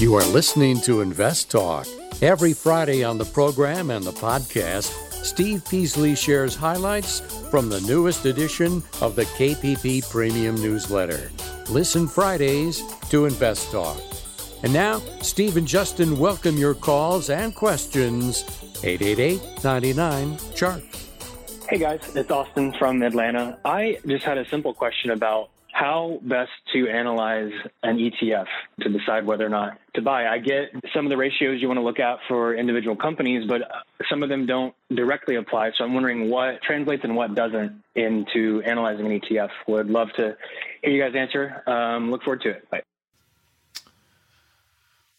You 0.00 0.16
are 0.16 0.24
listening 0.32 0.80
to 0.80 1.00
Invest 1.00 1.48
Talk. 1.52 1.86
Every 2.20 2.52
Friday 2.52 3.04
on 3.04 3.18
the 3.18 3.24
program 3.24 3.90
and 3.90 4.04
the 4.04 4.10
podcast, 4.10 4.92
Steve 5.28 5.62
Peasley 5.68 6.14
shares 6.14 6.56
highlights 6.56 7.20
from 7.50 7.68
the 7.68 7.82
newest 7.82 8.24
edition 8.24 8.82
of 9.02 9.14
the 9.14 9.26
KPP 9.36 10.10
Premium 10.10 10.54
Newsletter. 10.54 11.30
Listen 11.68 12.08
Fridays 12.08 12.82
to 13.10 13.26
Invest 13.26 13.70
Talk. 13.70 14.00
And 14.62 14.72
now, 14.72 15.00
Steve 15.20 15.58
and 15.58 15.68
Justin 15.68 16.18
welcome 16.18 16.56
your 16.56 16.74
calls 16.74 17.28
and 17.28 17.54
questions. 17.54 18.42
888 18.82 19.62
99 19.62 20.38
Chart. 20.54 20.82
Hey 21.68 21.76
guys, 21.76 22.00
it's 22.16 22.30
Austin 22.30 22.72
from 22.78 23.02
Atlanta. 23.02 23.58
I 23.66 23.98
just 24.06 24.24
had 24.24 24.38
a 24.38 24.48
simple 24.48 24.72
question 24.72 25.10
about 25.10 25.50
how 25.78 26.18
best 26.22 26.50
to 26.72 26.88
analyze 26.88 27.52
an 27.84 27.98
ETF 27.98 28.46
to 28.80 28.88
decide 28.88 29.24
whether 29.24 29.46
or 29.46 29.48
not 29.48 29.78
to 29.94 30.02
buy. 30.02 30.26
I 30.26 30.38
get 30.38 30.72
some 30.92 31.06
of 31.06 31.10
the 31.10 31.16
ratios 31.16 31.62
you 31.62 31.68
want 31.68 31.78
to 31.78 31.84
look 31.84 32.00
at 32.00 32.18
for 32.26 32.54
individual 32.54 32.96
companies, 32.96 33.46
but 33.46 33.62
some 34.10 34.24
of 34.24 34.28
them 34.28 34.44
don't 34.46 34.74
directly 34.92 35.36
apply. 35.36 35.70
So 35.76 35.84
I'm 35.84 35.94
wondering 35.94 36.30
what 36.30 36.62
translates 36.62 37.04
and 37.04 37.14
what 37.14 37.34
doesn't 37.36 37.80
into 37.94 38.60
analyzing 38.64 39.06
an 39.06 39.20
ETF. 39.20 39.50
Would 39.68 39.88
love 39.88 40.08
to 40.16 40.36
hear 40.82 40.92
you 40.92 41.00
guys 41.00 41.14
answer. 41.14 41.62
Um, 41.68 42.10
look 42.10 42.24
forward 42.24 42.40
to 42.42 42.50
it. 42.50 42.68
Bye. 42.70 42.82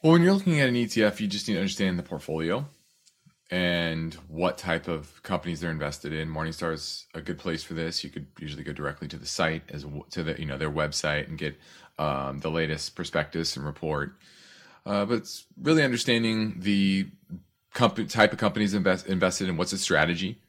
Well, 0.01 0.13
when 0.13 0.23
you're 0.23 0.33
looking 0.33 0.59
at 0.59 0.67
an 0.67 0.75
ETF, 0.75 1.21
you 1.21 1.27
just 1.27 1.47
need 1.47 1.53
to 1.53 1.61
understand 1.61 1.97
the 1.97 2.03
portfolio 2.03 2.65
and 3.51 4.13
what 4.27 4.57
type 4.57 4.87
of 4.87 5.21
companies 5.23 5.59
they're 5.59 5.71
invested 5.71 6.13
in. 6.13 6.29
Morningstar 6.29 6.73
is 6.73 7.07
a 7.15 7.21
good 7.21 7.39
place 7.39 7.63
for 7.63 7.73
this. 7.73 8.03
You 8.03 8.09
could 8.09 8.27
usually 8.39 8.63
go 8.63 8.73
directly 8.73 9.07
to 9.07 9.17
the 9.17 9.25
site 9.25 9.63
as 9.69 9.85
to 10.11 10.23
the 10.23 10.39
you 10.39 10.45
know 10.45 10.57
their 10.57 10.71
website 10.71 11.27
and 11.27 11.37
get 11.37 11.57
um, 11.97 12.39
the 12.39 12.51
latest 12.51 12.95
prospectus 12.95 13.55
and 13.55 13.65
report. 13.65 14.13
Uh, 14.85 15.05
but 15.05 15.15
it's 15.15 15.45
really 15.61 15.83
understanding 15.83 16.55
the 16.59 17.07
company 17.73 18.07
type 18.07 18.33
of 18.33 18.39
companies 18.39 18.73
invest, 18.73 19.07
invested 19.07 19.49
in 19.49 19.57
what's 19.57 19.73
its 19.73 19.83
strategy. 19.83 20.39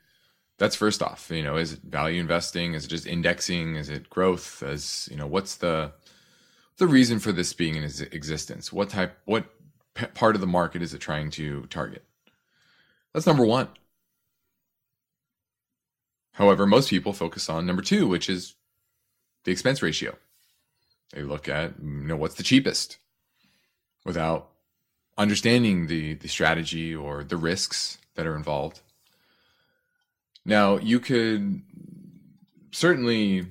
That's 0.58 0.76
first 0.76 1.02
off. 1.02 1.30
You 1.30 1.42
know, 1.42 1.56
is 1.56 1.72
it 1.72 1.80
value 1.82 2.20
investing? 2.20 2.74
Is 2.74 2.84
it 2.84 2.88
just 2.88 3.06
indexing? 3.06 3.76
Is 3.76 3.88
it 3.88 4.10
growth? 4.10 4.62
As 4.62 5.08
you 5.10 5.16
know, 5.16 5.26
what's 5.26 5.56
the 5.56 5.92
the 6.76 6.86
reason 6.86 7.18
for 7.18 7.32
this 7.32 7.54
being 7.54 7.76
in 7.76 7.84
existence? 7.84 8.70
What 8.72 8.90
type? 8.90 9.16
What 9.24 9.46
part 10.14 10.34
of 10.34 10.42
the 10.42 10.46
market 10.46 10.82
is 10.82 10.92
it 10.92 10.98
trying 10.98 11.30
to 11.32 11.62
target? 11.66 12.04
That's 13.12 13.26
number 13.26 13.44
one. 13.44 13.68
However, 16.32 16.66
most 16.66 16.90
people 16.90 17.12
focus 17.12 17.48
on 17.48 17.66
number 17.66 17.82
two, 17.82 18.06
which 18.06 18.30
is 18.30 18.54
the 19.44 19.52
expense 19.52 19.82
ratio. 19.82 20.16
They 21.12 21.22
look 21.22 21.48
at, 21.48 21.74
you 21.82 21.88
know, 21.88 22.16
what's 22.16 22.36
the 22.36 22.42
cheapest 22.42 22.98
without 24.04 24.50
understanding 25.18 25.86
the, 25.86 26.14
the 26.14 26.28
strategy 26.28 26.94
or 26.94 27.24
the 27.24 27.36
risks 27.36 27.98
that 28.14 28.26
are 28.26 28.36
involved. 28.36 28.80
Now, 30.44 30.78
you 30.78 31.00
could 31.00 31.62
certainly 32.70 33.46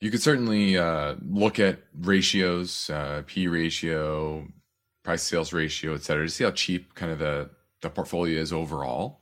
you 0.00 0.10
could 0.10 0.22
certainly 0.22 0.76
uh, 0.76 1.14
look 1.26 1.58
at 1.58 1.80
ratios, 1.98 2.90
uh, 2.90 3.22
P 3.26 3.48
ratio, 3.48 4.46
price 5.04 5.22
sales 5.22 5.52
ratio, 5.52 5.94
et 5.94 6.02
cetera, 6.02 6.24
to 6.26 6.30
see 6.30 6.42
how 6.42 6.50
cheap 6.50 6.94
kind 6.94 7.12
of 7.12 7.20
the, 7.20 7.50
the 7.82 7.90
portfolio 7.90 8.40
is 8.40 8.52
overall. 8.52 9.20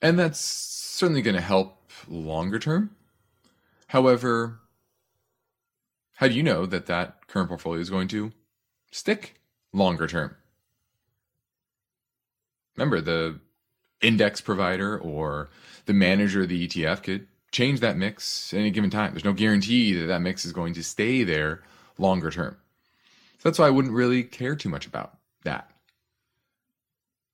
And 0.00 0.18
that's 0.18 0.38
certainly 0.38 1.22
going 1.22 1.34
to 1.34 1.42
help 1.42 1.90
longer 2.06 2.58
term. 2.58 2.94
However, 3.88 4.60
how 6.16 6.28
do 6.28 6.34
you 6.34 6.42
know 6.42 6.66
that 6.66 6.86
that 6.86 7.26
current 7.26 7.48
portfolio 7.48 7.80
is 7.80 7.90
going 7.90 8.08
to 8.08 8.32
stick 8.90 9.40
longer 9.72 10.06
term? 10.06 10.36
Remember, 12.76 13.00
the 13.00 13.40
index 14.02 14.42
provider 14.42 14.98
or 14.98 15.48
the 15.86 15.94
manager 15.94 16.42
of 16.42 16.50
the 16.50 16.68
ETF 16.68 17.02
could 17.02 17.26
change 17.50 17.80
that 17.80 17.96
mix 17.96 18.52
at 18.52 18.60
any 18.60 18.70
given 18.70 18.90
time. 18.90 19.12
There's 19.12 19.24
no 19.24 19.32
guarantee 19.32 19.94
that 19.94 20.06
that 20.06 20.20
mix 20.20 20.44
is 20.44 20.52
going 20.52 20.74
to 20.74 20.84
stay 20.84 21.24
there 21.24 21.62
longer 21.96 22.30
term. 22.30 22.58
That's 23.46 23.60
why 23.60 23.68
I 23.68 23.70
wouldn't 23.70 23.94
really 23.94 24.24
care 24.24 24.56
too 24.56 24.68
much 24.68 24.88
about 24.88 25.18
that. 25.44 25.70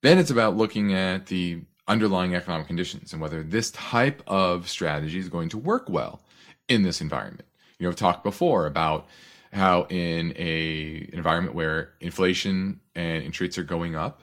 Then 0.03 0.19
it's 0.19 0.31
about 0.31 0.59
looking 0.59 0.93
at 0.93 1.25
the 1.25 1.63
underlying 1.89 2.35
economic 2.35 2.67
conditions 2.67 3.15
and 3.15 3.23
whether 3.23 3.43
this 3.43 3.71
type 3.71 4.23
of 4.27 4.69
strategy 4.69 5.19
is 5.19 5.31
going 5.31 5.49
to 5.49 5.57
work 5.57 5.89
well 5.89 6.21
in 6.69 6.83
this 6.83 7.01
environment. 7.01 7.49
You 7.79 7.85
know, 7.85 7.91
I've 7.91 7.97
talked 7.97 8.25
before 8.25 8.67
about 8.67 9.07
how 9.55 9.87
in 9.89 10.35
a 10.37 11.09
environment 11.15 11.55
where 11.55 11.95
inflation 11.99 12.81
and 12.95 13.23
interest 13.23 13.41
rates 13.41 13.57
are 13.57 13.65
going 13.65 13.97
up, 13.97 14.21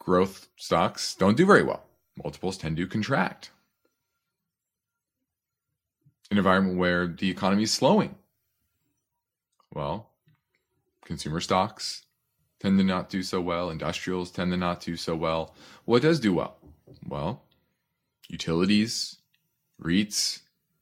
growth 0.00 0.48
stocks 0.56 1.14
don't 1.14 1.36
do 1.36 1.46
very 1.46 1.62
well. 1.62 1.84
Multiples 2.20 2.58
tend 2.58 2.76
to 2.78 2.88
contract. 2.88 3.52
An 6.32 6.38
environment 6.38 6.76
where 6.76 7.06
the 7.06 7.30
economy 7.30 7.62
is 7.62 7.72
slowing. 7.72 8.16
Well, 9.74 10.10
consumer 11.04 11.40
stocks 11.40 12.04
tend 12.60 12.78
to 12.78 12.84
not 12.84 13.10
do 13.10 13.22
so 13.22 13.40
well. 13.40 13.70
Industrials 13.70 14.30
tend 14.30 14.50
to 14.52 14.56
not 14.56 14.80
do 14.80 14.96
so 14.96 15.14
well. 15.14 15.54
What 15.84 16.02
does 16.02 16.20
do 16.20 16.32
well? 16.32 16.56
Well, 17.06 17.42
utilities, 18.28 19.16
REITs, 19.82 20.40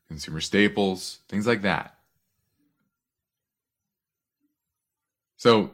consumer 0.08 0.40
staples, 0.40 1.18
things 1.28 1.46
like 1.46 1.62
that. 1.62 1.98
So, 5.36 5.72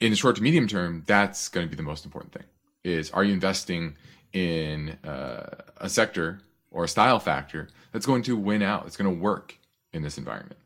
in 0.00 0.10
the 0.10 0.16
short 0.16 0.36
to 0.36 0.42
medium 0.42 0.68
term, 0.68 1.02
that's 1.06 1.48
going 1.48 1.66
to 1.66 1.70
be 1.70 1.76
the 1.76 1.82
most 1.82 2.04
important 2.04 2.32
thing. 2.32 2.44
Is 2.84 3.10
are 3.10 3.24
you 3.24 3.32
investing 3.32 3.96
in 4.32 4.90
uh, 5.04 5.62
a 5.78 5.88
sector 5.88 6.40
or 6.70 6.84
a 6.84 6.88
style 6.88 7.18
factor 7.18 7.68
that's 7.92 8.06
going 8.06 8.22
to 8.24 8.36
win 8.36 8.62
out? 8.62 8.86
It's 8.86 8.96
going 8.96 9.12
to 9.12 9.20
work 9.20 9.58
in 9.92 10.02
this 10.02 10.18
environment. 10.18 10.58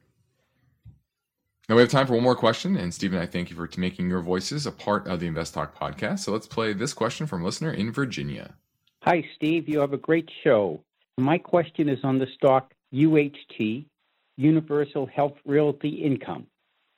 Now 1.72 1.76
we 1.76 1.80
have 1.80 1.90
time 1.90 2.06
for 2.06 2.12
one 2.12 2.22
more 2.22 2.36
question, 2.36 2.76
and 2.76 2.92
Stephen, 2.92 3.18
I 3.18 3.24
thank 3.24 3.48
you 3.48 3.56
for 3.56 3.66
making 3.78 4.06
your 4.06 4.20
voices 4.20 4.66
a 4.66 4.70
part 4.70 5.06
of 5.06 5.20
the 5.20 5.26
Invest 5.26 5.54
Talk 5.54 5.74
podcast. 5.74 6.18
So 6.18 6.30
let's 6.30 6.46
play 6.46 6.74
this 6.74 6.92
question 6.92 7.26
from 7.26 7.40
a 7.40 7.46
listener 7.46 7.72
in 7.72 7.90
Virginia. 7.90 8.56
Hi, 9.04 9.24
Steve. 9.36 9.70
You 9.70 9.80
have 9.80 9.94
a 9.94 9.96
great 9.96 10.28
show. 10.44 10.84
My 11.16 11.38
question 11.38 11.88
is 11.88 11.98
on 12.04 12.18
the 12.18 12.26
stock 12.34 12.74
UHT, 12.92 13.86
Universal 14.36 15.06
Health 15.06 15.38
Realty 15.46 15.88
Income. 15.88 16.46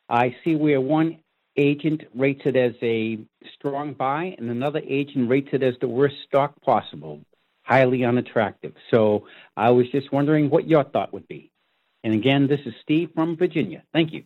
I 0.08 0.34
see 0.42 0.56
where 0.56 0.80
one 0.80 1.20
agent 1.56 2.02
rates 2.12 2.42
it 2.44 2.56
as 2.56 2.74
a 2.82 3.20
strong 3.54 3.92
buy 3.92 4.34
and 4.38 4.50
another 4.50 4.82
agent 4.84 5.30
rates 5.30 5.50
it 5.52 5.62
as 5.62 5.74
the 5.80 5.86
worst 5.86 6.16
stock 6.26 6.60
possible, 6.62 7.20
highly 7.62 8.04
unattractive. 8.04 8.74
So 8.90 9.28
I 9.56 9.70
was 9.70 9.88
just 9.90 10.10
wondering 10.10 10.50
what 10.50 10.66
your 10.66 10.82
thought 10.82 11.12
would 11.12 11.28
be. 11.28 11.52
And 12.02 12.12
again, 12.12 12.48
this 12.48 12.60
is 12.66 12.74
Steve 12.82 13.10
from 13.14 13.36
Virginia. 13.36 13.84
Thank 13.92 14.12
you. 14.12 14.24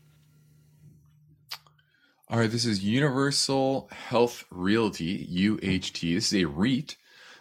All 2.31 2.39
right, 2.39 2.51
this 2.51 2.67
is 2.67 2.85
Universal 2.85 3.89
Health 3.91 4.45
Realty, 4.51 5.27
UHT. 5.27 6.15
This 6.15 6.31
is 6.31 6.43
a 6.43 6.45
REIT 6.45 6.95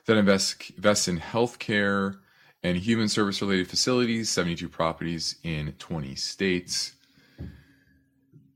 that 0.05 0.15
invests, 0.15 0.71
invests 0.77 1.09
in 1.09 1.19
healthcare 1.19 2.19
and 2.63 2.77
human 2.77 3.09
service 3.09 3.41
related 3.41 3.67
facilities, 3.67 4.29
72 4.29 4.69
properties 4.69 5.35
in 5.43 5.73
20 5.77 6.15
states. 6.15 6.93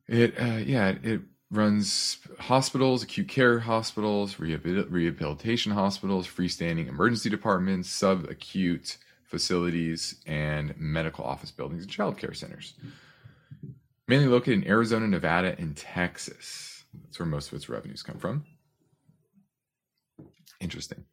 It, 0.07 0.39
uh, 0.39 0.59
yeah, 0.65 0.95
it 1.03 1.19
runs 1.51 2.19
hospitals, 2.39 3.03
acute 3.03 3.27
care 3.27 3.59
hospitals, 3.59 4.39
rehabilitation 4.39 5.73
hospitals, 5.73 6.27
freestanding 6.27 6.87
emergency 6.87 7.29
departments, 7.29 7.89
subacute 7.89 8.95
facilities, 9.25 10.15
and 10.25 10.75
medical 10.77 11.25
office 11.25 11.51
buildings 11.51 11.81
and 11.81 11.91
child 11.91 12.17
care 12.17 12.33
centers. 12.33 12.73
Mainly 14.11 14.27
located 14.27 14.63
in 14.63 14.67
Arizona, 14.67 15.07
Nevada, 15.07 15.55
and 15.57 15.73
Texas. 15.73 16.83
That's 17.01 17.17
where 17.17 17.25
most 17.25 17.47
of 17.47 17.53
its 17.53 17.69
revenues 17.69 18.03
come 18.03 18.17
from. 18.17 18.43
Interesting. 20.59 21.05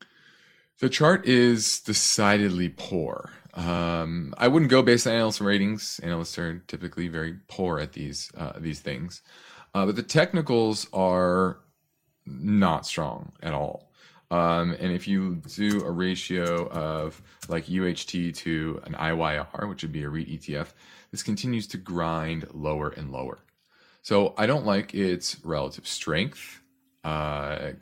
The 0.80 0.88
chart 0.88 1.24
is 1.24 1.78
decidedly 1.78 2.70
poor. 2.70 3.30
Um, 3.54 4.34
I 4.36 4.48
wouldn't 4.48 4.72
go 4.72 4.82
based 4.82 5.06
on 5.06 5.12
analyst 5.12 5.40
ratings. 5.40 6.00
Analysts 6.02 6.36
are 6.40 6.58
typically 6.66 7.06
very 7.06 7.36
poor 7.46 7.78
at 7.78 7.92
these 7.92 8.32
uh, 8.36 8.54
these 8.58 8.80
things, 8.80 9.22
uh, 9.74 9.86
but 9.86 9.94
the 9.94 10.02
technicals 10.02 10.88
are 10.92 11.60
not 12.26 12.84
strong 12.84 13.30
at 13.44 13.54
all. 13.54 13.92
Um, 14.32 14.76
and 14.80 14.92
if 14.92 15.06
you 15.06 15.36
do 15.54 15.84
a 15.84 15.90
ratio 15.90 16.68
of 16.70 17.22
like 17.48 17.66
UHT 17.66 18.34
to 18.38 18.82
an 18.86 18.94
IYR, 18.94 19.68
which 19.68 19.82
would 19.82 19.92
be 19.92 20.02
a 20.02 20.08
REIT 20.08 20.28
ETF, 20.28 20.72
this 21.10 21.22
continues 21.22 21.66
to 21.68 21.76
grind 21.76 22.46
lower 22.52 22.90
and 22.90 23.10
lower. 23.10 23.38
So 24.02 24.34
I 24.36 24.46
don't 24.46 24.66
like 24.66 24.94
its 24.94 25.36
relative 25.44 25.86
strength. 25.86 26.60
Uh, 27.04 27.72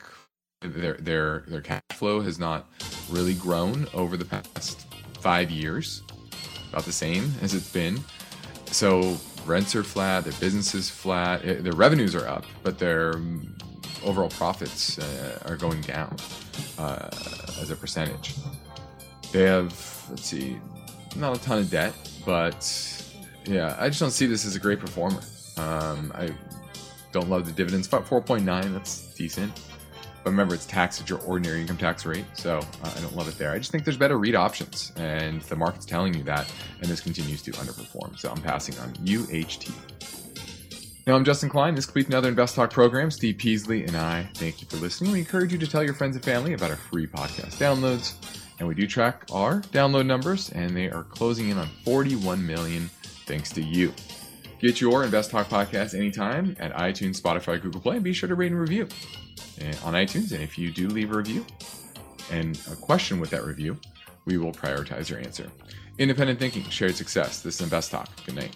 their 0.61 0.93
their 0.93 1.43
their 1.47 1.61
cash 1.61 1.81
flow 1.91 2.21
has 2.21 2.39
not 2.39 2.67
really 3.09 3.33
grown 3.35 3.87
over 3.93 4.17
the 4.17 4.25
past 4.25 4.85
five 5.19 5.51
years, 5.51 6.03
about 6.69 6.85
the 6.85 6.91
same 6.91 7.31
as 7.41 7.53
it's 7.53 7.71
been. 7.71 7.99
So 8.67 9.17
rents 9.45 9.75
are 9.75 9.83
flat, 9.83 10.23
their 10.23 10.33
business 10.33 10.75
is 10.75 10.89
flat, 10.89 11.45
eh, 11.45 11.61
their 11.61 11.73
revenues 11.73 12.15
are 12.15 12.27
up, 12.27 12.45
but 12.63 12.77
their 12.77 13.13
overall 14.03 14.29
profits 14.29 14.99
uh, 14.99 15.39
are 15.45 15.55
going 15.55 15.81
down 15.81 16.15
uh, 16.77 17.09
as 17.61 17.69
a 17.69 17.75
percentage. 17.75 18.35
They 19.31 19.43
have, 19.43 19.71
let's 20.09 20.25
see, 20.25 20.59
not 21.15 21.35
a 21.35 21.41
ton 21.41 21.59
of 21.59 21.69
debt, 21.69 21.93
but 22.25 22.63
yeah, 23.47 23.75
I 23.79 23.87
just 23.87 23.99
don't 23.99 24.11
see 24.11 24.25
this 24.25 24.45
as 24.45 24.55
a 24.55 24.59
great 24.59 24.79
performer. 24.79 25.21
Um, 25.57 26.11
I 26.15 26.29
don't 27.11 27.29
love 27.29 27.45
the 27.45 27.51
dividends. 27.51 27.87
but 27.87 28.05
4.9, 28.05 28.73
that's 28.73 29.13
decent. 29.13 29.59
But 30.23 30.31
remember, 30.31 30.55
it's 30.55 30.65
taxed 30.65 31.01
at 31.01 31.09
your 31.09 31.19
ordinary 31.19 31.61
income 31.61 31.77
tax 31.77 32.05
rate, 32.05 32.25
so 32.33 32.57
uh, 32.59 32.93
I 32.95 32.99
don't 32.99 33.15
love 33.15 33.27
it 33.29 33.37
there. 33.37 33.51
I 33.51 33.57
just 33.57 33.71
think 33.71 33.85
there's 33.85 33.97
better 33.97 34.17
REIT 34.17 34.35
options, 34.35 34.91
and 34.97 35.41
the 35.43 35.55
market's 35.55 35.85
telling 35.85 36.13
you 36.13 36.23
that, 36.23 36.51
and 36.81 36.89
this 36.89 36.99
continues 36.99 37.41
to 37.43 37.51
underperform. 37.51 38.19
So 38.19 38.29
I'm 38.29 38.41
passing 38.41 38.77
on 38.79 38.93
UHT. 38.95 39.71
Now, 41.07 41.15
I'm 41.15 41.23
Justin 41.23 41.47
Klein. 41.47 41.73
This 41.73 41.85
completes 41.85 42.09
another 42.09 42.27
Invest 42.27 42.55
Talk 42.55 42.69
program. 42.69 43.09
Steve 43.09 43.37
Peasley 43.37 43.85
and 43.85 43.95
I 43.95 44.29
thank 44.33 44.59
you 44.59 44.67
for 44.67 44.75
listening. 44.75 45.13
We 45.13 45.19
encourage 45.19 45.53
you 45.53 45.57
to 45.59 45.67
tell 45.67 45.81
your 45.81 45.93
friends 45.93 46.17
and 46.17 46.25
family 46.25 46.51
about 46.51 46.69
our 46.69 46.75
free 46.75 47.07
podcast 47.07 47.57
downloads. 47.59 48.15
And 48.59 48.67
we 48.67 48.75
do 48.75 48.85
track 48.87 49.23
our 49.31 49.61
download 49.61 50.05
numbers, 50.05 50.49
and 50.51 50.75
they 50.75 50.89
are 50.89 51.03
closing 51.03 51.47
in 51.47 51.57
on 51.57 51.69
41 51.85 52.45
million 52.45 52.89
thanks 53.27 53.51
to 53.51 53.61
you. 53.61 53.93
Get 54.59 54.81
your 54.81 55.03
Invest 55.03 55.29
Talk 55.29 55.49
podcast 55.49 55.93
anytime 55.93 56.55
at 56.59 56.73
iTunes, 56.73 57.21
Spotify, 57.21 57.61
Google 57.61 57.79
Play, 57.79 57.97
and 57.97 58.03
be 58.03 58.13
sure 58.13 58.27
to 58.27 58.33
rate 58.33 58.51
and 58.51 58.59
review 58.59 58.87
on 59.83 59.93
iTunes. 59.93 60.31
And 60.31 60.41
if 60.41 60.57
you 60.57 60.71
do 60.71 60.87
leave 60.87 61.11
a 61.11 61.17
review 61.17 61.45
and 62.31 62.59
a 62.71 62.75
question 62.75 63.19
with 63.19 63.29
that 63.29 63.45
review, 63.45 63.77
we 64.25 64.37
will 64.37 64.51
prioritize 64.51 65.09
your 65.09 65.19
answer. 65.19 65.51
Independent 65.99 66.39
thinking, 66.39 66.63
shared 66.63 66.95
success. 66.95 67.41
This 67.41 67.55
is 67.55 67.61
Invest 67.61 67.91
Talk. 67.91 68.09
Good 68.25 68.35
night. 68.35 68.55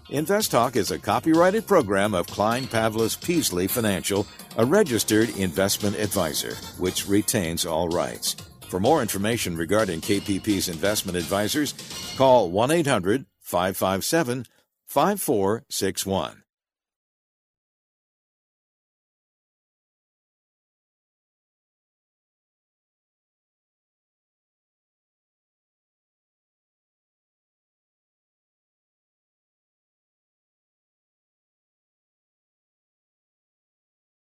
Invest 0.11 0.51
Talk 0.51 0.75
is 0.75 0.91
a 0.91 0.99
copyrighted 0.99 1.65
program 1.65 2.13
of 2.13 2.27
Klein 2.27 2.65
Pavlis 2.65 3.15
Peasley 3.15 3.65
Financial, 3.65 4.27
a 4.57 4.65
registered 4.65 5.29
investment 5.37 5.97
advisor, 5.97 6.53
which 6.77 7.07
retains 7.07 7.65
all 7.65 7.87
rights. 7.87 8.35
For 8.67 8.81
more 8.81 9.01
information 9.01 9.55
regarding 9.55 10.01
KPP's 10.01 10.67
investment 10.67 11.17
advisors, 11.17 11.73
call 12.17 12.51
1 12.51 12.71
800 12.71 13.25
557 13.39 14.47
5461. 14.85 16.40